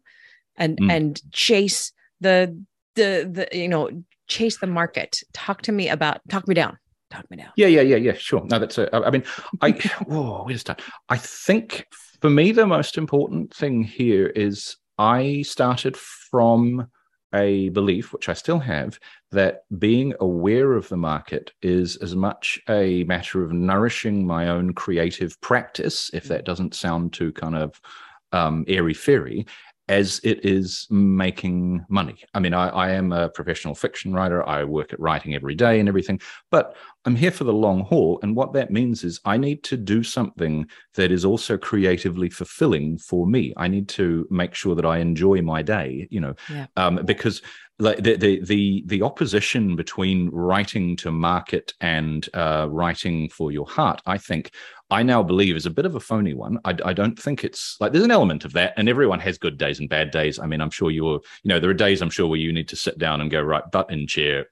and 0.57 0.79
Mm. 0.79 0.91
and 0.93 1.33
chase 1.33 1.93
the 2.21 2.57
the 2.95 3.49
the 3.51 3.59
you 3.59 3.69
know 3.69 3.91
chase 4.29 4.59
the 4.59 4.67
market 4.67 5.23
talk 5.33 5.63
to 5.63 5.73
me 5.73 5.89
about 5.89 6.21
talk 6.29 6.47
me 6.47 6.55
down 6.55 6.79
talk 7.13 7.31
me 7.31 7.37
down 7.37 7.51
Yeah, 7.57 7.69
yeah, 7.69 7.83
yeah, 7.83 7.97
yeah. 7.97 8.15
Sure. 8.15 8.45
No, 8.45 8.59
that's. 8.59 8.79
A, 8.79 8.95
I 8.95 9.11
mean, 9.11 9.25
I. 9.61 9.71
whoa, 10.07 10.45
where's 10.45 10.65
that? 10.65 10.81
I 11.09 11.17
think 11.17 11.87
for 12.21 12.31
me 12.31 12.53
the 12.53 12.67
most 12.67 12.99
important 12.99 13.55
thing 13.55 13.83
here 13.83 14.29
is 14.29 14.77
I 14.99 15.43
started 15.43 15.97
from 15.97 16.89
a 17.35 17.71
belief, 17.71 18.13
which 18.13 18.29
I 18.29 18.35
still 18.35 18.59
have, 18.59 18.99
that 19.31 19.63
being 19.79 20.15
aware 20.21 20.75
of 20.75 20.89
the 20.89 20.97
market 20.97 21.53
is 21.63 21.97
as 21.97 22.15
much 22.15 22.61
a 22.69 23.05
matter 23.05 23.43
of 23.43 23.53
nourishing 23.53 24.27
my 24.27 24.49
own 24.49 24.75
creative 24.75 25.41
practice, 25.41 26.11
if 26.13 26.25
that 26.25 26.45
doesn't 26.45 26.75
sound 26.75 27.13
too 27.13 27.33
kind 27.33 27.57
of 27.57 27.81
um, 28.33 28.65
airy 28.69 28.95
fairy, 28.95 29.47
as 29.89 30.21
it 30.23 30.45
is 30.45 30.87
making 30.91 31.85
money. 31.89 32.17
I 32.35 32.41
mean, 32.41 32.55
I, 32.55 32.69
I 32.69 32.91
am 32.93 33.13
a 33.13 33.29
professional 33.29 33.75
fiction 33.75 34.13
writer. 34.13 34.47
I 34.49 34.65
work 34.65 34.93
at 34.93 35.01
writing 35.01 35.35
every 35.35 35.55
day 35.55 35.81
and 35.81 35.89
everything, 35.89 36.21
but 36.51 36.77
I'm 37.05 37.17
here 37.17 37.33
for 37.33 37.45
the 37.45 37.53
long 37.53 37.81
haul. 37.81 38.21
And 38.23 38.37
what 38.37 38.53
that 38.53 38.71
means 38.71 39.03
is 39.03 39.21
I 39.25 39.37
need 39.37 39.65
to 39.65 39.77
do 39.77 40.03
something 40.03 40.67
that 40.95 41.11
is 41.11 41.25
also 41.25 41.59
creatively 41.59 42.31
fulfilling 42.31 42.99
for 42.99 43.27
me. 43.27 43.53
I 43.57 43.67
need 43.69 43.89
to 43.91 44.27
make 44.31 44.55
sure 44.55 44.75
that 44.77 44.87
I 44.87 44.99
enjoy 44.99 45.43
my 45.43 45.63
day, 45.63 46.07
you 46.11 46.21
know, 46.21 46.35
Yeah. 46.49 46.67
um, 46.77 47.01
because 47.05 47.43
like 47.83 48.03
the, 48.03 48.17
the 48.17 48.41
the 48.45 48.85
the 48.87 49.03
opposition 49.03 49.75
between 49.75 50.31
writing 50.31 50.97
to 50.97 51.11
market 51.11 51.75
and 51.81 52.29
uh, 52.33 52.69
writing 52.71 53.29
for 53.29 53.51
your 53.51 53.67
heart, 53.67 54.01
I 54.07 54.19
think 54.19 54.53
I 54.91 55.03
now 55.03 55.23
believe 55.23 55.57
is 55.57 55.67
a 55.67 55.71
bit 55.71 55.85
of 55.85 55.97
a 55.97 56.01
phony 56.01 56.33
one. 56.33 56.59
I, 56.65 56.77
I 56.85 56.93
don't 56.93 57.19
think 57.19 57.43
it's 57.43 57.77
like 57.81 57.93
there's 57.93 58.05
an 58.05 58.13
element 58.13 58.45
of 58.45 58.53
that, 58.53 58.75
and 58.77 58.89
everyone 58.89 59.19
has 59.21 59.37
good 59.37 59.59
days 59.59 59.81
and 59.81 59.89
bad 59.89 60.13
days. 60.13 60.39
I 60.39 60.47
mean, 60.47 60.61
I'm 60.61 60.71
sure 60.71 60.91
you're, 60.91 61.21
you 61.43 61.49
know, 61.49 61.59
there 61.59 61.71
are 61.71 61.75
days 61.75 62.01
I'm 62.01 62.11
sure 62.11 62.29
where 62.29 62.39
you 62.39 62.53
need 62.53 62.69
to 62.69 62.77
sit 62.77 62.99
down 62.99 63.21
and 63.21 63.31
go 63.31 63.43
right, 63.43 63.69
butt 63.73 63.91
in 63.91 64.07
chair, 64.07 64.47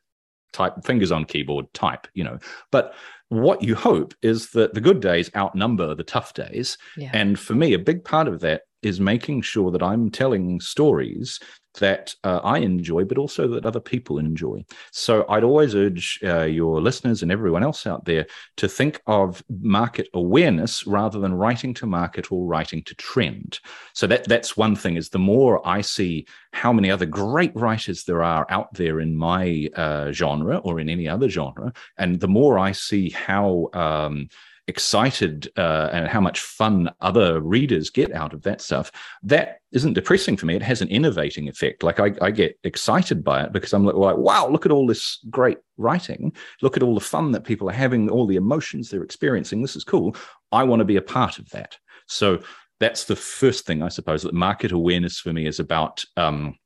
type 0.53 0.75
fingers 0.85 1.13
on 1.13 1.25
keyboard, 1.25 1.73
type, 1.73 2.09
you 2.15 2.25
know. 2.25 2.39
But 2.73 2.95
what 3.29 3.63
you 3.63 3.77
hope 3.77 4.13
is 4.23 4.51
that 4.51 4.75
the 4.75 4.81
good 4.81 5.01
days 5.01 5.31
outnumber 5.37 5.95
the 5.95 6.03
tough 6.03 6.35
days, 6.35 6.79
yeah 6.97 7.11
and 7.15 7.39
for 7.39 7.55
me, 7.55 7.75
a 7.75 7.79
big 7.79 8.05
part 8.05 8.27
of 8.27 8.41
that 8.41 8.63
is 8.83 8.99
making 8.99 9.43
sure 9.43 9.71
that 9.71 9.83
I'm 9.83 10.11
telling 10.11 10.59
stories 10.59 11.39
that 11.79 12.15
uh, 12.25 12.41
I 12.43 12.59
enjoy, 12.59 13.05
but 13.05 13.19
also 13.19 13.47
that 13.49 13.67
other 13.67 13.81
people 13.81 14.19
enjoy. 14.19 14.65
So 14.93 15.25
I'd 15.29 15.45
always 15.45 15.75
urge 15.75 16.19
uh, 16.25 16.43
your 16.43 16.81
listeners 16.81 17.23
and 17.23 17.31
everyone 17.31 17.63
else 17.63 17.87
out 17.87 18.05
there 18.05 18.27
to 18.57 18.69
think 18.69 19.01
of 19.07 19.43
market 19.49 20.09
awareness 20.15 20.87
rather 20.87 21.21
than 21.21 21.35
writing 21.35 21.75
to 21.75 21.87
market 21.87 22.33
or 22.33 22.47
writing 22.47 22.83
to 22.85 22.95
trend. 22.97 23.61
So 23.95 24.07
that 24.07 24.25
that's 24.25 24.57
one 24.57 24.77
thing. 24.77 24.97
Is 24.97 25.11
the 25.11 25.19
more 25.19 25.67
I 25.67 25.81
see 25.81 26.27
how 26.53 26.73
many 26.73 26.91
other 26.91 27.07
great 27.07 27.55
writers 27.55 28.05
there 28.05 28.23
are 28.23 28.47
out 28.51 28.75
there 28.75 29.01
in 29.01 29.17
my 29.17 29.69
uh, 29.77 30.11
genre 30.13 30.59
or 30.59 30.81
in 30.81 30.89
any 30.89 31.09
other 31.09 31.29
genre, 31.29 31.73
and 31.97 32.19
the 32.19 32.29
more 32.29 32.59
I 32.59 32.73
see 32.73 33.11
how 33.11 33.69
um, 33.73 34.29
excited 34.69 35.51
uh, 35.57 35.89
and 35.93 36.09
how 36.09 36.21
much 36.21 36.41
fun 36.41 36.91
other 37.01 37.41
readers 37.41 37.91
get 37.91 38.13
out 38.13 38.33
of 38.33 38.43
that 38.43 38.61
stuff, 38.61 38.91
that 39.23 39.61
isn't 39.73 39.95
depressing 39.95 40.37
for 40.37 40.47
me. 40.47 40.57
It 40.57 40.63
has 40.63 40.83
an 40.83 40.89
innovating 40.89 41.49
effect. 41.49 41.83
Like 41.83 42.01
I, 42.01 42.13
I 42.21 42.31
get 42.31 42.59
excited 42.65 43.23
by 43.25 43.43
it 43.43 43.53
because 43.53 43.73
I'm 43.73 43.85
like, 43.85 44.17
wow, 44.17 44.49
look 44.49 44.67
at 44.67 44.73
all 44.73 44.87
this 44.87 45.19
great 45.31 45.59
writing. 45.77 46.33
Look 46.63 46.77
at 46.77 46.83
all 46.83 46.95
the 46.95 47.01
fun 47.01 47.33
that 47.33 47.45
people 47.45 47.69
are 47.69 47.75
having, 47.75 48.11
all 48.11 48.27
the 48.27 48.37
emotions 48.37 48.91
they're 48.91 49.03
experiencing. 49.03 49.63
This 49.63 49.77
is 49.77 49.85
cool. 49.85 50.17
I 50.53 50.65
want 50.65 50.81
to 50.81 50.85
be 50.85 50.97
a 50.97 51.03
part 51.03 51.39
of 51.39 51.49
that. 51.51 51.77
So 52.07 52.41
that's 52.81 53.05
the 53.05 53.17
first 53.17 53.67
thing 53.67 53.83
I 53.83 53.89
suppose 53.89 54.23
that 54.23 54.35
market 54.35 54.73
awareness 54.73 55.21
for 55.21 55.33
me 55.33 55.47
is 55.47 55.61
about. 55.61 56.05
Um, 56.17 56.57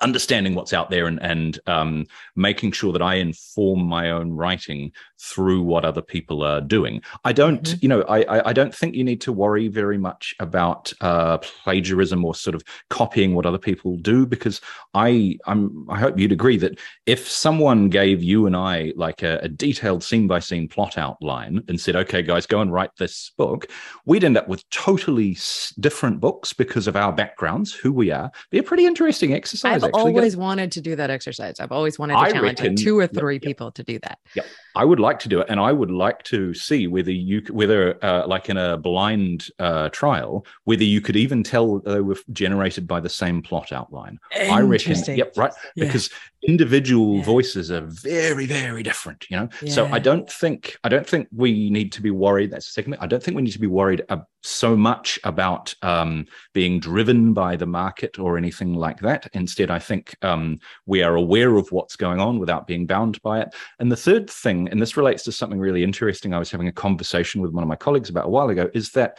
understanding 0.00 0.54
what's 0.54 0.72
out 0.72 0.90
there 0.90 1.06
and, 1.06 1.20
and 1.22 1.58
um, 1.66 2.06
making 2.36 2.72
sure 2.72 2.92
that 2.92 3.02
I 3.02 3.16
inform 3.16 3.84
my 3.84 4.10
own 4.10 4.32
writing 4.32 4.92
through 5.20 5.62
what 5.62 5.84
other 5.84 6.02
people 6.02 6.42
are 6.42 6.60
doing. 6.60 7.02
I 7.24 7.32
don't, 7.32 7.62
mm-hmm. 7.62 7.78
you 7.80 7.88
know, 7.88 8.02
I, 8.02 8.48
I 8.48 8.52
don't 8.52 8.74
think 8.74 8.94
you 8.94 9.04
need 9.04 9.20
to 9.22 9.32
worry 9.32 9.68
very 9.68 9.98
much 9.98 10.34
about 10.40 10.92
uh, 11.00 11.38
plagiarism 11.38 12.24
or 12.24 12.34
sort 12.34 12.54
of 12.54 12.62
copying 12.90 13.34
what 13.34 13.46
other 13.46 13.58
people 13.58 13.96
do 13.98 14.26
because 14.26 14.60
I 14.94 15.38
I'm 15.46 15.86
I 15.88 15.98
hope 15.98 16.18
you'd 16.18 16.32
agree 16.32 16.56
that 16.58 16.78
if 17.06 17.28
someone 17.28 17.88
gave 17.88 18.22
you 18.22 18.46
and 18.46 18.56
I 18.56 18.92
like 18.96 19.22
a, 19.22 19.38
a 19.42 19.48
detailed 19.48 20.02
scene 20.02 20.26
by 20.26 20.40
scene 20.40 20.68
plot 20.68 20.98
outline 20.98 21.62
and 21.68 21.80
said, 21.80 21.96
okay, 21.96 22.22
guys, 22.22 22.46
go 22.46 22.60
and 22.60 22.72
write 22.72 22.90
this 22.96 23.32
book, 23.36 23.66
we'd 24.04 24.24
end 24.24 24.36
up 24.36 24.48
with 24.48 24.68
totally 24.70 25.36
different 25.78 26.20
books 26.20 26.52
because 26.52 26.86
of 26.86 26.96
our 26.96 27.12
backgrounds, 27.12 27.72
who 27.72 27.92
we 27.92 28.10
are. 28.10 28.30
Be 28.50 28.58
a 28.58 28.62
pretty 28.62 28.86
interesting 28.86 29.32
exercise. 29.34 29.81
I've 29.82 29.94
always 29.94 30.36
wanted 30.36 30.72
to 30.72 30.80
do 30.80 30.96
that 30.96 31.10
exercise. 31.10 31.60
I've 31.60 31.72
always 31.72 31.98
wanted 31.98 32.14
to 32.14 32.18
I 32.20 32.30
challenge 32.30 32.60
reckon, 32.60 32.74
like 32.74 32.84
two 32.84 32.98
or 32.98 33.06
three 33.06 33.34
yep, 33.34 33.42
people 33.42 33.70
to 33.72 33.82
do 33.82 33.98
that. 34.00 34.18
Yep. 34.34 34.46
I 34.74 34.84
would 34.84 35.00
like 35.00 35.18
to 35.20 35.28
do 35.28 35.40
it, 35.40 35.46
and 35.48 35.60
I 35.60 35.72
would 35.72 35.90
like 35.90 36.22
to 36.24 36.54
see 36.54 36.86
whether 36.86 37.10
you, 37.10 37.42
whether 37.50 38.02
uh, 38.04 38.26
like 38.26 38.48
in 38.48 38.56
a 38.56 38.76
blind 38.76 39.48
uh, 39.58 39.88
trial, 39.90 40.46
whether 40.64 40.84
you 40.84 41.00
could 41.00 41.16
even 41.16 41.42
tell 41.42 41.80
they 41.80 42.00
were 42.00 42.16
generated 42.32 42.86
by 42.86 43.00
the 43.00 43.08
same 43.08 43.42
plot 43.42 43.72
outline. 43.72 44.18
I 44.34 44.60
reckon, 44.60 44.96
yep, 45.16 45.36
right, 45.36 45.52
yeah. 45.74 45.84
because 45.84 46.10
individual 46.42 47.18
yeah. 47.18 47.24
voices 47.24 47.70
are 47.70 47.82
very, 47.82 48.46
very 48.46 48.82
different. 48.82 49.26
You 49.30 49.38
know, 49.38 49.48
yeah. 49.60 49.72
so 49.72 49.86
I 49.86 49.98
don't 49.98 50.30
think 50.30 50.76
I 50.84 50.88
don't 50.88 51.06
think 51.06 51.28
we 51.32 51.70
need 51.70 51.92
to 51.92 52.02
be 52.02 52.10
worried. 52.10 52.50
That's 52.50 52.66
the 52.66 52.72
second 52.72 52.92
thing. 52.92 53.00
I 53.02 53.06
don't 53.06 53.22
think 53.22 53.36
we 53.36 53.42
need 53.42 53.52
to 53.52 53.60
be 53.60 53.66
worried 53.66 54.04
uh, 54.08 54.18
so 54.42 54.76
much 54.76 55.18
about 55.24 55.74
um, 55.82 56.26
being 56.52 56.80
driven 56.80 57.32
by 57.32 57.56
the 57.56 57.66
market 57.66 58.18
or 58.18 58.36
anything 58.36 58.74
like 58.74 59.00
that. 59.00 59.28
Instead, 59.32 59.70
I 59.70 59.78
think 59.78 60.16
um, 60.22 60.58
we 60.86 61.02
are 61.02 61.14
aware 61.14 61.56
of 61.56 61.70
what's 61.70 61.96
going 61.96 62.20
on 62.20 62.38
without 62.38 62.66
being 62.66 62.86
bound 62.86 63.20
by 63.22 63.40
it. 63.40 63.54
And 63.78 63.90
the 63.90 63.96
third 63.96 64.28
thing 64.28 64.61
and 64.68 64.80
this 64.80 64.96
relates 64.96 65.22
to 65.24 65.32
something 65.32 65.58
really 65.58 65.84
interesting 65.84 66.34
I 66.34 66.38
was 66.38 66.50
having 66.50 66.68
a 66.68 66.72
conversation 66.72 67.40
with 67.40 67.52
one 67.52 67.62
of 67.62 67.68
my 67.68 67.76
colleagues 67.76 68.10
about 68.10 68.26
a 68.26 68.30
while 68.30 68.48
ago, 68.48 68.70
is 68.74 68.90
that 68.92 69.18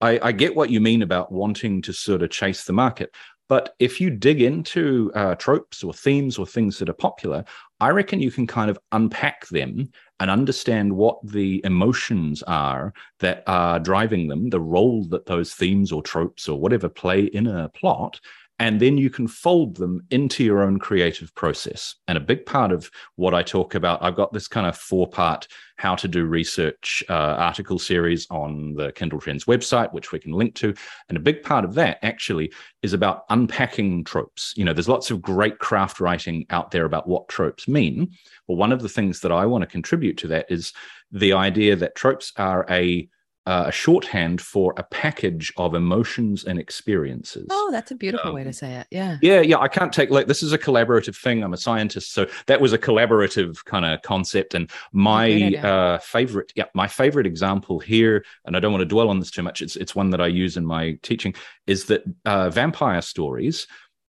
I, 0.00 0.18
I 0.22 0.32
get 0.32 0.56
what 0.56 0.70
you 0.70 0.80
mean 0.80 1.02
about 1.02 1.30
wanting 1.30 1.80
to 1.82 1.92
sort 1.92 2.22
of 2.22 2.30
chase 2.30 2.64
the 2.64 2.72
market. 2.72 3.14
But 3.48 3.74
if 3.78 4.00
you 4.00 4.08
dig 4.08 4.40
into 4.40 5.12
uh, 5.14 5.34
tropes 5.34 5.84
or 5.84 5.92
themes 5.92 6.38
or 6.38 6.46
things 6.46 6.78
that 6.78 6.88
are 6.88 6.94
popular, 6.94 7.44
I 7.80 7.90
reckon 7.90 8.20
you 8.20 8.30
can 8.30 8.46
kind 8.46 8.70
of 8.70 8.78
unpack 8.92 9.46
them 9.48 9.90
and 10.20 10.30
understand 10.30 10.92
what 10.92 11.18
the 11.22 11.60
emotions 11.64 12.42
are 12.44 12.94
that 13.18 13.42
are 13.46 13.78
driving 13.78 14.28
them, 14.28 14.48
the 14.48 14.60
role 14.60 15.04
that 15.08 15.26
those 15.26 15.52
themes 15.52 15.92
or 15.92 16.02
tropes 16.02 16.48
or 16.48 16.58
whatever 16.58 16.88
play 16.88 17.24
in 17.24 17.46
a 17.46 17.68
plot, 17.70 18.20
and 18.62 18.78
then 18.78 18.96
you 18.96 19.10
can 19.10 19.26
fold 19.26 19.76
them 19.76 20.06
into 20.10 20.44
your 20.44 20.62
own 20.62 20.78
creative 20.78 21.34
process. 21.34 21.96
And 22.06 22.16
a 22.16 22.20
big 22.20 22.46
part 22.46 22.70
of 22.70 22.88
what 23.16 23.34
I 23.34 23.42
talk 23.42 23.74
about, 23.74 24.00
I've 24.00 24.14
got 24.14 24.32
this 24.32 24.46
kind 24.46 24.68
of 24.68 24.78
four 24.78 25.08
part 25.08 25.48
how 25.78 25.96
to 25.96 26.06
do 26.06 26.26
research 26.26 27.02
uh, 27.10 27.12
article 27.12 27.80
series 27.80 28.24
on 28.30 28.74
the 28.74 28.92
Kindle 28.92 29.18
Trends 29.18 29.46
website, 29.46 29.92
which 29.92 30.12
we 30.12 30.20
can 30.20 30.30
link 30.30 30.54
to. 30.54 30.72
And 31.08 31.18
a 31.18 31.20
big 31.20 31.42
part 31.42 31.64
of 31.64 31.74
that 31.74 31.98
actually 32.02 32.52
is 32.82 32.92
about 32.92 33.24
unpacking 33.30 34.04
tropes. 34.04 34.54
You 34.56 34.64
know, 34.64 34.72
there's 34.72 34.88
lots 34.88 35.10
of 35.10 35.20
great 35.20 35.58
craft 35.58 35.98
writing 35.98 36.46
out 36.50 36.70
there 36.70 36.84
about 36.84 37.08
what 37.08 37.28
tropes 37.28 37.66
mean. 37.66 38.12
Well, 38.46 38.58
one 38.58 38.70
of 38.70 38.80
the 38.80 38.88
things 38.88 39.18
that 39.22 39.32
I 39.32 39.44
want 39.44 39.62
to 39.62 39.66
contribute 39.66 40.18
to 40.18 40.28
that 40.28 40.46
is 40.48 40.72
the 41.10 41.32
idea 41.32 41.74
that 41.74 41.96
tropes 41.96 42.32
are 42.36 42.64
a 42.70 43.08
uh, 43.46 43.64
a 43.66 43.72
shorthand 43.72 44.40
for 44.40 44.72
a 44.76 44.82
package 44.84 45.52
of 45.56 45.74
emotions 45.74 46.44
and 46.44 46.58
experiences. 46.58 47.46
Oh, 47.50 47.70
that's 47.72 47.90
a 47.90 47.94
beautiful 47.94 48.30
um, 48.30 48.34
way 48.36 48.42
to 48.44 48.50
um, 48.50 48.52
say 48.52 48.74
it. 48.74 48.86
Yeah. 48.90 49.18
Yeah. 49.20 49.40
Yeah. 49.40 49.58
I 49.58 49.68
can't 49.68 49.92
take 49.92 50.10
like 50.10 50.28
this 50.28 50.42
is 50.42 50.52
a 50.52 50.58
collaborative 50.58 51.16
thing. 51.16 51.42
I'm 51.42 51.52
a 51.52 51.56
scientist. 51.56 52.12
So 52.12 52.26
that 52.46 52.60
was 52.60 52.72
a 52.72 52.78
collaborative 52.78 53.64
kind 53.64 53.84
of 53.84 54.00
concept. 54.02 54.54
And 54.54 54.70
my 54.92 55.54
uh, 55.56 55.98
favorite, 55.98 56.52
yeah, 56.54 56.66
my 56.74 56.86
favorite 56.86 57.26
example 57.26 57.80
here, 57.80 58.24
and 58.44 58.56
I 58.56 58.60
don't 58.60 58.72
want 58.72 58.82
to 58.82 58.86
dwell 58.86 59.08
on 59.08 59.18
this 59.18 59.30
too 59.30 59.42
much, 59.42 59.60
it's, 59.60 59.76
it's 59.76 59.96
one 59.96 60.10
that 60.10 60.20
I 60.20 60.28
use 60.28 60.56
in 60.56 60.64
my 60.64 60.98
teaching, 61.02 61.34
is 61.66 61.86
that 61.86 62.04
uh, 62.24 62.48
vampire 62.50 63.02
stories 63.02 63.66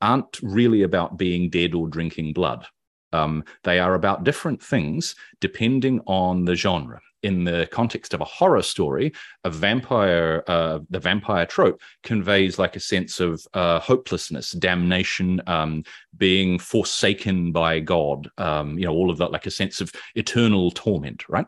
aren't 0.01 0.39
really 0.41 0.83
about 0.83 1.17
being 1.17 1.49
dead 1.49 1.73
or 1.73 1.87
drinking 1.87 2.31
blood. 2.33 2.65
Um, 3.13 3.43
they 3.63 3.79
are 3.79 3.93
about 3.93 4.23
different 4.23 4.61
things 4.61 5.15
depending 5.39 6.01
on 6.07 6.45
the 6.45 6.55
genre 6.55 7.01
in 7.27 7.43
the 7.43 7.67
context 7.71 8.13
of 8.13 8.21
a 8.21 8.25
horror 8.25 8.61
story, 8.61 9.11
a 9.43 9.49
vampire, 9.49 10.45
uh, 10.47 10.79
the 10.89 10.99
vampire 10.99 11.45
trope 11.45 11.81
conveys 12.01 12.57
like 12.57 12.77
a 12.77 12.79
sense 12.79 13.19
of 13.19 13.45
uh, 13.53 13.79
hopelessness, 13.81 14.51
damnation, 14.51 15.41
um, 15.45 15.83
being 16.15 16.57
forsaken 16.57 17.51
by 17.51 17.81
God, 17.81 18.29
um, 18.37 18.79
you 18.79 18.85
know, 18.85 18.93
all 18.93 19.11
of 19.11 19.17
that, 19.17 19.33
like 19.33 19.45
a 19.45 19.51
sense 19.51 19.81
of 19.81 19.91
eternal 20.15 20.71
torment, 20.71 21.27
right? 21.27 21.45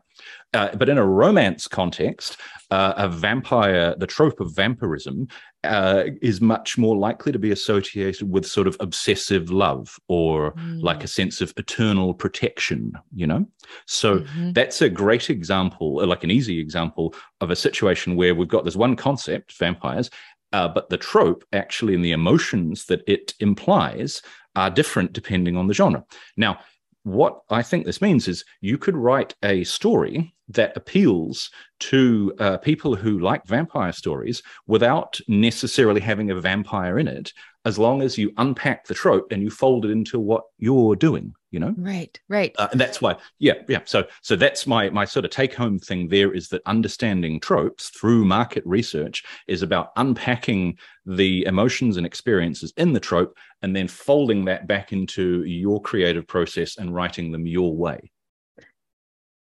Uh, 0.54 0.76
but 0.76 0.89
in 0.89 0.98
a 0.98 1.06
romance 1.06 1.65
context, 1.65 2.38
uh, 2.72 2.94
a 2.98 3.08
vampire, 3.08 3.96
the 3.98 4.08
trope 4.08 4.42
of 4.42 4.54
vampirism 4.54 5.28
uh, 5.63 6.06
is 6.22 6.39
much 6.39 6.78
more 6.78 6.95
likely 6.95 7.32
to 7.32 7.39
be 7.39 7.52
associated 7.52 8.32
with 8.32 8.45
sort 8.45 8.67
of 8.67 8.78
obsessive 8.80 9.52
love 9.52 10.00
or 10.08 10.54
mm. 10.54 10.82
like 10.82 11.04
a 11.04 11.08
sense 11.08 11.41
of 11.41 11.54
eternal 11.58 12.13
protection, 12.13 12.93
you 13.13 13.28
know? 13.28 13.45
So 13.86 14.19
mm-hmm. 14.19 14.54
that's 14.54 14.82
a 14.82 14.89
great 14.89 15.30
example, 15.30 16.06
like 16.08 16.24
an 16.24 16.32
easy 16.32 16.60
example 16.60 17.13
of 17.41 17.52
a 17.52 17.56
situation 17.56 18.15
where 18.15 18.34
we've 18.34 18.48
got 18.48 18.63
this 18.63 18.78
one 18.78 18.95
concept, 18.95 19.58
vampires, 19.58 20.10
uh, 20.54 20.67
but 20.67 20.89
the 20.89 20.98
trope 20.98 21.43
actually 21.52 21.93
and 21.93 22.04
the 22.04 22.12
emotions 22.13 22.86
that 22.86 23.04
it 23.08 23.34
implies 23.39 24.22
are 24.56 24.69
different 24.69 25.13
depending 25.13 25.58
on 25.58 25.67
the 25.67 25.74
genre. 25.74 26.04
Now, 26.38 26.60
what 27.04 27.41
I 27.50 27.63
think 27.63 27.86
this 27.86 28.02
means 28.02 28.28
is 28.28 28.45
you 28.62 28.78
could 28.78 28.95
write 28.95 29.36
a 29.43 29.63
story 29.63 30.34
that 30.49 30.75
appeals 30.75 31.49
to 31.79 32.33
uh, 32.39 32.57
people 32.57 32.95
who 32.95 33.19
like 33.19 33.45
vampire 33.45 33.91
stories 33.91 34.43
without 34.67 35.19
necessarily 35.27 36.01
having 36.01 36.31
a 36.31 36.41
vampire 36.41 36.99
in 36.99 37.07
it, 37.07 37.31
as 37.65 37.77
long 37.77 38.01
as 38.01 38.17
you 38.17 38.31
unpack 38.38 38.85
the 38.85 38.93
trope 38.93 39.31
and 39.31 39.41
you 39.41 39.49
fold 39.49 39.85
it 39.85 39.91
into 39.91 40.19
what 40.19 40.43
you're 40.57 40.95
doing 40.95 41.33
you 41.51 41.59
know? 41.59 41.73
Right 41.77 42.19
right. 42.27 42.53
Uh, 42.57 42.67
and 42.71 42.79
that's 42.79 43.01
why 43.01 43.15
yeah 43.39 43.53
yeah. 43.67 43.81
So 43.85 44.05
so 44.21 44.35
that's 44.35 44.67
my 44.67 44.89
my 44.89 45.05
sort 45.05 45.25
of 45.25 45.31
take 45.31 45.53
home 45.53 45.79
thing 45.79 46.07
there 46.07 46.31
is 46.31 46.49
that 46.49 46.62
understanding 46.65 47.39
tropes 47.39 47.89
through 47.89 48.25
market 48.25 48.63
research 48.65 49.23
is 49.47 49.62
about 49.62 49.91
unpacking 49.95 50.77
the 51.05 51.45
emotions 51.45 51.97
and 51.97 52.05
experiences 52.05 52.73
in 52.77 52.93
the 52.93 52.99
trope 52.99 53.35
and 53.62 53.75
then 53.75 53.88
folding 53.88 54.45
that 54.45 54.67
back 54.67 54.93
into 54.93 55.43
your 55.43 55.81
creative 55.81 56.27
process 56.27 56.77
and 56.77 56.93
writing 56.93 57.31
them 57.31 57.47
your 57.47 57.75
way 57.75 58.12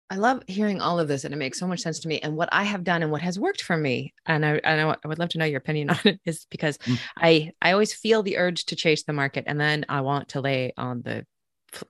I 0.08 0.16
love 0.16 0.42
hearing 0.46 0.80
all 0.80 1.00
of 1.00 1.08
this, 1.08 1.24
and 1.24 1.34
it 1.34 1.36
makes 1.36 1.58
so 1.58 1.66
much 1.66 1.80
sense 1.80 1.98
to 2.00 2.08
me. 2.08 2.20
And 2.20 2.36
what 2.36 2.48
I 2.52 2.62
have 2.62 2.84
done 2.84 3.02
and 3.02 3.10
what 3.10 3.22
has 3.22 3.40
worked 3.40 3.62
for 3.62 3.76
me, 3.76 4.14
and 4.24 4.46
I, 4.46 4.60
and 4.62 4.80
I 4.80 5.08
would 5.08 5.18
love 5.18 5.30
to 5.30 5.38
know 5.38 5.44
your 5.44 5.58
opinion 5.58 5.90
on 5.90 5.98
it, 6.04 6.20
is 6.24 6.46
because 6.50 6.78
mm. 6.78 6.98
I 7.16 7.52
I 7.60 7.72
always 7.72 7.92
feel 7.92 8.22
the 8.22 8.38
urge 8.38 8.66
to 8.66 8.76
chase 8.76 9.02
the 9.02 9.12
market, 9.12 9.44
and 9.46 9.60
then 9.60 9.84
I 9.88 10.02
want 10.02 10.28
to 10.30 10.40
lay 10.40 10.72
on 10.76 11.02
the 11.02 11.26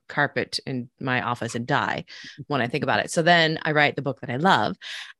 carpet 0.09 0.59
in 0.65 0.89
my 0.99 1.21
office 1.21 1.55
and 1.55 1.67
die 1.67 2.05
when 2.47 2.61
I 2.61 2.67
think 2.67 2.83
about 2.83 2.99
it. 2.99 3.11
So 3.11 3.21
then 3.21 3.59
I 3.61 3.71
write 3.71 3.95
the 3.95 4.01
book 4.01 4.19
that 4.21 4.31
I 4.31 4.37
love, 4.37 4.77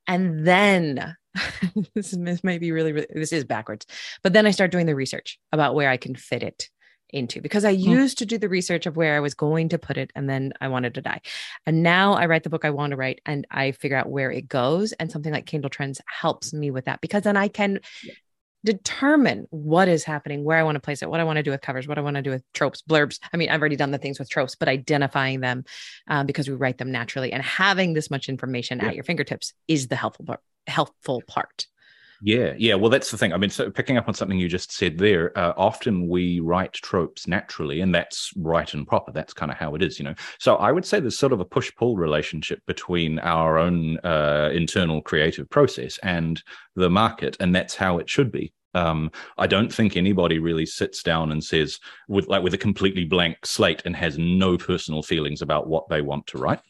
and 0.08 0.46
then 0.46 1.16
this 1.94 2.14
is 2.14 2.20
this 2.20 2.44
may 2.44 2.58
be 2.58 2.72
really, 2.72 2.94
really 2.94 3.08
this 3.14 3.32
is 3.32 3.44
backwards, 3.44 3.86
but 4.24 4.34
then 4.34 4.48
I 4.48 4.52
start 4.52 4.72
doing 4.72 4.88
the 4.88 4.96
research 4.96 5.38
about 5.52 5.76
where 5.76 5.90
I 5.90 5.98
can 5.98 6.16
fit 6.16 6.42
it 6.42 6.70
into 7.10 7.42
because 7.42 7.66
I 7.66 7.76
mm. 7.76 7.80
used 7.80 8.18
to 8.20 8.26
do 8.26 8.38
the 8.38 8.50
research 8.50 8.86
of 8.86 8.98
where 8.98 9.16
I 9.16 9.20
was 9.20 9.34
going 9.34 9.70
to 9.70 9.78
put 9.78 9.98
it 9.98 10.12
and 10.16 10.30
then 10.30 10.54
I 10.60 10.68
wanted 10.68 10.96
to 10.96 11.02
die. 11.02 11.22
And 11.66 11.84
now 11.84 12.14
I 12.14 12.26
write 12.26 12.44
the 12.44 12.50
book 12.50 12.66
I 12.66 12.70
want 12.70 12.92
to 12.92 12.98
write 12.98 13.22
and 13.26 13.46
I 13.52 13.72
figure 13.72 13.98
out 13.98 14.10
where 14.10 14.32
it 14.32 14.48
goes. 14.48 14.92
And 14.94 15.12
something 15.12 15.34
like 15.34 15.46
Kindle 15.46 15.70
Trends 15.70 16.02
helps 16.06 16.54
me 16.54 16.72
with 16.72 16.86
that 16.86 17.02
because 17.02 17.24
then 17.24 17.38
I 17.38 17.48
can 17.48 17.80
determine 18.66 19.48
what 19.50 19.88
is 19.88 20.04
happening, 20.04 20.44
where 20.44 20.58
I 20.58 20.64
want 20.64 20.76
to 20.76 20.82
place 20.82 21.02
it, 21.02 21.10
what 21.10 21.20
I 21.20 21.24
want 21.24 21.38
to 21.38 21.44
do 21.44 21.52
with 21.52 21.62
covers, 21.62 21.88
what 21.88 21.98
I 21.98 22.02
want 22.02 22.18
to 22.18 22.22
do 22.22 22.32
with 22.32 22.44
tropes, 22.54 22.82
blurbs. 22.82 23.20
I 23.32 23.38
mean, 23.38 23.50
I've 23.50 23.62
already 23.62 23.76
done 23.76 23.92
the 23.92 23.98
things 23.98 24.20
with 24.20 24.30
tropes, 24.30 24.56
but 24.56 24.68
identifying 24.68 25.40
them 25.40 25.64
um, 26.08 26.26
because 26.26 26.50
we 26.50 26.56
write 26.56 26.78
them 26.78 26.92
naturally 26.92 27.32
and 27.32 27.42
having 27.44 27.94
this 27.94 28.12
much 28.12 28.28
information 28.28 28.80
yeah. 28.80 28.88
at 28.88 28.96
your 28.96 29.04
fingertips 29.04 29.54
is 29.68 29.88
the 29.88 29.96
helpful 29.96 30.26
part, 30.26 30.42
helpful 30.66 31.24
part. 31.28 31.68
Yeah, 32.22 32.54
yeah. 32.58 32.74
Well, 32.74 32.90
that's 32.90 33.12
the 33.12 33.18
thing. 33.18 33.32
I 33.32 33.38
mean, 33.38 33.52
so 33.52 33.70
picking 33.70 33.96
up 33.98 34.08
on 34.08 34.14
something 34.16 34.40
you 34.40 34.50
just 34.50 34.72
said 34.72 34.98
there, 34.98 35.38
uh, 35.38 35.54
often 35.56 36.08
we 36.08 36.40
write 36.40 36.74
tropes 36.74 37.28
naturally, 37.28 37.82
and 37.82 37.94
that's 37.94 38.32
right 38.38 38.72
and 38.74 38.88
proper. 38.88 39.12
That's 39.12 39.34
kind 39.34 39.52
of 39.52 39.58
how 39.58 39.76
it 39.76 39.84
is, 39.84 40.00
you 40.00 40.06
know. 40.06 40.16
So 40.40 40.56
I 40.56 40.72
would 40.72 40.84
say 40.86 41.00
there's 41.00 41.18
sort 41.18 41.32
of 41.34 41.40
a 41.40 41.46
push 41.46 41.72
pull 41.76 41.96
relationship 41.96 42.62
between 42.66 43.20
our 43.20 43.60
own 43.60 44.00
uh, 44.00 44.50
internal 44.52 45.02
creative 45.02 45.48
process 45.52 46.00
and 46.02 46.42
the 46.76 46.90
market, 46.90 47.38
and 47.40 47.54
that's 47.56 47.76
how 47.76 48.00
it 48.00 48.10
should 48.10 48.32
be. 48.32 48.52
Um, 48.74 49.12
I 49.38 49.46
don't 49.46 49.72
think 49.72 49.96
anybody 49.96 50.40
really 50.40 50.66
sits 50.66 51.04
down 51.04 51.32
and 51.32 51.44
says 51.44 51.80
with 52.08 52.28
like 52.28 52.42
with 52.44 52.54
a 52.56 52.58
completely 52.60 53.06
blank 53.06 53.46
slate 53.46 53.84
and 53.86 53.96
has 53.96 54.18
no 54.18 54.58
personal 54.58 55.04
feelings 55.04 55.42
about 55.44 55.68
what 55.68 55.88
they 55.90 56.02
want 56.02 56.26
to 56.28 56.40
write. 56.40 56.62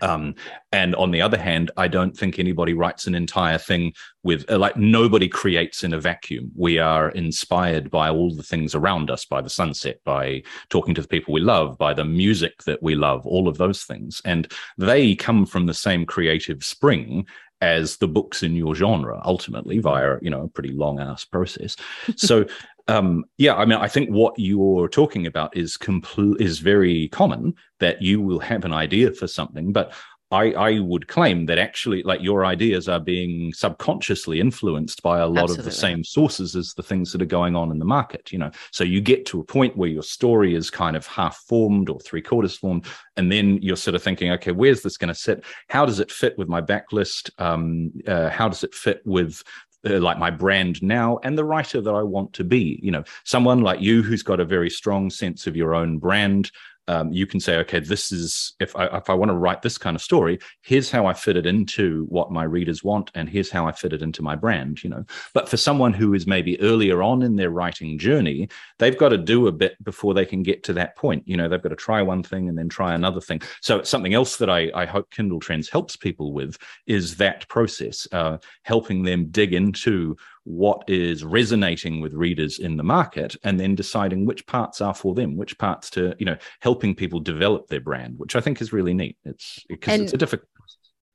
Um, 0.00 0.34
and 0.72 0.94
on 0.96 1.10
the 1.10 1.20
other 1.20 1.38
hand, 1.38 1.70
I 1.76 1.88
don't 1.88 2.16
think 2.16 2.38
anybody 2.38 2.72
writes 2.72 3.06
an 3.06 3.14
entire 3.14 3.58
thing 3.58 3.92
with 4.22 4.50
uh, 4.50 4.58
like 4.58 4.76
nobody 4.76 5.28
creates 5.28 5.84
in 5.84 5.92
a 5.92 6.00
vacuum. 6.00 6.50
We 6.56 6.78
are 6.78 7.10
inspired 7.10 7.90
by 7.90 8.08
all 8.08 8.34
the 8.34 8.42
things 8.42 8.74
around 8.74 9.10
us, 9.10 9.24
by 9.26 9.42
the 9.42 9.50
sunset, 9.50 9.98
by 10.04 10.42
talking 10.70 10.94
to 10.94 11.02
the 11.02 11.08
people 11.08 11.34
we 11.34 11.40
love, 11.40 11.76
by 11.76 11.92
the 11.92 12.04
music 12.04 12.62
that 12.64 12.82
we 12.82 12.94
love, 12.94 13.26
all 13.26 13.46
of 13.46 13.58
those 13.58 13.84
things. 13.84 14.22
And 14.24 14.50
they 14.78 15.14
come 15.14 15.44
from 15.44 15.66
the 15.66 15.74
same 15.74 16.06
creative 16.06 16.64
spring 16.64 17.26
as 17.60 17.96
the 17.98 18.08
books 18.08 18.42
in 18.42 18.54
your 18.54 18.74
genre 18.74 19.20
ultimately 19.24 19.78
via 19.78 20.16
you 20.20 20.28
know 20.28 20.42
a 20.42 20.48
pretty 20.48 20.72
long 20.72 21.00
ass 21.00 21.24
process 21.24 21.76
so 22.16 22.44
um, 22.86 23.24
yeah, 23.38 23.54
I 23.54 23.64
mean, 23.64 23.78
I 23.78 23.88
think 23.88 24.10
what 24.10 24.34
you're 24.36 24.88
talking 24.88 25.26
about 25.26 25.56
is 25.56 25.76
complete 25.76 26.40
is 26.40 26.58
very 26.58 27.08
common 27.08 27.54
that 27.80 28.02
you 28.02 28.20
will 28.20 28.40
have 28.40 28.64
an 28.64 28.72
idea 28.72 29.12
for 29.12 29.26
something, 29.26 29.72
but 29.72 29.94
I, 30.30 30.52
I 30.52 30.78
would 30.80 31.06
claim 31.06 31.46
that 31.46 31.58
actually, 31.58 32.02
like 32.02 32.20
your 32.20 32.44
ideas 32.44 32.88
are 32.88 32.98
being 32.98 33.52
subconsciously 33.52 34.40
influenced 34.40 35.02
by 35.02 35.20
a 35.20 35.26
lot 35.26 35.44
Absolutely. 35.44 35.60
of 35.60 35.64
the 35.66 35.70
same 35.70 36.02
sources 36.02 36.56
as 36.56 36.74
the 36.74 36.82
things 36.82 37.12
that 37.12 37.22
are 37.22 37.26
going 37.26 37.54
on 37.54 37.70
in 37.70 37.78
the 37.78 37.84
market. 37.84 38.32
You 38.32 38.38
know, 38.38 38.50
so 38.72 38.84
you 38.84 39.00
get 39.00 39.26
to 39.26 39.40
a 39.40 39.44
point 39.44 39.76
where 39.76 39.88
your 39.88 40.02
story 40.02 40.54
is 40.54 40.70
kind 40.70 40.96
of 40.96 41.06
half 41.06 41.36
formed 41.48 41.88
or 41.88 42.00
three 42.00 42.22
quarters 42.22 42.56
formed, 42.56 42.86
and 43.16 43.30
then 43.30 43.58
you're 43.62 43.76
sort 43.76 43.94
of 43.94 44.02
thinking, 44.02 44.32
okay, 44.32 44.50
where's 44.50 44.82
this 44.82 44.96
going 44.96 45.08
to 45.08 45.14
sit? 45.14 45.44
How 45.68 45.86
does 45.86 46.00
it 46.00 46.10
fit 46.10 46.36
with 46.36 46.48
my 46.48 46.60
backlist? 46.60 47.30
Um, 47.38 47.92
uh, 48.06 48.30
how 48.30 48.48
does 48.48 48.64
it 48.64 48.74
fit 48.74 49.02
with 49.04 49.42
uh, 49.86 49.98
like 50.00 50.18
my 50.18 50.30
brand 50.30 50.82
now 50.82 51.18
and 51.22 51.36
the 51.36 51.44
writer 51.44 51.80
that 51.80 51.94
I 51.94 52.02
want 52.02 52.32
to 52.34 52.44
be. 52.44 52.78
You 52.82 52.90
know, 52.90 53.04
someone 53.24 53.62
like 53.62 53.80
you 53.80 54.02
who's 54.02 54.22
got 54.22 54.40
a 54.40 54.44
very 54.44 54.70
strong 54.70 55.10
sense 55.10 55.46
of 55.46 55.56
your 55.56 55.74
own 55.74 55.98
brand, 55.98 56.50
um, 56.88 57.12
you 57.12 57.26
can 57.26 57.40
say, 57.40 57.56
okay, 57.58 57.80
this 57.80 58.12
is 58.12 58.54
if 58.60 58.76
I 58.76 58.86
if 58.86 59.08
I 59.08 59.14
want 59.14 59.30
to 59.30 59.36
write 59.36 59.62
this 59.62 59.78
kind 59.78 59.94
of 59.94 60.02
story, 60.02 60.38
here's 60.62 60.90
how 60.90 61.06
I 61.06 61.14
fit 61.14 61.36
it 61.36 61.46
into 61.46 62.04
what 62.08 62.30
my 62.30 62.44
readers 62.44 62.84
want, 62.84 63.10
and 63.14 63.28
here's 63.28 63.50
how 63.50 63.66
I 63.66 63.72
fit 63.72 63.92
it 63.92 64.02
into 64.02 64.22
my 64.22 64.36
brand. 64.36 64.82
You 64.84 64.90
know, 64.90 65.04
but 65.32 65.48
for 65.48 65.56
someone 65.56 65.92
who 65.92 66.14
is 66.14 66.26
maybe 66.26 66.60
earlier 66.60 67.02
on 67.02 67.22
in 67.22 67.36
their 67.36 67.50
writing 67.50 67.98
journey, 67.98 68.48
they've 68.78 68.98
got 68.98 69.10
to 69.10 69.18
do 69.18 69.46
a 69.46 69.52
bit 69.52 69.82
before 69.82 70.14
they 70.14 70.26
can 70.26 70.42
get 70.42 70.62
to 70.64 70.72
that 70.74 70.96
point. 70.96 71.26
You 71.26 71.36
know, 71.36 71.48
they've 71.48 71.62
got 71.62 71.70
to 71.70 71.76
try 71.76 72.02
one 72.02 72.22
thing 72.22 72.48
and 72.48 72.58
then 72.58 72.68
try 72.68 72.94
another 72.94 73.20
thing. 73.20 73.40
So 73.60 73.82
something 73.82 74.14
else 74.14 74.36
that 74.36 74.50
I, 74.50 74.70
I 74.74 74.84
hope 74.84 75.10
Kindle 75.10 75.40
Trends 75.40 75.68
helps 75.68 75.96
people 75.96 76.32
with 76.32 76.58
is 76.86 77.16
that 77.16 77.48
process, 77.48 78.06
uh, 78.12 78.38
helping 78.62 79.04
them 79.04 79.26
dig 79.30 79.54
into 79.54 80.16
what 80.44 80.84
is 80.88 81.24
resonating 81.24 82.00
with 82.00 82.12
readers 82.12 82.58
in 82.58 82.76
the 82.76 82.82
market 82.82 83.34
and 83.44 83.58
then 83.58 83.74
deciding 83.74 84.26
which 84.26 84.46
parts 84.46 84.80
are 84.80 84.94
for 84.94 85.14
them 85.14 85.36
which 85.36 85.56
parts 85.58 85.90
to 85.90 86.14
you 86.18 86.26
know 86.26 86.36
helping 86.60 86.94
people 86.94 87.18
develop 87.18 87.66
their 87.68 87.80
brand 87.80 88.18
which 88.18 88.36
i 88.36 88.40
think 88.40 88.60
is 88.60 88.72
really 88.72 88.94
neat. 88.94 89.16
It's 89.24 89.64
because 89.68 90.00
it's 90.00 90.12
a 90.12 90.18
difficult 90.18 90.48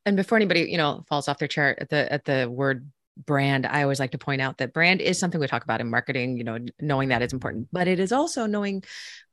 and 0.06 0.18
before 0.18 0.36
anybody 0.36 0.62
you 0.62 0.78
know 0.78 1.04
falls 1.08 1.28
off 1.28 1.38
their 1.38 1.48
chair 1.48 1.80
at 1.80 1.90
the 1.90 2.12
at 2.12 2.26
the 2.26 2.50
word 2.50 2.90
brand 3.26 3.66
i 3.66 3.84
always 3.84 4.00
like 4.00 4.12
to 4.12 4.18
point 4.18 4.42
out 4.42 4.58
that 4.60 4.74
brand 4.74 5.02
is 5.02 5.20
something 5.20 5.42
we 5.42 5.48
talk 5.48 5.64
about 5.64 5.82
in 5.82 5.90
marketing 5.90 6.38
you 6.38 6.44
know 6.44 6.58
knowing 6.82 7.10
that 7.10 7.22
is 7.22 7.34
important. 7.34 7.68
But 7.72 7.88
it 7.88 8.00
is 8.00 8.12
also 8.12 8.46
knowing 8.46 8.84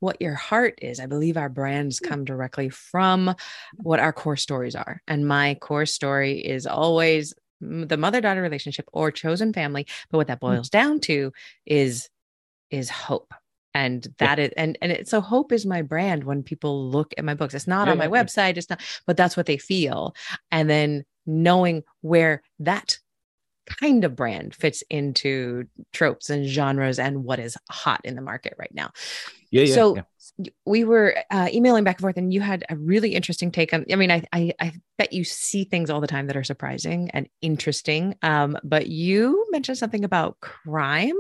what 0.01 0.21
your 0.21 0.35
heart 0.35 0.79
is. 0.83 1.01
I 1.01 1.07
believe 1.07 1.37
our 1.37 1.49
brands 1.49 1.99
hmm. 1.99 2.09
come 2.09 2.25
directly 2.25 2.69
from 2.69 3.35
what 3.77 4.01
our 4.01 4.13
core 4.13 4.37
stories 4.37 4.75
are. 4.75 5.03
And 5.09 5.27
my 5.27 5.55
core 5.55 5.87
story 5.87 6.39
is 6.39 6.67
always 6.67 7.35
the 7.61 7.97
mother 7.97 8.21
daughter 8.21 8.43
relationship 8.43 8.87
or 8.93 9.11
chosen 9.11 9.53
family 9.53 9.87
but 10.11 10.19
what 10.19 10.27
that 10.27 10.39
mm. 10.39 10.49
boils 10.49 10.69
down 10.69 11.01
to 11.01 11.33
is 11.65 12.09
is 12.71 12.91
hope 12.91 13.33
and 13.75 14.09
that 14.19 14.39
yeah. 14.39 14.47
is, 14.47 14.51
and 14.57 14.79
and 14.81 14.93
it, 14.93 15.09
so 15.09 15.21
hope 15.21 15.53
is 15.53 15.67
my 15.67 15.83
brand 15.83 16.25
when 16.25 16.43
people 16.43 16.91
look 16.91 17.13
at 17.17 17.25
my 17.25 17.35
books 17.35 17.55
it's 17.55 17.67
not 17.67 17.87
yeah, 17.87 17.93
on 17.93 17.99
my 17.99 18.05
yeah, 18.05 18.11
website 18.11 18.57
it's 18.57 18.71
not 18.71 18.81
but 19.07 19.17
that's 19.17 19.37
what 19.37 19.47
they 19.47 19.59
feel 19.59 20.15
and 20.51 20.69
then 20.69 21.05
knowing 21.27 21.83
where 22.03 22.43
that 22.59 22.99
kind 23.67 24.05
of 24.05 24.17
brand 24.17 24.55
fits 24.55 24.83
into 24.91 25.67
tropes 25.93 26.31
and 26.31 26.47
genres 26.47 26.99
and 26.99 27.25
what 27.25 27.39
is 27.39 27.57
hot 27.71 28.01
in 28.05 28.17
the 28.17 28.23
market 28.23 28.55
right 28.59 28.75
now. 28.75 28.91
Yeah, 29.51 29.63
yeah 29.63 29.75
so 29.75 29.97
we 30.65 30.85
were 30.85 31.17
uh, 31.31 31.49
emailing 31.53 31.85
back 31.85 31.97
and 31.97 32.03
forth 32.03 32.17
and 32.17 32.33
you 32.33 32.41
had 32.41 32.65
a 32.69 32.77
really 32.77 33.15
interesting 33.15 33.51
take 33.51 33.73
on 33.73 33.85
i 33.93 33.97
mean 33.97 34.11
I, 34.11 34.23
I, 34.33 34.53
I 34.61 34.73
bet 34.99 35.13
you 35.13 35.25
see 35.25 35.65
things 35.65 35.89
all 35.89 36.01
the 36.01 36.07
time 36.07 36.27
that 36.27 36.37
are 36.37 36.45
surprising 36.45 37.11
and 37.13 37.29
interesting 37.41 38.17
um 38.23 38.59
but 38.65 38.89
you 38.89 39.47
mentioned 39.51 39.79
something 39.79 40.05
about 40.05 40.39
crime 40.41 41.15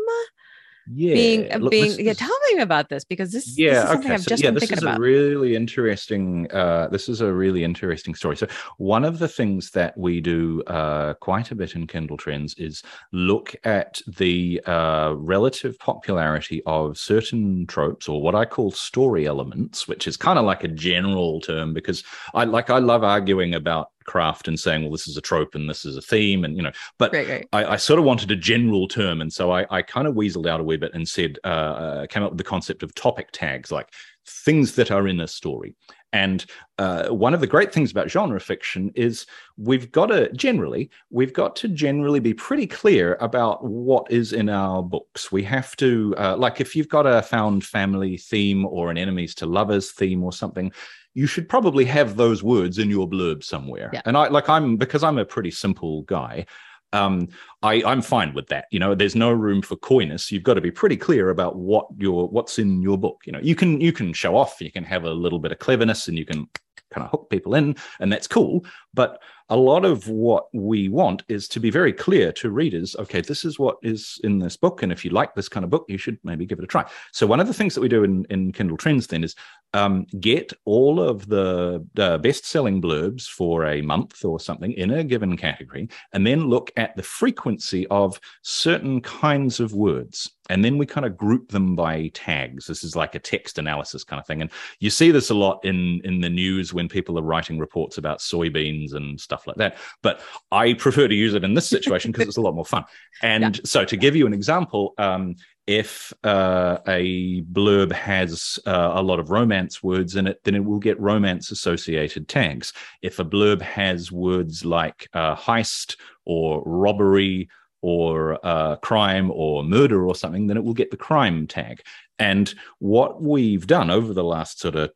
yeah 0.92 1.14
being 1.14 1.68
being 1.68 1.98
yeah 1.98 2.12
tell 2.12 2.36
me 2.52 2.60
about 2.60 2.88
this 2.88 3.04
because 3.04 3.32
this 3.32 3.58
yeah 3.58 3.72
this 3.72 3.84
is 3.84 3.96
okay. 3.96 4.16
so, 4.18 4.34
yeah 4.36 4.50
this 4.50 4.70
is 4.70 4.82
about. 4.82 4.98
a 4.98 5.00
really 5.00 5.56
interesting 5.56 6.50
uh 6.52 6.88
this 6.88 7.08
is 7.08 7.20
a 7.20 7.32
really 7.32 7.64
interesting 7.64 8.14
story 8.14 8.36
so 8.36 8.46
one 8.78 9.04
of 9.04 9.18
the 9.18 9.28
things 9.28 9.70
that 9.70 9.96
we 9.98 10.20
do 10.20 10.62
uh 10.68 11.14
quite 11.14 11.50
a 11.50 11.54
bit 11.54 11.74
in 11.74 11.86
kindle 11.86 12.16
trends 12.16 12.54
is 12.54 12.82
look 13.12 13.54
at 13.64 14.00
the 14.16 14.60
uh 14.66 15.12
relative 15.16 15.78
popularity 15.78 16.62
of 16.66 16.96
certain 16.96 17.66
tropes 17.66 18.08
or 18.08 18.22
what 18.22 18.34
i 18.34 18.44
call 18.44 18.70
story 18.70 19.26
elements 19.26 19.88
which 19.88 20.06
is 20.06 20.16
kind 20.16 20.38
of 20.38 20.44
like 20.44 20.62
a 20.62 20.68
general 20.68 21.40
term 21.40 21.74
because 21.74 22.04
i 22.34 22.44
like 22.44 22.70
i 22.70 22.78
love 22.78 23.02
arguing 23.02 23.54
about 23.54 23.88
craft 24.06 24.48
and 24.48 24.58
saying, 24.58 24.82
well, 24.82 24.92
this 24.92 25.08
is 25.08 25.16
a 25.16 25.20
trope 25.20 25.54
and 25.54 25.68
this 25.68 25.84
is 25.84 25.96
a 25.96 26.02
theme, 26.02 26.44
and 26.44 26.56
you 26.56 26.62
know, 26.62 26.72
but 26.98 27.12
right, 27.12 27.28
right. 27.28 27.48
I, 27.52 27.64
I, 27.72 27.76
sort 27.76 27.98
of 27.98 28.04
wanted 28.04 28.30
a 28.30 28.36
general 28.36 28.88
term, 28.88 29.20
and 29.20 29.32
so 29.32 29.50
I, 29.52 29.66
I 29.70 29.82
kind 29.82 30.06
of 30.06 30.14
weaseled 30.14 30.48
out 30.48 30.60
a 30.60 30.64
wee 30.64 30.76
bit 30.76 30.94
and 30.94 31.08
said, 31.08 31.38
uh, 31.44 31.48
uh, 31.48 32.06
came 32.06 32.22
up 32.22 32.30
with 32.30 32.38
the 32.38 32.44
concept 32.44 32.82
of 32.82 32.94
topic 32.94 33.28
tags, 33.32 33.70
like 33.70 33.92
things 34.26 34.74
that 34.74 34.90
are 34.90 35.06
in 35.06 35.20
a 35.20 35.28
story. 35.28 35.74
And 36.12 36.46
uh, 36.78 37.08
one 37.08 37.34
of 37.34 37.40
the 37.40 37.46
great 37.46 37.72
things 37.72 37.90
about 37.90 38.10
genre 38.10 38.40
fiction 38.40 38.90
is 38.94 39.26
we've 39.58 39.92
got 39.92 40.06
to 40.06 40.32
generally, 40.32 40.90
we've 41.10 41.32
got 41.32 41.56
to 41.56 41.68
generally 41.68 42.20
be 42.20 42.32
pretty 42.32 42.66
clear 42.66 43.16
about 43.20 43.64
what 43.64 44.10
is 44.10 44.32
in 44.32 44.48
our 44.48 44.82
books. 44.82 45.30
We 45.30 45.42
have 45.44 45.76
to, 45.76 46.14
uh, 46.16 46.36
like, 46.36 46.60
if 46.60 46.74
you've 46.74 46.88
got 46.88 47.06
a 47.06 47.22
found 47.22 47.64
family 47.64 48.16
theme 48.16 48.64
or 48.64 48.90
an 48.90 48.98
enemies 48.98 49.34
to 49.36 49.46
lovers 49.46 49.92
theme 49.92 50.24
or 50.24 50.32
something, 50.32 50.72
you 51.16 51.26
should 51.26 51.48
probably 51.48 51.86
have 51.86 52.16
those 52.16 52.42
words 52.42 52.76
in 52.78 52.90
your 52.90 53.08
blurb 53.08 53.42
somewhere. 53.42 53.88
Yeah. 53.90 54.02
And 54.04 54.18
I 54.18 54.28
like 54.28 54.50
I'm 54.50 54.76
because 54.76 55.02
I'm 55.02 55.16
a 55.16 55.24
pretty 55.24 55.50
simple 55.50 56.02
guy. 56.02 56.44
Um, 56.92 57.28
I, 57.62 57.82
I'm 57.84 58.02
fine 58.02 58.34
with 58.34 58.48
that. 58.48 58.66
You 58.70 58.78
know, 58.78 58.94
there's 58.94 59.16
no 59.16 59.32
room 59.32 59.62
for 59.62 59.76
coyness. 59.76 60.30
You've 60.30 60.42
got 60.42 60.54
to 60.54 60.60
be 60.60 60.70
pretty 60.70 60.96
clear 60.96 61.30
about 61.30 61.56
what 61.56 61.86
your 61.96 62.28
what's 62.28 62.58
in 62.58 62.82
your 62.82 62.98
book. 62.98 63.22
You 63.24 63.32
know, 63.32 63.40
you 63.42 63.54
can 63.54 63.80
you 63.80 63.92
can 63.92 64.12
show 64.12 64.36
off, 64.36 64.60
you 64.60 64.70
can 64.70 64.84
have 64.84 65.04
a 65.04 65.10
little 65.10 65.38
bit 65.38 65.52
of 65.52 65.58
cleverness, 65.58 66.06
and 66.06 66.18
you 66.18 66.26
can 66.26 66.46
kind 66.92 67.04
of 67.04 67.10
hook 67.10 67.30
people 67.30 67.54
in, 67.54 67.76
and 67.98 68.12
that's 68.12 68.28
cool. 68.28 68.66
But 68.92 69.22
a 69.48 69.56
lot 69.56 69.84
of 69.84 70.08
what 70.08 70.46
we 70.52 70.88
want 70.88 71.22
is 71.28 71.48
to 71.48 71.60
be 71.60 71.70
very 71.70 71.92
clear 71.92 72.32
to 72.32 72.50
readers 72.50 72.96
okay 72.96 73.20
this 73.20 73.44
is 73.44 73.58
what 73.58 73.76
is 73.82 74.20
in 74.24 74.38
this 74.38 74.56
book 74.56 74.82
and 74.82 74.92
if 74.92 75.04
you 75.04 75.10
like 75.10 75.34
this 75.34 75.48
kind 75.48 75.64
of 75.64 75.70
book 75.70 75.84
you 75.88 75.98
should 75.98 76.18
maybe 76.24 76.46
give 76.46 76.58
it 76.58 76.64
a 76.64 76.66
try. 76.66 76.84
So 77.12 77.26
one 77.26 77.40
of 77.40 77.46
the 77.46 77.54
things 77.54 77.74
that 77.74 77.80
we 77.80 77.88
do 77.88 78.04
in, 78.04 78.26
in 78.30 78.52
kindle 78.52 78.76
trends 78.76 79.06
then 79.06 79.24
is 79.24 79.34
um, 79.74 80.06
get 80.20 80.52
all 80.64 81.00
of 81.00 81.26
the, 81.28 81.84
the 81.94 82.18
best-selling 82.18 82.80
blurbs 82.80 83.26
for 83.26 83.66
a 83.66 83.82
month 83.82 84.24
or 84.24 84.40
something 84.40 84.72
in 84.72 84.90
a 84.90 85.04
given 85.04 85.36
category 85.36 85.88
and 86.12 86.26
then 86.26 86.48
look 86.48 86.70
at 86.76 86.96
the 86.96 87.02
frequency 87.02 87.86
of 87.88 88.18
certain 88.42 89.00
kinds 89.00 89.60
of 89.60 89.74
words. 89.74 90.30
And 90.48 90.64
then 90.64 90.78
we 90.78 90.86
kind 90.86 91.04
of 91.04 91.16
group 91.16 91.48
them 91.48 91.74
by 91.74 92.10
tags. 92.14 92.66
This 92.66 92.84
is 92.84 92.94
like 92.94 93.16
a 93.16 93.18
text 93.18 93.58
analysis 93.58 94.04
kind 94.04 94.20
of 94.20 94.26
thing. 94.26 94.40
And 94.40 94.50
you 94.78 94.90
see 94.90 95.10
this 95.10 95.30
a 95.30 95.34
lot 95.34 95.64
in 95.64 96.00
in 96.04 96.20
the 96.20 96.30
news 96.30 96.72
when 96.72 96.88
people 96.88 97.18
are 97.18 97.22
writing 97.22 97.58
reports 97.58 97.98
about 97.98 98.20
soybeans 98.20 98.94
and 98.94 99.20
stuff 99.20 99.35
stuff 99.36 99.46
like 99.46 99.56
that. 99.56 99.78
But 100.02 100.20
I 100.50 100.74
prefer 100.74 101.08
to 101.08 101.14
use 101.14 101.34
it 101.34 101.44
in 101.44 101.54
this 101.54 101.68
situation 101.68 102.12
because 102.12 102.28
it's 102.28 102.36
a 102.36 102.42
lot 102.42 102.54
more 102.54 102.64
fun. 102.64 102.84
And 103.22 103.56
yeah. 103.56 103.60
so, 103.64 103.82
to 103.82 103.96
give 103.96 104.14
you 104.14 104.26
an 104.26 104.34
example, 104.34 104.92
um, 104.98 105.36
if 105.66 106.12
uh, 106.22 106.76
a 106.86 107.40
blurb 107.44 107.90
has 107.92 108.58
uh, 108.66 108.92
a 108.94 109.02
lot 109.02 109.18
of 109.18 109.30
romance 109.30 109.82
words 109.82 110.16
in 110.16 110.26
it, 110.26 110.38
then 110.44 110.54
it 110.54 110.62
will 110.62 110.78
get 110.78 111.00
romance 111.00 111.50
associated 111.50 112.28
tags. 112.28 112.74
If 113.00 113.18
a 113.18 113.24
blurb 113.24 113.62
has 113.62 114.12
words 114.12 114.66
like 114.66 115.08
uh, 115.14 115.34
heist 115.34 115.96
or 116.26 116.62
robbery 116.66 117.48
or 117.80 118.38
uh, 118.46 118.76
crime 118.76 119.30
or 119.30 119.64
murder 119.64 120.06
or 120.06 120.14
something, 120.14 120.46
then 120.46 120.58
it 120.58 120.64
will 120.64 120.74
get 120.74 120.90
the 120.90 120.98
crime 120.98 121.46
tag. 121.46 121.80
And 122.18 122.52
what 122.80 123.22
we've 123.22 123.66
done 123.66 123.90
over 123.90 124.12
the 124.12 124.24
last 124.24 124.60
sort 124.60 124.76
of 124.76 124.90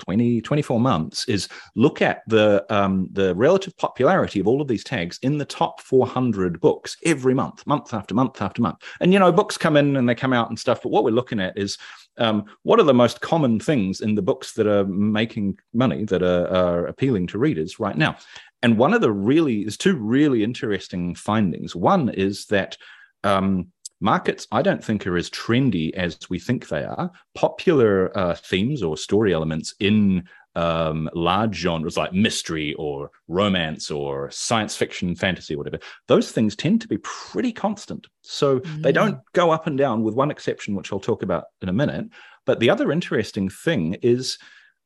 20, 0.00 0.40
24 0.40 0.80
months 0.80 1.28
is 1.28 1.48
look 1.76 2.02
at 2.02 2.22
the 2.26 2.64
um, 2.70 3.08
the 3.12 3.34
relative 3.34 3.76
popularity 3.76 4.40
of 4.40 4.48
all 4.48 4.60
of 4.60 4.68
these 4.68 4.84
tags 4.84 5.18
in 5.22 5.38
the 5.38 5.44
top 5.44 5.80
400 5.80 6.60
books 6.60 6.96
every 7.04 7.34
month, 7.34 7.66
month 7.66 7.94
after 7.94 8.14
month 8.14 8.42
after 8.42 8.60
month. 8.62 8.78
And 9.00 9.12
you 9.12 9.18
know, 9.18 9.30
books 9.30 9.56
come 9.56 9.76
in 9.76 9.96
and 9.96 10.08
they 10.08 10.14
come 10.14 10.32
out 10.32 10.48
and 10.48 10.58
stuff, 10.58 10.82
but 10.82 10.90
what 10.90 11.04
we're 11.04 11.10
looking 11.10 11.40
at 11.40 11.56
is 11.56 11.78
um, 12.18 12.44
what 12.62 12.80
are 12.80 12.84
the 12.84 12.94
most 12.94 13.20
common 13.20 13.60
things 13.60 14.00
in 14.00 14.14
the 14.14 14.22
books 14.22 14.52
that 14.54 14.66
are 14.66 14.84
making 14.86 15.58
money 15.72 16.04
that 16.04 16.22
are, 16.22 16.48
are 16.48 16.86
appealing 16.86 17.26
to 17.28 17.38
readers 17.38 17.78
right 17.78 17.96
now. 17.96 18.16
And 18.62 18.76
one 18.76 18.92
of 18.92 19.00
the 19.00 19.12
really 19.12 19.64
there's 19.64 19.76
two 19.76 19.96
really 19.96 20.42
interesting 20.42 21.14
findings. 21.14 21.74
One 21.74 22.08
is 22.10 22.46
that 22.46 22.76
um, 23.24 23.68
markets 24.00 24.46
i 24.52 24.62
don't 24.62 24.82
think 24.82 25.06
are 25.06 25.16
as 25.16 25.30
trendy 25.30 25.92
as 25.94 26.18
we 26.28 26.38
think 26.38 26.68
they 26.68 26.84
are. 26.84 27.10
Popular 27.34 28.16
uh, 28.16 28.34
themes 28.34 28.82
or 28.82 28.96
story 28.96 29.32
elements 29.32 29.74
in 29.80 30.24
um, 30.56 31.08
large 31.14 31.54
genres 31.54 31.96
like 31.96 32.12
mystery 32.12 32.74
or 32.74 33.10
romance 33.28 33.90
or 33.90 34.30
science 34.30 34.76
fiction 34.76 35.14
fantasy 35.14 35.54
whatever 35.54 35.78
those 36.08 36.32
things 36.32 36.56
tend 36.56 36.80
to 36.80 36.88
be 36.88 36.98
pretty 36.98 37.52
constant. 37.52 38.06
So 38.22 38.60
mm. 38.60 38.82
they 38.82 38.92
don't 38.92 39.20
go 39.32 39.50
up 39.50 39.66
and 39.66 39.78
down 39.78 40.02
with 40.02 40.14
one 40.14 40.30
exception 40.30 40.74
which 40.74 40.92
i'll 40.92 41.00
talk 41.00 41.22
about 41.22 41.44
in 41.62 41.68
a 41.68 41.72
minute. 41.72 42.06
But 42.46 42.58
the 42.58 42.70
other 42.70 42.90
interesting 42.90 43.48
thing 43.48 43.94
is 44.02 44.38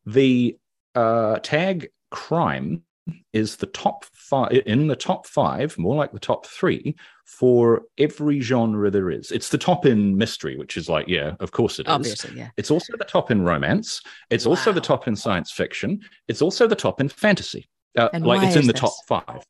the 0.05 0.59
uh, 0.95 1.39
tag 1.43 1.89
crime 2.11 2.83
is 3.33 3.57
the 3.57 3.67
top 3.67 4.05
five 4.05 4.53
in 4.67 4.87
the 4.87 4.97
top 4.97 5.27
five, 5.27 5.77
more 5.79 5.95
like 5.95 6.13
the 6.13 6.19
top 6.19 6.47
three 6.47 6.97
for 7.25 7.83
every 7.99 8.41
genre 8.41 8.91
there 8.91 9.11
is. 9.11 9.31
It's 9.31 9.49
the 9.49 9.59
top 9.59 9.87
in 9.87 10.17
mystery, 10.17 10.57
which 10.57 10.77
is 10.77 10.89
like, 10.89 11.09
yeah, 11.09 11.35
of 11.41 11.53
course 11.53 11.79
it 11.79 11.89
Obviously, 11.89 12.31
is. 12.31 12.37
yeah. 12.37 12.51
It's 12.57 12.71
also 12.71 12.97
the 12.97 13.05
top 13.05 13.31
in 13.31 13.43
romance. 13.43 14.01
It's 14.31 14.47
wow. 14.47 14.51
also 14.51 14.73
the 14.73 14.81
top 14.81 15.09
in 15.09 15.17
science 15.17 15.51
fiction. 15.51 16.01
It's 16.29 16.43
also 16.43 16.67
the 16.67 16.77
top 16.77 17.01
in 17.01 17.09
fantasy. 17.09 17.69
Uh, 17.97 18.09
like 18.21 18.43
it's 18.43 18.57
in 18.57 18.67
the 18.67 18.73
this? 18.73 18.81
top 18.81 18.93
five. 19.07 19.45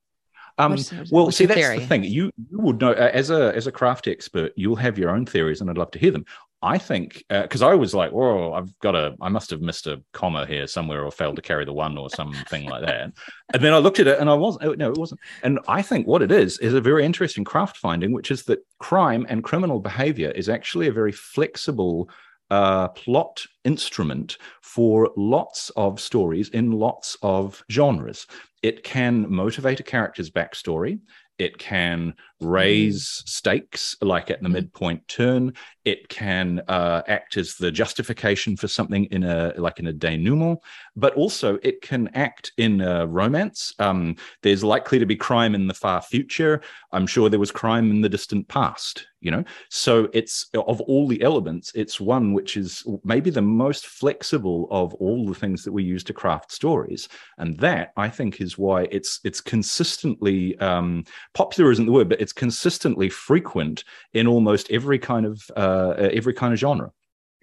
Um, 0.56 0.76
well, 1.10 1.32
see, 1.32 1.46
that's 1.46 1.60
theory? 1.60 1.78
the 1.80 1.86
thing. 1.86 2.04
You 2.04 2.30
you 2.36 2.60
would 2.60 2.80
know 2.80 2.92
uh, 2.92 3.10
as 3.12 3.30
a 3.30 3.54
as 3.56 3.66
a 3.66 3.72
craft 3.72 4.06
expert, 4.06 4.52
you'll 4.54 4.76
have 4.76 4.98
your 4.98 5.10
own 5.10 5.26
theories, 5.26 5.60
and 5.60 5.68
I'd 5.68 5.78
love 5.78 5.90
to 5.92 5.98
hear 5.98 6.12
them. 6.12 6.24
I 6.64 6.78
think 6.78 7.22
because 7.28 7.62
uh, 7.62 7.68
I 7.68 7.74
was 7.74 7.94
like, 7.94 8.10
"Whoa, 8.10 8.54
I've 8.54 8.76
got 8.78 8.94
a, 8.94 9.14
I 9.20 9.28
must 9.28 9.50
have 9.50 9.60
missed 9.60 9.86
a 9.86 10.02
comma 10.12 10.46
here 10.46 10.66
somewhere, 10.66 11.04
or 11.04 11.12
failed 11.12 11.36
to 11.36 11.42
carry 11.42 11.66
the 11.66 11.74
one, 11.74 11.98
or 11.98 12.08
something 12.08 12.64
like 12.64 12.86
that." 12.86 13.12
And 13.52 13.62
then 13.62 13.74
I 13.74 13.78
looked 13.78 14.00
at 14.00 14.06
it, 14.06 14.18
and 14.18 14.30
I 14.30 14.34
wasn't. 14.34 14.64
Oh, 14.64 14.72
no, 14.72 14.90
it 14.90 14.96
wasn't. 14.96 15.20
And 15.42 15.60
I 15.68 15.82
think 15.82 16.06
what 16.06 16.22
it 16.22 16.32
is 16.32 16.58
is 16.60 16.72
a 16.72 16.80
very 16.80 17.04
interesting 17.04 17.44
craft 17.44 17.76
finding, 17.76 18.12
which 18.12 18.30
is 18.30 18.44
that 18.44 18.60
crime 18.78 19.26
and 19.28 19.44
criminal 19.44 19.78
behavior 19.78 20.30
is 20.30 20.48
actually 20.48 20.88
a 20.88 20.92
very 20.92 21.12
flexible 21.12 22.08
uh, 22.50 22.88
plot 22.88 23.44
instrument 23.64 24.38
for 24.62 25.10
lots 25.16 25.70
of 25.76 26.00
stories 26.00 26.48
in 26.48 26.72
lots 26.72 27.16
of 27.22 27.62
genres. 27.70 28.26
It 28.62 28.84
can 28.84 29.30
motivate 29.30 29.80
a 29.80 29.84
character's 29.84 30.30
backstory. 30.30 30.98
It 31.38 31.58
can 31.58 32.14
raise 32.40 33.02
mm. 33.02 33.28
stakes, 33.28 33.96
like 34.00 34.30
at 34.30 34.42
the 34.42 34.48
mm. 34.48 34.52
midpoint 34.52 35.06
turn. 35.08 35.52
It 35.84 36.08
can 36.08 36.62
uh, 36.68 37.02
act 37.06 37.36
as 37.36 37.54
the 37.56 37.70
justification 37.70 38.56
for 38.56 38.68
something 38.68 39.04
in 39.06 39.22
a 39.22 39.52
like 39.56 39.78
in 39.78 39.86
a 39.86 39.92
denouement, 39.92 40.58
but 40.96 41.14
also 41.14 41.58
it 41.62 41.82
can 41.82 42.08
act 42.14 42.52
in 42.56 42.80
a 42.80 43.06
romance. 43.06 43.74
Um, 43.78 44.16
there's 44.42 44.64
likely 44.64 44.98
to 44.98 45.06
be 45.06 45.16
crime 45.16 45.54
in 45.54 45.66
the 45.66 45.74
far 45.74 46.00
future. 46.00 46.62
I'm 46.92 47.06
sure 47.06 47.28
there 47.28 47.40
was 47.40 47.50
crime 47.50 47.90
in 47.90 48.00
the 48.00 48.08
distant 48.08 48.48
past. 48.48 49.06
You 49.20 49.30
know, 49.30 49.44
so 49.70 50.10
it's 50.12 50.50
of 50.52 50.82
all 50.82 51.08
the 51.08 51.22
elements, 51.22 51.72
it's 51.74 51.98
one 51.98 52.34
which 52.34 52.58
is 52.58 52.84
maybe 53.04 53.30
the 53.30 53.40
most 53.40 53.86
flexible 53.86 54.68
of 54.70 54.92
all 54.94 55.26
the 55.26 55.34
things 55.34 55.64
that 55.64 55.72
we 55.72 55.82
use 55.82 56.04
to 56.04 56.12
craft 56.12 56.52
stories, 56.52 57.08
and 57.38 57.56
that 57.60 57.94
I 57.96 58.10
think 58.10 58.42
is 58.42 58.58
why 58.58 58.86
it's 58.90 59.20
it's 59.24 59.40
consistently 59.40 60.58
um, 60.58 61.04
popular 61.32 61.70
isn't 61.70 61.86
the 61.86 61.92
word, 61.92 62.10
but 62.10 62.20
it's 62.20 62.33
consistently 62.36 63.08
frequent 63.08 63.84
in 64.12 64.26
almost 64.26 64.70
every 64.70 64.98
kind 64.98 65.26
of 65.26 65.50
uh, 65.56 65.94
every 65.98 66.34
kind 66.34 66.52
of 66.52 66.58
genre. 66.58 66.92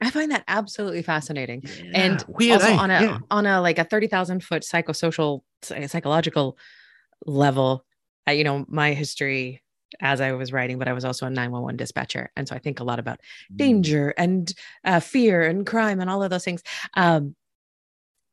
I 0.01 0.09
find 0.09 0.31
that 0.31 0.43
absolutely 0.47 1.03
fascinating, 1.03 1.61
yeah. 1.63 1.91
and 1.93 2.25
Weird, 2.27 2.61
also 2.61 2.73
eh? 2.73 2.77
on 2.77 2.91
a 2.91 3.01
yeah. 3.01 3.19
on 3.29 3.45
a 3.45 3.61
like 3.61 3.77
a 3.77 3.83
thirty 3.83 4.07
thousand 4.07 4.43
foot 4.43 4.63
psychosocial 4.63 5.41
psychological 5.63 6.57
level. 7.25 7.85
Uh, 8.27 8.31
you 8.31 8.43
know, 8.43 8.65
my 8.67 8.93
history 8.93 9.61
as 9.99 10.21
I 10.21 10.31
was 10.31 10.53
writing, 10.53 10.79
but 10.79 10.87
I 10.87 10.93
was 10.93 11.03
also 11.03 11.25
a 11.25 11.29
911 11.29 11.75
dispatcher. 11.75 12.31
And 12.35 12.47
so 12.47 12.55
I 12.55 12.59
think 12.59 12.79
a 12.79 12.83
lot 12.83 12.99
about 12.99 13.19
mm. 13.51 13.57
danger 13.57 14.13
and 14.17 14.51
uh, 14.85 14.99
fear 14.99 15.43
and 15.43 15.65
crime 15.65 15.99
and 15.99 16.09
all 16.09 16.23
of 16.23 16.29
those 16.29 16.45
things. 16.45 16.63
Um, 16.95 17.35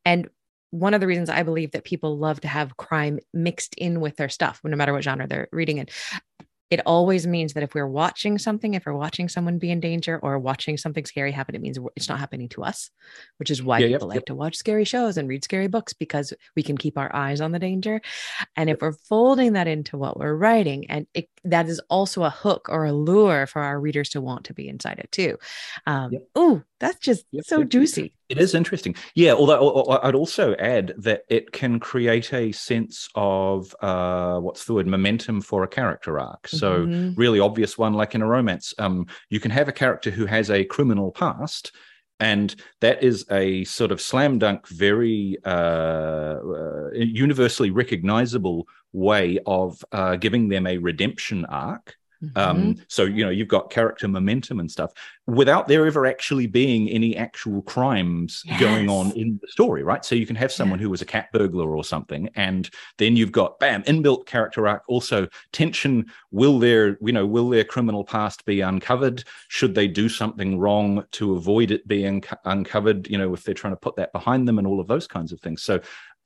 and 0.05 0.29
one 0.71 0.93
of 0.93 1.01
the 1.01 1.07
reasons 1.07 1.29
I 1.29 1.43
believe 1.43 1.71
that 1.71 1.83
people 1.83 2.17
love 2.17 2.41
to 2.41 2.47
have 2.47 2.77
crime 2.77 3.19
mixed 3.33 3.75
in 3.75 3.99
with 3.99 4.15
their 4.17 4.29
stuff, 4.29 4.61
no 4.63 4.77
matter 4.77 4.93
what 4.93 5.03
genre 5.03 5.27
they're 5.27 5.49
reading 5.51 5.79
it, 5.79 5.91
it 6.69 6.81
always 6.85 7.25
means 7.25 7.53
that 7.53 7.63
if 7.63 7.73
we're 7.73 7.87
watching 7.87 8.37
something, 8.37 8.75
if 8.75 8.85
we're 8.85 8.93
watching 8.93 9.27
someone 9.27 9.57
be 9.57 9.71
in 9.71 9.79
danger 9.79 10.19
or 10.21 10.37
watching 10.37 10.77
something 10.77 11.03
scary 11.03 11.31
happen, 11.31 11.55
it 11.55 11.61
means 11.61 11.79
it's 11.95 12.07
not 12.07 12.19
happening 12.19 12.47
to 12.49 12.63
us, 12.63 12.91
which 13.37 13.49
is 13.49 13.63
why 13.63 13.79
yeah, 13.79 13.87
people 13.87 14.07
yep, 14.07 14.09
like 14.09 14.15
yep. 14.17 14.25
to 14.27 14.35
watch 14.35 14.55
scary 14.55 14.85
shows 14.85 15.17
and 15.17 15.27
read 15.27 15.43
scary 15.43 15.67
books 15.67 15.93
because 15.93 16.31
we 16.55 16.61
can 16.61 16.77
keep 16.77 16.97
our 16.97 17.13
eyes 17.15 17.41
on 17.41 17.51
the 17.51 17.59
danger. 17.59 18.01
And 18.55 18.69
if 18.69 18.81
we're 18.81 18.91
folding 18.91 19.53
that 19.53 19.67
into 19.67 19.97
what 19.97 20.19
we're 20.19 20.35
writing, 20.35 20.91
and 20.91 21.07
it, 21.13 21.27
that 21.43 21.67
is 21.67 21.79
also 21.89 22.23
a 22.23 22.29
hook 22.29 22.67
or 22.69 22.85
a 22.85 22.93
lure 22.93 23.47
for 23.47 23.61
our 23.61 23.79
readers 23.79 24.09
to 24.09 24.21
want 24.21 24.45
to 24.45 24.53
be 24.53 24.67
inside 24.67 24.99
it 24.99 25.11
too. 25.11 25.37
Um, 25.85 26.13
yep. 26.13 26.27
Oh, 26.35 26.61
that's 26.79 26.99
just 26.99 27.25
so 27.43 27.63
juicy. 27.63 28.13
It 28.29 28.37
is 28.37 28.53
interesting. 28.53 28.95
Yeah, 29.15 29.33
although 29.33 29.99
I'd 30.03 30.15
also 30.15 30.55
add 30.55 30.93
that 30.97 31.23
it 31.29 31.51
can 31.51 31.79
create 31.79 32.31
a 32.33 32.51
sense 32.51 33.09
of 33.15 33.75
uh, 33.81 34.39
what's 34.39 34.65
the 34.65 34.73
word 34.73 34.87
momentum 34.87 35.41
for 35.41 35.63
a 35.63 35.67
character 35.67 36.19
arc. 36.19 36.47
So, 36.47 36.85
mm-hmm. 36.85 37.19
really 37.19 37.39
obvious 37.39 37.77
one, 37.77 37.93
like 37.93 38.13
in 38.13 38.21
a 38.21 38.27
romance, 38.27 38.73
um, 38.77 39.07
you 39.29 39.39
can 39.39 39.51
have 39.51 39.67
a 39.67 39.73
character 39.73 40.11
who 40.11 40.25
has 40.25 40.51
a 40.51 40.63
criminal 40.65 41.11
past. 41.11 41.71
And 42.19 42.53
that 42.81 43.01
is 43.03 43.25
a 43.31 43.63
sort 43.63 43.91
of 43.91 44.01
slam 44.01 44.39
dunk, 44.39 44.67
very 44.67 45.37
uh, 45.45 45.49
uh, 45.49 46.89
universally 46.93 47.71
recognizable 47.71 48.67
way 48.91 49.39
of 49.45 49.83
uh, 49.91 50.15
giving 50.17 50.49
them 50.49 50.67
a 50.67 50.77
redemption 50.77 51.45
arc 51.45 51.95
mm-hmm. 52.23 52.37
Um, 52.37 52.75
so 52.87 53.03
you 53.03 53.23
know 53.23 53.29
you've 53.29 53.47
got 53.47 53.69
character 53.69 54.07
momentum 54.07 54.59
and 54.59 54.69
stuff 54.69 54.91
without 55.29 55.67
there 55.67 55.85
ever 55.85 56.05
actually 56.05 56.47
being 56.47 56.89
any 56.89 57.15
actual 57.15 57.61
crimes 57.61 58.41
yes. 58.45 58.59
going 58.59 58.89
on 58.89 59.11
in 59.11 59.39
the 59.41 59.47
story, 59.47 59.83
right? 59.83 60.03
So 60.03 60.15
you 60.15 60.25
can 60.25 60.35
have 60.35 60.51
someone 60.51 60.79
yeah. 60.79 60.83
who 60.83 60.89
was 60.89 61.01
a 61.01 61.05
cat 61.05 61.29
burglar 61.31 61.75
or 61.75 61.83
something, 61.83 62.29
and 62.35 62.69
then 62.97 63.15
you've 63.15 63.31
got 63.31 63.59
bam 63.59 63.83
inbuilt 63.83 64.25
character 64.25 64.67
arc. 64.67 64.83
Also 64.87 65.27
tension: 65.51 66.05
will 66.31 66.59
their 66.59 66.97
you 67.01 67.13
know 67.13 67.25
will 67.25 67.49
their 67.49 67.63
criminal 67.63 68.03
past 68.03 68.45
be 68.45 68.61
uncovered? 68.61 69.23
Should 69.49 69.75
they 69.75 69.87
do 69.87 70.09
something 70.09 70.57
wrong 70.57 71.05
to 71.11 71.35
avoid 71.35 71.71
it 71.71 71.87
being 71.87 72.23
uncovered? 72.45 73.07
You 73.07 73.17
know 73.17 73.33
if 73.33 73.43
they're 73.43 73.53
trying 73.53 73.73
to 73.73 73.79
put 73.79 73.95
that 73.97 74.11
behind 74.11 74.47
them 74.47 74.57
and 74.57 74.67
all 74.67 74.79
of 74.79 74.87
those 74.87 75.07
kinds 75.07 75.31
of 75.31 75.39
things. 75.41 75.61
So 75.61 75.79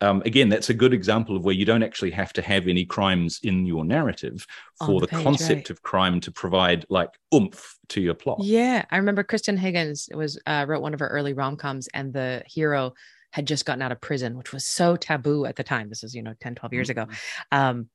um, 0.03 0.21
again, 0.25 0.49
that's 0.49 0.69
a 0.69 0.73
good 0.73 0.93
example 0.93 1.37
of 1.37 1.45
where 1.45 1.55
you 1.55 1.63
don't 1.63 1.81
actually 1.81 2.11
have 2.11 2.33
to 2.33 2.41
have 2.41 2.67
any 2.67 2.83
crimes 2.83 3.39
in 3.41 3.65
your 3.65 3.85
narrative 3.85 4.45
for 4.79 4.99
the, 4.99 5.05
the 5.05 5.15
page, 5.15 5.23
concept 5.23 5.55
right. 5.55 5.69
of 5.69 5.81
crime 5.81 6.19
to 6.19 6.31
provide 6.31 6.85
like 6.89 7.09
oomph 7.33 7.77
to 7.87 8.01
your 8.01 8.13
plot. 8.13 8.39
Yeah, 8.41 8.83
I 8.91 8.97
remember 8.97 9.23
Kristan 9.23 9.57
Higgins 9.57 10.09
was 10.13 10.37
uh, 10.45 10.65
wrote 10.67 10.81
one 10.81 10.93
of 10.93 10.99
her 10.99 11.07
early 11.07 11.31
rom 11.31 11.55
coms, 11.55 11.87
and 11.93 12.11
the 12.11 12.43
hero 12.45 12.93
had 13.31 13.47
just 13.47 13.65
gotten 13.65 13.81
out 13.81 13.93
of 13.93 14.01
prison, 14.01 14.37
which 14.37 14.51
was 14.51 14.65
so 14.65 14.97
taboo 14.97 15.45
at 15.45 15.55
the 15.55 15.63
time. 15.63 15.87
This 15.87 16.03
is 16.03 16.13
you 16.13 16.21
know 16.21 16.33
10, 16.41 16.55
12 16.55 16.73
years 16.73 16.89
mm-hmm. 16.89 16.99
ago. 16.99 17.11
Um, 17.53 17.87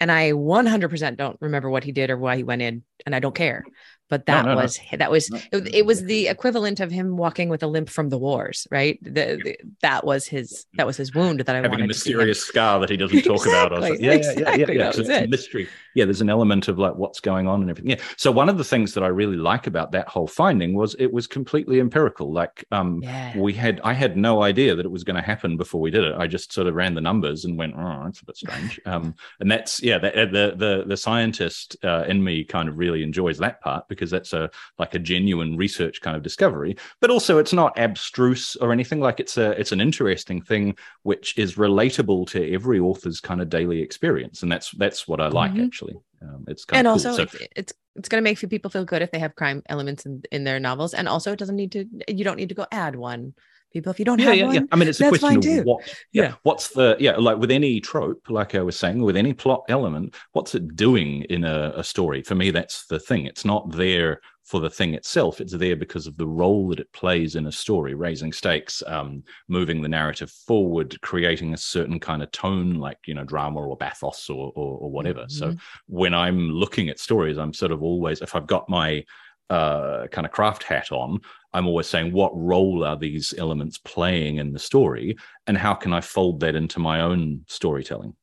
and 0.00 0.12
I 0.12 0.32
100% 0.32 1.16
don't 1.16 1.38
remember 1.40 1.70
what 1.70 1.84
he 1.84 1.92
did 1.92 2.10
or 2.10 2.18
why 2.18 2.36
he 2.36 2.44
went 2.44 2.62
in, 2.62 2.82
and 3.04 3.14
I 3.14 3.20
don't 3.20 3.34
care 3.34 3.62
but 4.08 4.26
that 4.26 4.44
no, 4.44 4.54
no, 4.54 4.62
was 4.62 4.78
no. 4.92 4.98
that 4.98 5.10
was 5.10 5.30
it, 5.52 5.74
it, 5.74 5.86
was 5.86 6.04
the 6.04 6.28
equivalent 6.28 6.80
of 6.80 6.90
him 6.90 7.16
walking 7.16 7.48
with 7.48 7.62
a 7.62 7.66
limp 7.66 7.88
from 7.88 8.08
the 8.08 8.18
wars 8.18 8.66
right? 8.70 8.98
The, 9.02 9.40
the 9.42 9.56
that 9.82 10.04
was 10.04 10.26
his 10.26 10.66
that 10.74 10.86
was 10.86 10.96
his 10.96 11.14
wound 11.14 11.40
that 11.40 11.54
i 11.54 11.60
having 11.60 11.80
a 11.80 11.86
mysterious 11.86 12.42
scar 12.42 12.80
that 12.80 12.90
he 12.90 12.96
doesn't 12.96 13.22
talk 13.22 13.46
exactly, 13.46 13.78
about 13.78 14.00
yeah, 14.00 14.12
exactly, 14.12 14.42
yeah 14.42 14.56
yeah 14.56 14.66
yeah, 14.68 14.92
yeah. 14.92 14.92
it's 14.94 15.30
mystery. 15.30 15.68
Yeah 15.94 16.04
there's 16.04 16.20
an 16.20 16.30
element 16.30 16.68
of 16.68 16.78
like 16.78 16.94
what's 16.94 17.20
going 17.20 17.48
on 17.48 17.62
and 17.62 17.70
everything. 17.70 17.90
Yeah 17.90 18.00
so 18.16 18.30
one 18.30 18.48
of 18.48 18.58
the 18.58 18.64
things 18.64 18.94
that 18.94 19.02
i 19.02 19.08
really 19.08 19.36
like 19.36 19.66
about 19.66 19.92
that 19.92 20.08
whole 20.08 20.26
finding 20.26 20.74
was 20.74 20.94
it 20.98 21.12
was 21.12 21.26
completely 21.26 21.80
empirical 21.80 22.32
like 22.32 22.64
um 22.72 23.00
yeah. 23.02 23.36
we 23.36 23.52
had 23.52 23.80
i 23.84 23.92
had 23.92 24.16
no 24.16 24.42
idea 24.42 24.74
that 24.74 24.84
it 24.84 24.90
was 24.90 25.04
going 25.04 25.16
to 25.16 25.22
happen 25.22 25.56
before 25.56 25.80
we 25.80 25.90
did 25.90 26.04
it. 26.04 26.14
I 26.16 26.26
just 26.26 26.52
sort 26.52 26.66
of 26.66 26.74
ran 26.74 26.94
the 26.94 27.00
numbers 27.00 27.44
and 27.44 27.58
went 27.58 27.74
oh 27.76 28.02
that's 28.04 28.20
a 28.20 28.24
bit 28.24 28.36
strange. 28.36 28.80
Um 28.86 29.14
and 29.40 29.50
that's 29.50 29.82
yeah 29.82 29.98
the 29.98 30.10
the 30.10 30.54
the, 30.56 30.84
the 30.86 30.96
scientist 30.96 31.76
uh, 31.84 32.04
in 32.06 32.22
me 32.22 32.44
kind 32.44 32.68
of 32.68 32.78
really 32.78 33.02
enjoys 33.02 33.38
that 33.38 33.60
part 33.60 33.88
because 33.96 34.10
that's 34.10 34.32
a 34.32 34.50
like 34.78 34.94
a 34.94 34.98
genuine 34.98 35.56
research 35.56 36.00
kind 36.00 36.16
of 36.16 36.22
discovery. 36.22 36.76
But 37.00 37.10
also, 37.10 37.38
it's 37.38 37.52
not 37.52 37.78
abstruse 37.78 38.56
or 38.56 38.72
anything. 38.72 39.00
Like 39.00 39.20
it's 39.20 39.36
a 39.36 39.50
it's 39.58 39.72
an 39.72 39.80
interesting 39.80 40.42
thing 40.42 40.76
which 41.02 41.36
is 41.38 41.56
relatable 41.56 42.28
to 42.28 42.52
every 42.52 42.78
author's 42.78 43.20
kind 43.20 43.40
of 43.40 43.48
daily 43.48 43.80
experience, 43.80 44.42
and 44.42 44.52
that's 44.52 44.70
that's 44.72 45.08
what 45.08 45.20
I 45.20 45.28
like 45.28 45.52
mm-hmm. 45.52 45.64
actually. 45.64 45.96
Um, 46.22 46.44
it's 46.48 46.64
kind 46.64 46.78
and 46.78 46.86
of 46.86 46.92
also 46.92 47.10
cool. 47.10 47.24
it's, 47.24 47.48
it's 47.56 47.72
it's 47.94 48.08
going 48.08 48.22
to 48.22 48.24
make 48.24 48.38
people 48.50 48.70
feel 48.70 48.84
good 48.84 49.02
if 49.02 49.10
they 49.10 49.18
have 49.18 49.34
crime 49.34 49.62
elements 49.68 50.06
in, 50.06 50.22
in 50.30 50.44
their 50.44 50.60
novels, 50.60 50.94
and 50.94 51.08
also 51.08 51.32
it 51.32 51.38
doesn't 51.38 51.56
need 51.56 51.72
to. 51.72 51.86
You 52.08 52.24
don't 52.24 52.36
need 52.36 52.50
to 52.50 52.54
go 52.54 52.66
add 52.70 52.96
one 52.96 53.34
people 53.76 53.90
if 53.90 53.98
you 53.98 54.04
don't 54.04 54.18
yeah, 54.18 54.26
have 54.26 54.36
yeah, 54.36 54.46
one. 54.46 54.54
Yeah. 54.54 54.60
I 54.72 54.76
mean, 54.76 54.88
it's 54.88 55.00
a 55.00 55.08
question 55.08 55.36
of 55.36 55.42
too. 55.42 55.62
what. 55.62 55.86
Yeah, 56.12 56.22
yeah, 56.22 56.34
What's 56.42 56.68
the 56.70 56.96
yeah? 56.98 57.16
Like 57.16 57.38
with 57.38 57.50
any 57.50 57.80
trope, 57.80 58.22
like 58.28 58.54
I 58.54 58.62
was 58.62 58.78
saying, 58.78 59.02
with 59.02 59.16
any 59.16 59.32
plot 59.32 59.64
element, 59.68 60.14
what's 60.32 60.54
it 60.54 60.76
doing 60.76 61.22
in 61.24 61.44
a, 61.44 61.72
a 61.76 61.84
story? 61.84 62.22
For 62.22 62.34
me, 62.34 62.50
that's 62.50 62.86
the 62.86 62.98
thing. 62.98 63.26
It's 63.26 63.44
not 63.44 63.70
there 63.72 64.20
for 64.44 64.60
the 64.60 64.70
thing 64.70 64.94
itself. 64.94 65.40
It's 65.40 65.52
there 65.52 65.74
because 65.74 66.06
of 66.06 66.16
the 66.16 66.26
role 66.26 66.68
that 66.68 66.78
it 66.78 66.92
plays 66.92 67.34
in 67.34 67.48
a 67.48 67.52
story, 67.52 67.94
raising 67.94 68.32
stakes, 68.32 68.80
um, 68.86 69.24
moving 69.48 69.82
the 69.82 69.88
narrative 69.88 70.30
forward, 70.30 71.00
creating 71.00 71.52
a 71.52 71.58
certain 71.58 71.98
kind 71.98 72.22
of 72.22 72.30
tone, 72.30 72.74
like 72.74 72.98
you 73.06 73.14
know, 73.14 73.24
drama 73.24 73.60
or 73.60 73.76
bathos 73.76 74.30
or 74.30 74.52
or, 74.54 74.78
or 74.78 74.90
whatever. 74.90 75.22
Mm-hmm. 75.22 75.50
So 75.52 75.56
when 75.86 76.14
I'm 76.14 76.50
looking 76.50 76.88
at 76.88 77.00
stories, 77.00 77.38
I'm 77.38 77.52
sort 77.52 77.72
of 77.72 77.82
always, 77.82 78.20
if 78.20 78.34
I've 78.36 78.46
got 78.46 78.68
my 78.68 79.04
uh, 79.50 80.06
kind 80.10 80.26
of 80.26 80.32
craft 80.32 80.62
hat 80.62 80.90
on, 80.92 81.20
I'm 81.52 81.66
always 81.66 81.86
saying, 81.86 82.12
what 82.12 82.36
role 82.36 82.84
are 82.84 82.96
these 82.96 83.34
elements 83.38 83.78
playing 83.78 84.36
in 84.36 84.52
the 84.52 84.58
story, 84.58 85.16
and 85.46 85.56
how 85.56 85.74
can 85.74 85.92
I 85.92 86.00
fold 86.00 86.40
that 86.40 86.54
into 86.54 86.80
my 86.80 87.00
own 87.00 87.44
storytelling? 87.48 88.14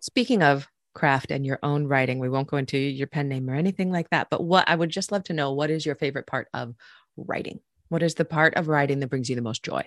Speaking 0.00 0.42
of 0.42 0.68
craft 0.94 1.30
and 1.30 1.44
your 1.44 1.58
own 1.62 1.86
writing, 1.86 2.18
we 2.18 2.28
won't 2.28 2.48
go 2.48 2.56
into 2.56 2.78
your 2.78 3.06
pen 3.06 3.28
name 3.28 3.48
or 3.50 3.54
anything 3.54 3.90
like 3.92 4.08
that. 4.10 4.28
But 4.30 4.42
what 4.42 4.68
I 4.68 4.74
would 4.74 4.90
just 4.90 5.12
love 5.12 5.24
to 5.24 5.32
know, 5.32 5.52
what 5.52 5.70
is 5.70 5.84
your 5.84 5.94
favorite 5.94 6.26
part 6.26 6.48
of 6.54 6.74
writing? 7.16 7.60
What 7.88 8.02
is 8.02 8.14
the 8.14 8.24
part 8.24 8.54
of 8.54 8.68
writing 8.68 9.00
that 9.00 9.08
brings 9.08 9.28
you 9.28 9.36
the 9.36 9.42
most 9.42 9.62
joy? 9.62 9.86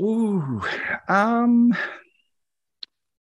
Ooh, 0.00 0.62
um, 1.08 1.76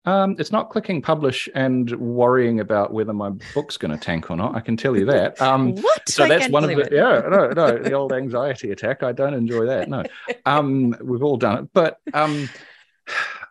um, 0.06 0.36
it's 0.38 0.52
not 0.52 0.70
clicking 0.70 1.02
publish 1.02 1.48
and 1.56 1.90
worrying 1.92 2.60
about 2.60 2.92
whether 2.92 3.14
my 3.14 3.30
book's 3.54 3.78
going 3.78 3.92
to 3.92 3.98
tank 3.98 4.30
or 4.30 4.36
not. 4.36 4.56
I 4.56 4.60
can 4.60 4.76
tell 4.76 4.98
you 4.98 5.06
that. 5.06 5.42
Um, 5.54 5.76
what? 5.76 6.08
So 6.10 6.24
I 6.24 6.30
that's 6.30 6.50
one 6.50 6.64
of 6.64 6.70
the 6.70 6.80
it. 6.80 6.92
yeah 6.92 7.22
no 7.30 7.50
no 7.50 7.78
the 7.78 7.92
old 7.92 8.14
anxiety 8.14 8.72
attack. 8.72 9.04
I 9.04 9.12
don't 9.12 9.34
enjoy 9.34 9.66
that. 9.66 9.90
No, 9.90 10.04
um, 10.46 10.96
we've 11.04 11.22
all 11.22 11.38
done 11.38 11.64
it, 11.64 11.70
but 11.74 12.00
um, 12.14 12.50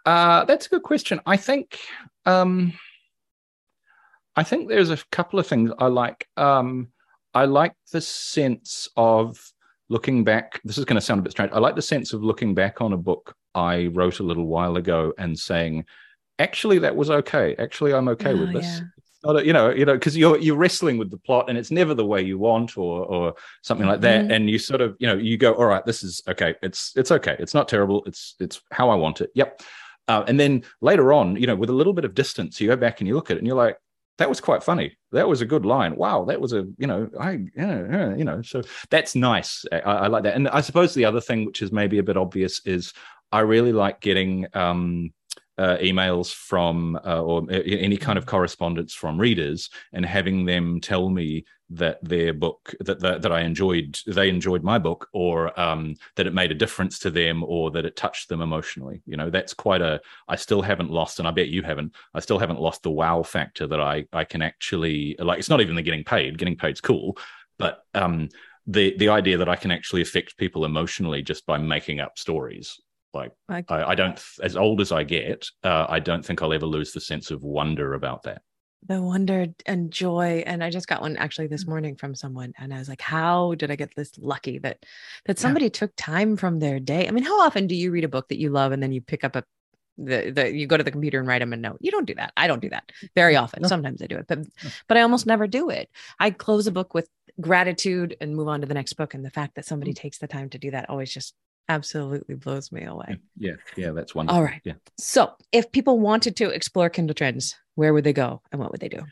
uh, 0.06 0.44
that's 0.46 0.66
a 0.66 0.70
good 0.70 0.82
question. 0.82 1.20
I 1.26 1.36
think 1.36 1.78
um, 2.24 2.72
I 4.36 4.42
think 4.42 4.68
there's 4.68 4.90
a 4.90 4.98
couple 5.10 5.38
of 5.38 5.46
things 5.46 5.70
I 5.78 5.86
like. 5.86 6.26
Um, 6.36 6.88
I 7.34 7.44
like 7.44 7.74
the 7.92 8.00
sense 8.00 8.88
of 8.96 9.38
looking 9.88 10.24
back. 10.24 10.60
This 10.64 10.78
is 10.78 10.84
going 10.84 10.96
to 10.96 11.00
sound 11.00 11.20
a 11.20 11.22
bit 11.22 11.32
strange. 11.32 11.52
I 11.52 11.58
like 11.58 11.76
the 11.76 11.82
sense 11.82 12.12
of 12.12 12.24
looking 12.24 12.54
back 12.54 12.80
on 12.80 12.92
a 12.92 12.98
book 12.98 13.34
I 13.54 13.88
wrote 13.92 14.20
a 14.20 14.24
little 14.24 14.46
while 14.46 14.76
ago 14.76 15.12
and 15.18 15.38
saying 15.38 15.84
actually 16.42 16.78
that 16.80 16.94
was 16.96 17.10
okay. 17.10 17.54
Actually, 17.58 17.94
I'm 17.94 18.08
okay 18.08 18.32
oh, 18.32 18.40
with 18.40 18.52
this. 18.52 18.64
Yeah. 18.64 18.80
Not 19.24 19.36
a, 19.36 19.46
you 19.46 19.52
know, 19.52 19.70
you 19.70 19.84
know, 19.84 19.94
because 19.94 20.16
you're 20.16 20.36
you're 20.38 20.56
wrestling 20.56 20.98
with 20.98 21.10
the 21.10 21.16
plot 21.16 21.48
and 21.48 21.56
it's 21.56 21.70
never 21.70 21.94
the 21.94 22.04
way 22.04 22.20
you 22.20 22.38
want 22.38 22.76
or 22.76 23.04
or 23.06 23.34
something 23.62 23.86
like 23.86 24.00
that. 24.00 24.22
Mm-hmm. 24.22 24.32
And 24.32 24.50
you 24.50 24.58
sort 24.58 24.80
of, 24.80 24.96
you 24.98 25.06
know, 25.06 25.16
you 25.16 25.36
go, 25.36 25.54
all 25.54 25.66
right, 25.66 25.86
this 25.86 26.02
is 26.02 26.20
okay. 26.26 26.56
It's 26.62 26.92
it's 26.96 27.12
okay. 27.12 27.36
It's 27.38 27.54
not 27.54 27.68
terrible. 27.68 28.02
It's 28.04 28.34
it's 28.40 28.60
how 28.72 28.90
I 28.90 28.96
want 28.96 29.20
it. 29.20 29.30
Yep. 29.34 29.62
Uh, 30.08 30.24
and 30.26 30.38
then 30.40 30.64
later 30.80 31.12
on, 31.12 31.36
you 31.36 31.46
know, 31.46 31.54
with 31.54 31.70
a 31.70 31.72
little 31.72 31.92
bit 31.92 32.04
of 32.04 32.14
distance, 32.14 32.60
you 32.60 32.66
go 32.66 32.76
back 32.76 33.00
and 33.00 33.06
you 33.06 33.14
look 33.14 33.30
at 33.30 33.36
it 33.36 33.38
and 33.38 33.46
you're 33.46 33.56
like, 33.56 33.78
that 34.18 34.28
was 34.28 34.40
quite 34.40 34.62
funny. 34.62 34.96
That 35.12 35.28
was 35.28 35.40
a 35.40 35.46
good 35.46 35.64
line. 35.64 35.96
Wow, 35.96 36.24
that 36.24 36.40
was 36.40 36.52
a 36.52 36.66
you 36.78 36.86
know 36.86 37.08
I 37.18 37.32
you 37.56 38.24
know 38.24 38.42
so 38.42 38.62
that's 38.90 39.14
nice. 39.14 39.64
I, 39.72 39.78
I, 39.78 40.06
like 40.08 40.24
that. 40.24 40.34
And 40.34 40.48
I 40.48 40.60
suppose 40.60 40.94
the 40.94 41.04
other 41.04 41.20
thing, 41.20 41.46
which 41.46 41.62
is 41.62 41.72
maybe 41.72 41.98
a 41.98 42.02
bit 42.02 42.16
obvious, 42.16 42.60
is 42.66 42.92
I 43.32 43.40
really 43.40 43.72
like 43.72 44.00
getting 44.00 44.46
um, 44.54 45.12
uh, 45.58 45.76
emails 45.78 46.32
from 46.32 46.98
uh, 47.04 47.20
or 47.20 47.46
any 47.50 47.96
kind 47.96 48.18
of 48.18 48.26
correspondence 48.26 48.94
from 48.94 49.20
readers 49.20 49.70
and 49.92 50.04
having 50.04 50.46
them 50.46 50.80
tell 50.80 51.08
me 51.08 51.44
that 51.68 51.98
their 52.02 52.34
book 52.34 52.74
that 52.80 53.00
that, 53.00 53.22
that 53.22 53.32
I 53.32 53.40
enjoyed 53.40 53.98
they 54.06 54.28
enjoyed 54.28 54.62
my 54.62 54.78
book 54.78 55.08
or 55.12 55.58
um, 55.58 55.94
that 56.16 56.26
it 56.26 56.34
made 56.34 56.50
a 56.50 56.56
difference 56.56 56.98
to 57.00 57.10
them 57.10 57.42
or 57.44 57.70
that 57.70 57.84
it 57.84 57.96
touched 57.96 58.28
them 58.28 58.42
emotionally. 58.42 59.02
You 59.06 59.16
know 59.16 59.30
that's 59.30 59.54
quite 59.54 59.80
a 59.80 60.00
I 60.28 60.36
still 60.36 60.62
haven't 60.62 60.90
lost 60.90 61.18
and 61.18 61.28
I 61.28 61.30
bet 61.30 61.48
you 61.48 61.62
haven't 61.62 61.94
I 62.14 62.20
still 62.20 62.38
haven't 62.38 62.60
lost 62.60 62.82
the 62.82 62.90
wow 62.90 63.22
factor 63.22 63.66
that 63.66 63.80
I 63.80 64.06
I 64.12 64.24
can 64.24 64.42
actually 64.42 65.16
like 65.18 65.38
it's 65.38 65.50
not 65.50 65.60
even 65.60 65.76
the 65.76 65.82
getting 65.82 66.04
paid 66.04 66.38
getting 66.38 66.56
paid's 66.56 66.80
cool 66.80 67.16
but 67.58 67.84
um 67.94 68.28
the 68.66 68.96
the 68.98 69.08
idea 69.08 69.38
that 69.38 69.48
I 69.48 69.56
can 69.56 69.70
actually 69.70 70.02
affect 70.02 70.36
people 70.36 70.64
emotionally 70.64 71.22
just 71.22 71.46
by 71.46 71.58
making 71.58 72.00
up 72.00 72.18
stories 72.18 72.80
like 73.14 73.32
I, 73.48 73.62
I, 73.84 73.94
don't, 73.94 74.22
as 74.42 74.56
old 74.56 74.80
as 74.80 74.92
I 74.92 75.04
get, 75.04 75.48
uh, 75.62 75.86
I 75.88 75.98
don't 75.98 76.24
think 76.24 76.42
I'll 76.42 76.52
ever 76.52 76.66
lose 76.66 76.92
the 76.92 77.00
sense 77.00 77.30
of 77.30 77.42
wonder 77.42 77.94
about 77.94 78.22
that. 78.24 78.42
The 78.88 79.00
wonder 79.00 79.46
and 79.64 79.92
joy, 79.92 80.42
and 80.44 80.64
I 80.64 80.70
just 80.70 80.88
got 80.88 81.02
one 81.02 81.16
actually 81.16 81.46
this 81.46 81.68
morning 81.68 81.94
from 81.94 82.16
someone, 82.16 82.52
and 82.58 82.74
I 82.74 82.78
was 82.78 82.88
like, 82.88 83.00
"How 83.00 83.54
did 83.54 83.70
I 83.70 83.76
get 83.76 83.94
this 83.94 84.10
lucky 84.18 84.58
that 84.58 84.84
that 85.26 85.38
somebody 85.38 85.66
yeah. 85.66 85.70
took 85.70 85.92
time 85.96 86.36
from 86.36 86.58
their 86.58 86.80
day?" 86.80 87.06
I 87.06 87.12
mean, 87.12 87.22
how 87.22 87.40
often 87.42 87.68
do 87.68 87.76
you 87.76 87.92
read 87.92 88.02
a 88.02 88.08
book 88.08 88.28
that 88.28 88.40
you 88.40 88.50
love 88.50 88.72
and 88.72 88.82
then 88.82 88.90
you 88.90 89.00
pick 89.00 89.22
up 89.22 89.36
a 89.36 89.44
the, 89.98 90.32
the 90.34 90.52
you 90.52 90.66
go 90.66 90.76
to 90.76 90.84
the 90.84 90.90
computer 90.90 91.18
and 91.18 91.28
write 91.28 91.40
them 91.40 91.52
a 91.52 91.56
note. 91.56 91.78
You 91.80 91.90
don't 91.90 92.06
do 92.06 92.14
that. 92.14 92.32
I 92.36 92.46
don't 92.46 92.62
do 92.62 92.70
that 92.70 92.90
very 93.14 93.36
often. 93.36 93.62
No. 93.62 93.68
Sometimes 93.68 94.02
I 94.02 94.06
do 94.06 94.16
it, 94.16 94.26
but 94.26 94.38
no. 94.38 94.44
but 94.88 94.96
I 94.96 95.02
almost 95.02 95.26
never 95.26 95.46
do 95.46 95.70
it. 95.70 95.88
I 96.18 96.30
close 96.30 96.66
a 96.66 96.72
book 96.72 96.94
with 96.94 97.08
gratitude 97.40 98.16
and 98.20 98.34
move 98.34 98.48
on 98.48 98.60
to 98.62 98.66
the 98.66 98.74
next 98.74 98.94
book. 98.94 99.14
And 99.14 99.24
the 99.24 99.30
fact 99.30 99.54
that 99.56 99.64
somebody 99.64 99.92
mm. 99.92 99.96
takes 99.96 100.18
the 100.18 100.26
time 100.26 100.48
to 100.50 100.58
do 100.58 100.70
that 100.70 100.88
always 100.90 101.12
just 101.12 101.34
absolutely 101.68 102.34
blows 102.34 102.72
me 102.72 102.84
away. 102.84 103.18
Yeah, 103.36 103.52
yeah, 103.76 103.90
that's 103.90 104.14
wonderful. 104.14 104.38
All 104.38 104.44
right. 104.44 104.60
Yeah. 104.64 104.74
So, 104.98 105.32
if 105.52 105.72
people 105.72 105.98
wanted 105.98 106.36
to 106.36 106.50
explore 106.50 106.90
Kindle 106.90 107.14
Trends, 107.14 107.56
where 107.74 107.92
would 107.92 108.04
they 108.04 108.12
go 108.12 108.42
and 108.50 108.60
what 108.60 108.70
would 108.72 108.80
they 108.80 108.88
do? 108.88 109.02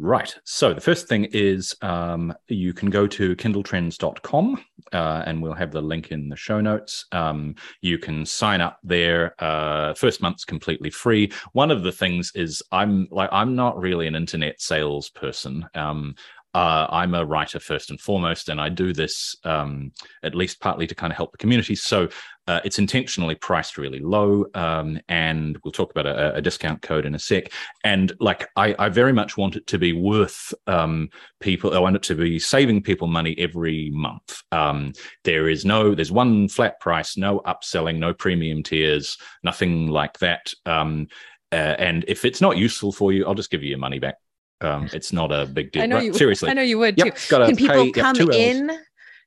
Right. 0.00 0.32
So 0.44 0.72
the 0.72 0.80
first 0.80 1.08
thing 1.08 1.24
is 1.24 1.74
um, 1.82 2.32
you 2.46 2.72
can 2.72 2.88
go 2.88 3.08
to 3.08 3.34
kindletrends.com 3.34 4.64
uh, 4.92 5.22
and 5.26 5.42
we'll 5.42 5.54
have 5.54 5.72
the 5.72 5.82
link 5.82 6.12
in 6.12 6.28
the 6.28 6.36
show 6.36 6.60
notes. 6.60 7.06
Um, 7.10 7.56
you 7.80 7.98
can 7.98 8.24
sign 8.24 8.60
up 8.60 8.78
there. 8.84 9.34
Uh, 9.42 9.94
first 9.94 10.22
month's 10.22 10.44
completely 10.44 10.90
free. 10.90 11.32
One 11.52 11.72
of 11.72 11.82
the 11.82 11.90
things 11.90 12.30
is 12.36 12.62
I'm 12.70 13.08
like, 13.10 13.28
I'm 13.32 13.56
not 13.56 13.76
really 13.80 14.06
an 14.06 14.14
internet 14.14 14.60
salesperson. 14.60 15.66
Um, 15.74 16.14
uh, 16.54 16.86
I'm 16.90 17.14
a 17.14 17.24
writer 17.24 17.60
first 17.60 17.90
and 17.90 18.00
foremost, 18.00 18.48
and 18.48 18.60
I 18.60 18.68
do 18.68 18.92
this 18.92 19.36
um, 19.44 19.92
at 20.22 20.34
least 20.34 20.60
partly 20.60 20.86
to 20.86 20.94
kind 20.94 21.12
of 21.12 21.16
help 21.16 21.32
the 21.32 21.38
community. 21.38 21.74
So 21.74 22.08
uh, 22.46 22.60
it's 22.64 22.78
intentionally 22.78 23.34
priced 23.34 23.76
really 23.76 23.98
low, 23.98 24.46
um, 24.54 24.98
and 25.08 25.58
we'll 25.62 25.72
talk 25.72 25.90
about 25.90 26.06
a, 26.06 26.36
a, 26.36 26.40
discount 26.40 26.80
code 26.80 27.04
in 27.04 27.14
a 27.14 27.18
sec. 27.18 27.52
And 27.84 28.10
like, 28.20 28.48
I, 28.56 28.74
I 28.78 28.88
very 28.88 29.12
much 29.12 29.36
want 29.36 29.56
it 29.56 29.66
to 29.66 29.78
be 29.78 29.92
worth 29.92 30.54
um, 30.66 31.10
people. 31.40 31.74
I 31.74 31.78
want 31.78 31.96
it 31.96 32.02
to 32.04 32.14
be 32.14 32.38
saving 32.38 32.82
people 32.82 33.06
money 33.06 33.36
every 33.38 33.90
month. 33.92 34.42
Um, 34.50 34.94
there 35.24 35.50
is 35.50 35.66
no, 35.66 35.94
there's 35.94 36.10
one 36.10 36.48
flat 36.48 36.80
price, 36.80 37.18
no 37.18 37.40
upselling, 37.40 37.98
no 37.98 38.14
premium 38.14 38.62
tiers, 38.62 39.18
nothing 39.42 39.88
like 39.88 40.18
that. 40.20 40.54
Um, 40.64 41.08
uh, 41.52 41.76
and 41.78 42.04
if 42.08 42.24
it's 42.24 42.40
not 42.40 42.56
useful 42.56 42.92
for 42.92 43.12
you, 43.12 43.26
I'll 43.26 43.34
just 43.34 43.50
give 43.50 43.62
you 43.62 43.70
your 43.70 43.78
money 43.78 43.98
back. 43.98 44.16
Um, 44.60 44.88
it's 44.92 45.12
not 45.12 45.32
a 45.32 45.46
big 45.46 45.72
deal. 45.72 45.82
I 45.82 45.86
know 45.86 45.96
right? 45.96 46.04
you 46.04 46.14
seriously. 46.14 46.50
I 46.50 46.52
know 46.54 46.62
you 46.62 46.78
would 46.78 46.98
yep, 46.98 47.16
too. 47.16 47.36
Can 47.36 47.56
people 47.56 47.84
pay, 47.84 47.92
come 47.92 48.16
yep, 48.16 48.28
in 48.32 48.78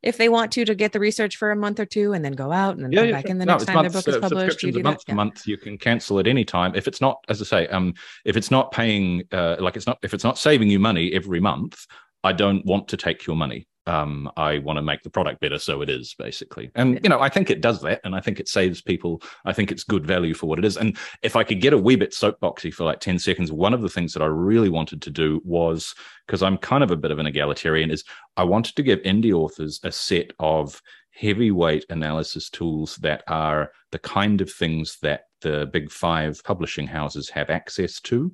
if 0.04 0.18
they 0.18 0.30
want 0.30 0.52
to 0.54 0.66
to 0.66 0.74
get 0.74 0.94
the 0.94 1.00
research 1.00 1.38
for 1.38 1.52
a 1.52 1.56
month 1.56 1.80
or 1.80 1.86
two 1.86 2.14
and 2.14 2.26
then 2.26 2.34
go 2.34 2.52
out 2.52 2.76
and 2.76 2.84
then 2.84 2.92
yeah, 2.92 3.00
come 3.02 3.10
yeah, 3.10 3.16
back 3.16 3.26
in 3.26 3.38
the 3.38 3.46
no, 3.46 3.54
next 3.54 3.66
time 3.66 3.76
months, 3.76 3.94
their 3.94 4.02
book 4.02 4.08
is 4.10 4.16
uh, 4.16 4.20
published? 4.20 4.64
You 4.64 4.72
do 4.72 4.84
month 4.84 5.06
that? 5.06 5.12
to 5.12 5.16
month. 5.16 5.48
You 5.48 5.58
can 5.58 5.78
cancel 5.78 6.20
at 6.20 6.28
any 6.28 6.44
time. 6.44 6.74
If 6.76 6.88
it's 6.88 7.02
not, 7.02 7.24
as 7.30 7.42
I 7.42 7.46
say, 7.46 7.68
um, 7.68 7.94
if 8.26 8.36
it's 8.36 8.52
not 8.52 8.72
paying, 8.72 9.24
uh, 9.32 9.58
like 9.60 9.76
it's 9.76 9.88
not, 9.88 10.00
if 10.04 10.14
it's 10.14 10.24
not 10.24 10.38
saving 10.38 10.70
you 10.70 10.80
money 10.80 11.14
every 11.14 11.40
month, 11.40 11.86
I 12.24 12.34
don't 12.34 12.66
want 12.66 12.88
to 12.90 12.98
take 12.98 13.26
your 13.26 13.36
money 13.36 13.68
um, 13.88 14.30
I 14.38 14.60
want 14.60 14.78
to 14.78 14.82
make 14.82 15.02
the 15.02 15.10
product 15.10 15.42
better, 15.42 15.58
so 15.58 15.82
it 15.82 15.90
is 15.90 16.14
basically. 16.18 16.72
And 16.76 17.00
you 17.04 17.10
know, 17.10 17.20
I 17.20 17.30
think 17.30 17.50
it 17.50 17.62
does 17.62 17.82
that, 17.82 18.02
and 18.04 18.16
I 18.16 18.22
think 18.22 18.40
it 18.40 18.48
saves 18.48 18.82
people. 18.82 19.22
I 19.46 19.54
think 19.54 19.72
it's 19.72 19.84
good 19.84 20.06
value 20.06 20.34
for 20.34 20.48
what 20.48 20.60
it 20.60 20.66
is. 20.66 20.78
And 20.78 20.98
if 21.24 21.36
I 21.36 21.44
could 21.44 21.62
get 21.62 21.74
a 21.74 21.78
wee 21.78 21.96
bit 21.96 22.12
soapboxy 22.12 22.74
for 22.74 22.84
like 22.84 23.00
ten 23.00 23.18
seconds, 23.18 23.52
one 23.52 23.74
of 23.74 23.82
the 23.82 23.90
things 23.90 24.14
that 24.14 24.22
I 24.22 24.28
really 24.28 24.70
wanted 24.70 25.02
to 25.04 25.10
do 25.10 25.42
was 25.44 25.94
because 26.28 26.44
I'm 26.44 26.58
kind 26.58 26.84
of 26.84 26.92
a 26.92 26.98
bit 26.98 27.12
of 27.12 27.20
an 27.20 27.28
egalitarian, 27.28 27.92
is 27.92 28.04
I 28.38 28.44
wanted 28.44 28.76
to 28.76 28.84
give 28.84 29.00
indie 29.00 29.34
authors 29.34 29.80
a 29.84 29.92
set 29.92 30.32
of 30.40 30.82
heavyweight 31.14 31.86
analysis 31.90 32.50
tools 32.50 32.96
that 32.98 33.24
are 33.28 33.72
the 33.92 34.00
kind 34.00 34.42
of 34.42 34.52
things 34.52 34.98
that 35.02 35.26
the 35.42 35.70
big 35.74 35.92
five 35.92 36.42
publishing 36.44 36.88
houses 36.88 37.30
have 37.30 37.50
access 37.50 38.00
to 38.00 38.32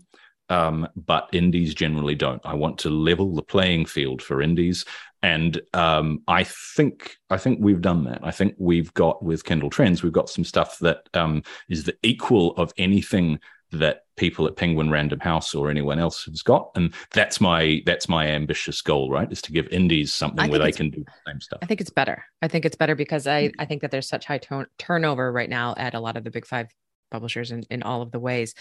um, 0.50 0.88
but 0.96 1.30
indies 1.34 1.74
generally 1.74 2.16
don't. 2.16 2.42
I 2.46 2.54
want 2.54 2.78
to 2.80 2.90
level 2.90 3.34
the 3.34 3.42
playing 3.42 3.86
field 3.86 4.22
for 4.22 4.42
indies, 4.42 4.86
and 5.24 5.62
um, 5.74 6.22
I 6.28 6.44
think 6.44 7.18
I 7.30 7.38
think 7.38 7.60
we've 7.62 7.82
done 7.82 8.04
that. 8.06 8.20
I 8.24 8.32
think 8.32 8.56
we've 8.58 8.94
got 8.94 9.24
with 9.24 9.44
Kindle 9.44 9.70
Trends, 9.70 10.04
we've 10.04 10.12
got 10.12 10.30
some 10.30 10.44
stuff 10.44 10.78
that 10.80 11.10
um, 11.14 11.44
is 11.70 11.84
the 11.86 11.98
equal 12.04 12.52
of 12.52 12.72
anything 12.78 13.40
that 13.72 14.06
people 14.16 14.48
at 14.48 14.56
Penguin 14.56 14.90
Random 14.90 15.20
House 15.20 15.54
or 15.54 15.70
anyone 15.70 16.00
else 16.00 16.24
has 16.26 16.42
got. 16.42 16.72
And 16.76 16.94
that's 17.12 17.42
my 17.42 17.82
that's 17.86 18.08
my 18.08 18.28
ambitious 18.28 18.82
goal, 18.82 19.10
right? 19.10 19.32
Is 19.32 19.42
to 19.44 19.52
give 19.52 19.68
indies 19.68 20.14
something 20.14 20.50
where 20.50 20.60
they 20.60 20.72
can 20.72 20.90
do 20.90 21.04
the 21.04 21.32
same 21.32 21.42
stuff. 21.42 21.60
I 21.62 21.66
think 21.66 21.82
it's 21.82 21.90
better. 21.90 22.24
I 22.42 22.48
think 22.48 22.66
it's 22.66 22.76
better 22.76 22.96
because 22.96 23.28
I 23.28 23.52
I 23.60 23.66
think 23.66 23.82
that 23.82 23.92
there's 23.92 24.08
such 24.08 24.26
high 24.26 24.38
tone, 24.38 24.68
turnover 24.78 25.32
right 25.32 25.50
now 25.50 25.74
at 25.78 25.94
a 25.94 26.00
lot 26.00 26.18
of 26.18 26.24
the 26.24 26.32
big 26.32 26.46
five 26.46 26.68
publishers 27.10 27.52
in, 27.52 27.64
in 27.70 27.84
all 27.84 28.02
of 28.02 28.12
the 28.12 28.20
ways 28.20 28.54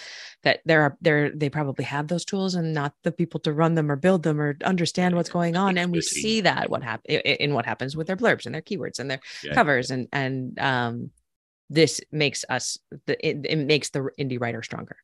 that 0.42 0.60
there 0.64 0.82
are 0.82 0.96
there 1.00 1.30
they 1.30 1.50
probably 1.50 1.84
have 1.84 2.08
those 2.08 2.24
tools 2.24 2.54
and 2.54 2.72
not 2.72 2.94
the 3.02 3.12
people 3.12 3.40
to 3.40 3.52
run 3.52 3.74
them 3.74 3.90
or 3.90 3.96
build 3.96 4.22
them 4.22 4.40
or 4.40 4.56
understand 4.64 5.14
what's 5.14 5.30
going 5.30 5.56
on 5.56 5.78
and 5.78 5.92
we 5.92 6.00
see 6.00 6.40
that 6.40 6.70
what 6.70 6.82
happen 6.82 7.10
in 7.10 7.54
what 7.54 7.66
happens 7.66 7.96
with 7.96 8.06
their 8.06 8.16
blurbs 8.16 8.46
and 8.46 8.54
their 8.54 8.62
keywords 8.62 8.98
and 8.98 9.10
their 9.10 9.20
yeah. 9.42 9.54
covers 9.54 9.90
and 9.90 10.08
and 10.12 10.58
um 10.58 11.10
this 11.68 12.00
makes 12.12 12.44
us 12.48 12.78
the 13.06 13.26
it, 13.26 13.44
it 13.44 13.56
makes 13.56 13.90
the 13.90 14.08
indie 14.18 14.40
writer 14.40 14.62
stronger 14.62 14.96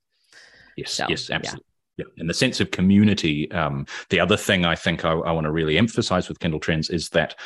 yes 0.76 0.92
so, 0.92 1.06
yes 1.08 1.30
absolutely 1.30 1.66
yeah. 1.96 2.04
yeah. 2.06 2.20
in 2.20 2.26
the 2.26 2.34
sense 2.34 2.60
of 2.60 2.70
community 2.70 3.50
um 3.52 3.86
the 4.10 4.20
other 4.20 4.36
thing 4.36 4.64
i 4.64 4.74
think 4.74 5.04
i, 5.04 5.12
I 5.12 5.32
want 5.32 5.44
to 5.44 5.52
really 5.52 5.78
emphasize 5.78 6.28
with 6.28 6.38
kindle 6.38 6.60
trends 6.60 6.90
is 6.90 7.08
that 7.10 7.38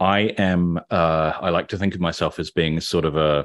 i 0.00 0.20
am 0.38 0.78
uh 0.90 1.32
i 1.40 1.50
like 1.50 1.68
to 1.68 1.78
think 1.78 1.94
of 1.94 2.00
myself 2.00 2.38
as 2.38 2.50
being 2.50 2.80
sort 2.80 3.04
of 3.04 3.16
a 3.16 3.44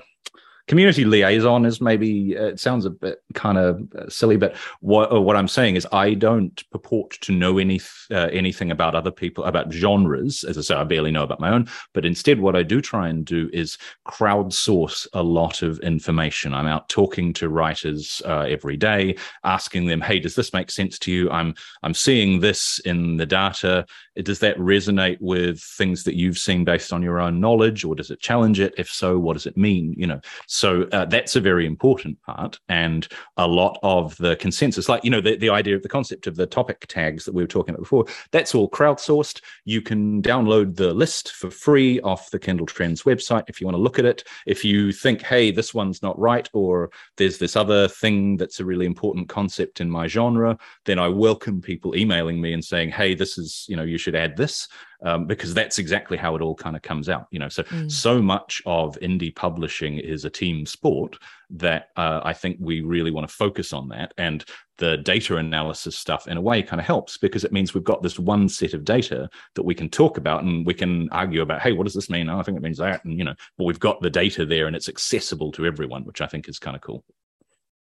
community 0.70 1.04
liaison 1.04 1.66
is 1.66 1.82
maybe 1.82 2.38
uh, 2.38 2.44
it 2.44 2.60
sounds 2.60 2.86
a 2.86 2.92
bit 2.92 3.24
kind 3.34 3.58
of 3.58 3.82
uh, 3.98 4.08
silly, 4.08 4.38
but 4.38 4.56
what 4.82 5.12
uh, 5.12 5.20
what 5.20 5.36
I'm 5.36 5.48
saying 5.48 5.76
is 5.76 5.88
I 5.92 6.14
don't 6.14 6.64
purport 6.70 7.18
to 7.22 7.32
know 7.32 7.58
any 7.58 7.82
uh, 8.12 8.30
anything 8.32 8.70
about 8.70 8.94
other 8.94 9.10
people 9.10 9.44
about 9.46 9.74
genres. 9.74 10.44
As 10.44 10.60
I 10.60 10.62
say, 10.62 10.76
I 10.76 10.84
barely 10.84 11.10
know 11.10 11.24
about 11.24 11.40
my 11.40 11.50
own. 11.50 11.68
But 11.94 12.06
instead, 12.06 12.40
what 12.40 12.56
I 12.56 12.62
do 12.62 12.82
try 12.82 13.10
and 13.10 13.26
do 13.26 13.50
is 13.52 13.80
crowdsource 14.08 15.08
a 15.14 15.24
lot 15.24 15.64
of 15.64 15.80
information. 15.80 16.54
I'm 16.54 16.68
out 16.68 16.88
talking 16.88 17.34
to 17.34 17.50
writers 17.50 18.22
uh, 18.26 18.42
every 18.42 18.78
day, 18.78 19.16
asking 19.44 19.88
them, 19.88 20.02
"Hey, 20.02 20.20
does 20.20 20.36
this 20.36 20.54
make 20.54 20.70
sense 20.70 21.00
to 21.00 21.12
you? 21.12 21.32
I'm 21.32 21.56
I'm 21.82 21.96
seeing 21.96 22.42
this 22.42 22.78
in 22.86 23.18
the 23.18 23.26
data. 23.26 23.88
Does 24.26 24.40
that 24.40 24.58
resonate 24.58 25.18
with 25.20 25.62
things 25.62 26.04
that 26.04 26.16
you've 26.16 26.38
seen 26.38 26.64
based 26.64 26.94
on 26.94 27.02
your 27.02 27.20
own 27.20 27.40
knowledge, 27.40 27.84
or 27.84 27.96
does 27.96 28.12
it 28.12 28.20
challenge 28.20 28.60
it? 28.60 28.74
If 28.78 28.90
so, 28.90 29.20
what 29.20 29.34
does 29.34 29.46
it 29.46 29.58
mean? 29.58 29.94
You 29.98 30.08
know." 30.08 30.22
So 30.48 30.84
uh, 30.92 31.06
that's 31.06 31.36
a 31.36 31.42
very 31.42 31.66
important 31.66 32.22
part. 32.24 32.60
And 32.70 33.08
a 33.38 33.48
lot 33.48 33.80
of 33.84 34.18
the 34.18 34.36
consensus, 34.38 34.90
like, 34.90 35.04
you 35.04 35.10
know, 35.12 35.22
the, 35.22 35.38
the 35.38 35.50
idea 35.50 35.76
of 35.76 35.84
the 35.84 35.90
concept 35.90 36.28
of 36.28 36.36
the 36.36 36.46
topic 36.46 36.86
tags 36.88 37.26
that 37.26 37.34
we 37.34 37.44
were 37.44 37.48
talking 37.48 37.74
about 37.74 37.84
before, 37.84 38.06
that's 38.32 38.56
all 38.56 38.70
crowdsourced. 38.70 39.42
You 39.66 39.82
can 39.82 40.22
download 40.22 40.76
the 40.76 40.94
list 40.94 41.32
for 41.34 41.50
free 41.52 42.00
off 42.02 42.32
the 42.32 42.40
Kindle 42.40 42.66
Trends 42.66 43.04
website 43.04 43.44
if 43.48 43.60
you 43.60 43.68
want 43.68 43.76
to 43.76 43.82
look 43.82 44.00
at 44.00 44.06
it. 44.06 44.24
If 44.46 44.66
you 44.66 44.92
think, 44.92 45.22
hey, 45.22 45.52
this 45.52 45.74
one's 45.74 46.02
not 46.02 46.20
right, 46.20 46.50
or 46.54 46.92
there's 47.18 47.38
this 47.38 47.56
other 47.56 47.88
thing 47.88 48.38
that's 48.38 48.60
a 48.60 48.66
really 48.66 48.86
important 48.86 49.30
concept 49.30 49.82
in 49.82 49.90
my 49.90 50.08
genre, 50.08 50.58
then 50.86 51.00
I 51.00 51.08
welcome 51.08 51.62
people 51.62 51.96
emailing 51.96 52.42
me 52.42 52.54
and 52.54 52.64
saying, 52.64 52.92
hey, 52.92 53.16
this 53.16 53.38
is, 53.38 53.66
you 53.70 53.76
know, 53.76 53.84
you 53.84 53.98
should 53.98 54.09
add 54.16 54.38
this 54.38 54.68
um, 55.04 55.26
because 55.26 55.54
that's 55.54 55.80
exactly 55.80 56.18
how 56.18 56.36
it 56.36 56.42
all 56.42 56.56
kind 56.56 56.76
of 56.76 56.82
comes 56.82 57.10
out. 57.10 57.28
You 57.32 57.40
know, 57.40 57.50
so 57.50 57.64
mm. 57.64 57.92
so 57.92 58.22
much 58.22 58.62
of 58.66 58.98
indie 59.00 59.36
publishing 59.36 59.98
is 59.98 60.26
a 60.26 60.30
team 60.30 60.66
sport 60.66 61.18
that 61.52 61.90
uh, 61.96 62.22
I 62.24 62.34
think 62.34 62.58
we 62.60 62.82
really 62.82 63.12
want 63.12 63.28
to 63.28 63.34
focus 63.34 63.74
on 63.74 63.90
that. 63.90 64.14
And 64.18 64.44
the 64.78 64.98
data 64.98 65.38
analysis 65.38 65.96
stuff, 65.96 66.28
in 66.28 66.38
a 66.38 66.42
way, 66.42 66.62
kind 66.62 66.80
of 66.80 66.86
helps 66.86 67.18
because 67.18 67.44
it 67.44 67.52
means 67.52 67.74
we've 67.74 67.84
got 67.84 68.04
this 68.04 68.20
one 68.20 68.48
set 68.48 68.74
of 68.74 68.86
data 68.86 69.30
that 69.56 69.64
we 69.64 69.76
can 69.76 69.90
talk 69.90 70.18
about 70.18 70.44
and 70.44 70.66
we 70.66 70.74
can 70.74 71.10
argue 71.12 71.42
about, 71.42 71.62
hey, 71.62 71.74
what 71.74 71.86
does 71.86 71.96
this 71.96 72.10
mean? 72.10 72.30
Oh, 72.30 72.40
I 72.40 72.44
think 72.44 72.58
it 72.58 72.64
means 72.64 72.78
that, 72.78 73.04
and 73.06 73.18
you 73.18 73.24
know, 73.24 73.36
but 73.58 73.66
we've 73.66 73.80
got 73.80 74.02
the 74.02 74.10
data 74.10 74.46
there 74.46 74.68
and 74.68 74.76
it's 74.76 74.90
accessible 74.90 75.52
to 75.54 75.66
everyone, 75.66 76.04
which 76.04 76.22
I 76.22 76.28
think 76.28 76.48
is 76.48 76.60
kind 76.60 76.76
of 76.76 76.82
cool. 76.82 77.04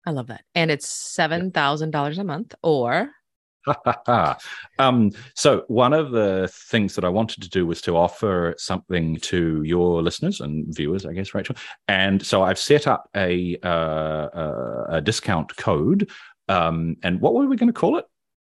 I 0.07 0.13
love 0.13 0.29
that. 0.29 0.45
And 0.55 0.71
it's 0.71 0.89
seven 0.89 1.51
thousand 1.51 1.91
dollars 1.91 2.19
a 2.19 2.25
month 2.25 2.55
or 2.63 3.11
um, 4.79 5.11
so 5.35 5.65
one 5.69 5.93
of 5.93 6.11
the 6.11 6.49
things 6.53 6.95
that 6.95 7.05
I 7.05 7.09
wanted 7.09 7.43
to 7.43 7.49
do 7.49 7.67
was 7.67 7.81
to 7.83 7.97
offer 7.97 8.55
something 8.59 9.17
to 9.17 9.63
your 9.63 10.03
listeners 10.03 10.41
and 10.41 10.67
viewers, 10.75 11.07
I 11.07 11.13
guess, 11.13 11.35
Rachael. 11.35 11.57
And 11.89 12.25
so 12.25 12.43
I've 12.43 12.59
set 12.59 12.87
up 12.87 13.09
a 13.17 13.57
uh, 13.63 14.87
a 14.89 15.01
discount 15.01 15.57
code. 15.57 16.11
Um, 16.49 16.97
and 17.03 17.21
what 17.21 17.35
were 17.35 17.47
we 17.47 17.57
going 17.57 17.73
to 17.73 17.73
call 17.73 17.99
it? 17.99 18.05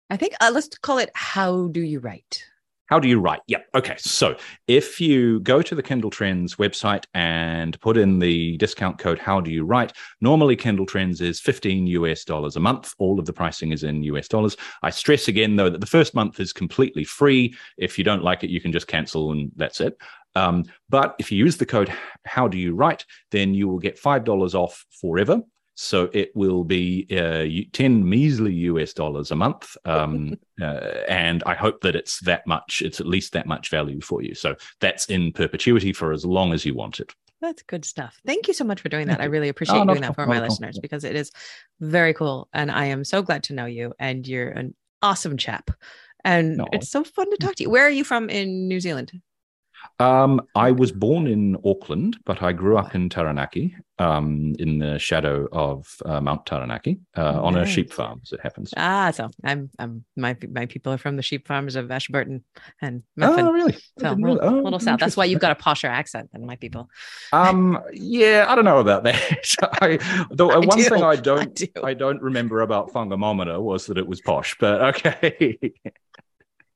I 0.10 0.18
think 0.18 0.34
uh, 0.42 0.52
let's 0.54 0.70
call 0.80 0.98
it 0.98 1.12
"How 1.14 1.68
Do 1.68 1.82
You 1.82 2.00
Write." 2.00 2.44
How 2.90 3.00
do 3.00 3.08
you 3.08 3.20
write? 3.20 3.42
Yeah. 3.46 3.60
Okay. 3.76 3.96
So 4.00 4.36
if 4.68 5.00
you 5.00 5.42
go 5.42 5.62
to 5.62 5.76
the 5.76 5.84
Kindle 5.84 6.10
Trends 6.10 6.56
website 6.56 7.06
and 7.14 7.80
put 7.82 7.98
in 7.98 8.18
the 8.18 8.58
discount 8.58 8.98
code, 8.98 9.20
how 9.20 9.40
do 9.40 9.52
you 9.52 9.64
write? 9.64 9.94
Normally, 10.22 10.56
Kindle 10.56 10.88
Trends 10.88 11.22
is 11.22 11.40
15 11.40 11.86
US 11.86 12.24
dollars 12.24 12.56
a 12.56 12.60
month. 12.60 12.96
All 12.98 13.20
of 13.20 13.28
the 13.28 13.34
pricing 13.34 13.72
is 13.72 13.84
in 13.84 14.02
US 14.04 14.28
dollars. 14.28 14.58
I 14.82 14.90
stress 14.90 15.28
again, 15.28 15.56
though, 15.56 15.70
that 15.70 15.82
the 15.82 15.88
first 15.88 16.16
month 16.16 16.40
is 16.40 16.52
completely 16.52 17.04
free. 17.04 17.56
If 17.78 18.00
you 18.00 18.04
don't 18.04 18.24
like 18.24 18.44
it, 18.44 18.50
you 18.50 18.60
can 18.60 18.72
just 18.72 18.88
cancel 18.88 19.32
and 19.32 19.52
that's 19.56 19.82
it. 19.82 19.96
Um, 20.36 20.66
but 20.90 21.16
if 21.20 21.32
you 21.32 21.38
use 21.38 21.58
the 21.58 21.68
code, 21.68 21.94
how 22.26 22.48
do 22.48 22.58
you 22.58 22.74
write, 22.74 23.06
then 23.30 23.54
you 23.54 23.68
will 23.68 23.80
get 23.80 24.02
$5 24.02 24.56
off 24.56 24.84
forever. 25.00 25.42
So 25.82 26.10
it 26.12 26.36
will 26.36 26.66
be 26.66 27.08
uh, 27.10 27.48
10 27.72 28.08
measly 28.08 28.54
US 28.54 28.92
dollars 28.92 29.32
a 29.32 29.36
month. 29.38 29.78
Um, 29.86 30.38
uh, 30.62 31.06
and 31.08 31.42
I 31.46 31.56
hope 31.56 31.80
that 31.82 31.96
it's 31.96 32.20
that 32.26 32.46
much, 32.46 32.82
it's 32.84 33.00
at 33.00 33.08
least 33.08 33.32
that 33.32 33.48
much 33.48 33.70
value 33.70 34.02
for 34.02 34.22
you. 34.22 34.36
So 34.36 34.56
that's 34.82 35.06
in 35.06 35.32
perpetuity 35.32 35.94
for 35.94 36.12
as 36.12 36.26
long 36.26 36.52
as 36.52 36.66
you 36.66 36.76
want 36.76 37.00
it. 37.00 37.14
That's 37.40 37.64
good 37.64 37.86
stuff. 37.86 38.20
Thank 38.26 38.50
you 38.50 38.54
so 38.54 38.66
much 38.66 38.82
for 38.82 38.90
doing 38.90 39.08
that. 39.08 39.22
I 39.22 39.26
really 39.26 39.48
appreciate 39.48 39.88
doing 39.88 40.02
that 40.02 40.16
for 40.16 40.28
my 40.28 40.42
listeners 40.42 40.78
because 40.78 41.06
it 41.06 41.16
is 41.16 41.32
very 41.80 42.14
cool. 42.14 42.50
And 42.52 42.70
I 42.70 42.88
am 42.88 43.06
so 43.06 43.22
glad 43.22 43.44
to 43.44 43.54
know 43.54 43.66
you. 43.66 43.94
And 44.00 44.28
you're 44.28 44.50
an 44.50 44.76
awesome 45.02 45.38
chap. 45.38 45.72
And 46.26 46.62
it's 46.74 46.90
so 46.90 47.06
fun 47.06 47.32
to 47.32 47.38
talk 47.38 47.56
to 47.56 47.64
you. 47.64 47.70
Where 47.72 47.86
are 47.86 47.90
you 47.90 48.04
from 48.04 48.30
in 48.30 48.68
New 48.68 48.82
Zealand? 48.82 49.14
Um, 50.00 50.42
I 50.56 50.72
was 50.72 50.92
born 50.92 51.28
in 51.28 51.58
Auckland, 51.66 52.18
but 52.26 52.42
I 52.42 52.54
grew 52.54 52.78
up 52.78 52.96
in 52.96 53.10
Taranaki, 53.10 53.76
um, 53.98 54.56
in 54.58 54.80
the 54.80 54.98
shadow 54.98 55.48
of 55.52 55.94
uh, 56.06 56.22
Mount 56.22 56.46
Taranaki, 56.46 57.00
uh, 57.16 57.24
nice. 57.24 57.36
on 57.36 57.58
a 57.58 57.66
sheep 57.66 57.92
farm, 57.92 58.22
as 58.24 58.32
it 58.32 58.40
happens. 58.42 58.74
Ah, 58.78 59.12
so 59.12 59.30
I'm, 59.44 59.70
I'm 59.78 60.06
my 60.16 60.38
my 60.50 60.66
people 60.68 60.94
are 60.94 60.98
from 60.98 61.18
the 61.18 61.22
sheep 61.22 61.48
farms 61.48 61.76
of 61.76 61.92
Ashburton 61.92 62.44
and 62.82 63.04
Methven. 63.20 63.40
Oh, 63.40 63.52
really? 63.52 63.78
So 64.00 64.12
a 64.12 64.16
Little, 64.16 64.40
oh, 64.42 64.62
little 64.62 64.80
south. 64.80 65.00
That's 65.00 65.18
why 65.18 65.26
you've 65.26 65.42
got 65.42 65.52
a 65.52 65.62
posher 65.62 65.90
accent 65.90 66.32
than 66.32 66.46
my 66.46 66.56
people. 66.56 66.90
Um, 67.34 67.80
yeah, 67.92 68.46
I 68.48 68.56
don't 68.56 68.66
know 68.66 68.80
about 68.80 69.04
that. 69.04 69.16
I, 69.82 69.98
the 70.32 70.48
I 70.48 70.58
one 70.60 70.78
do. 70.78 70.84
thing 70.84 71.04
I 71.04 71.16
don't, 71.18 71.40
I, 71.40 71.46
do. 71.46 71.68
I 71.84 71.94
don't 71.94 72.22
remember 72.22 72.62
about 72.62 72.94
Whangamomona 72.94 73.62
was 73.62 73.88
that 73.88 73.98
it 73.98 74.08
was 74.08 74.22
posh, 74.22 74.56
but 74.60 74.82
okay. 74.96 75.60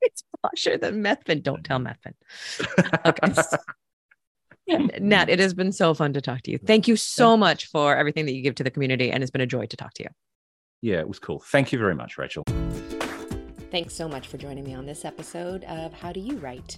it's 0.07 0.23
posher 0.45 0.79
than 0.79 1.03
Methven. 1.03 1.41
Don't 1.41 1.63
tell 1.63 1.79
Methven. 1.79 2.13
Okay. 3.05 3.33
Nat, 4.99 5.29
it 5.29 5.39
has 5.39 5.53
been 5.53 5.71
so 5.71 5.93
fun 5.93 6.13
to 6.13 6.21
talk 6.21 6.41
to 6.43 6.51
you. 6.51 6.57
Thank 6.57 6.87
you 6.87 6.95
so 6.95 7.35
much 7.35 7.65
for 7.65 7.95
everything 7.95 8.25
that 8.25 8.33
you 8.33 8.41
give 8.41 8.55
to 8.55 8.63
the 8.63 8.71
community, 8.71 9.11
and 9.11 9.21
it's 9.21 9.31
been 9.31 9.41
a 9.41 9.45
joy 9.45 9.65
to 9.65 9.75
talk 9.75 9.93
to 9.95 10.03
you. 10.03 10.09
Yeah, 10.81 10.99
it 10.99 11.07
was 11.07 11.19
cool. 11.19 11.39
Thank 11.39 11.71
you 11.71 11.79
very 11.79 11.95
much, 11.95 12.17
Rachael. 12.17 12.43
Thanks 13.71 13.93
so 13.93 14.07
much 14.07 14.27
for 14.27 14.37
joining 14.37 14.63
me 14.63 14.73
on 14.73 14.85
this 14.85 15.03
episode 15.03 15.63
of 15.65 15.93
How 15.93 16.11
Do 16.11 16.19
You 16.19 16.37
Write? 16.37 16.77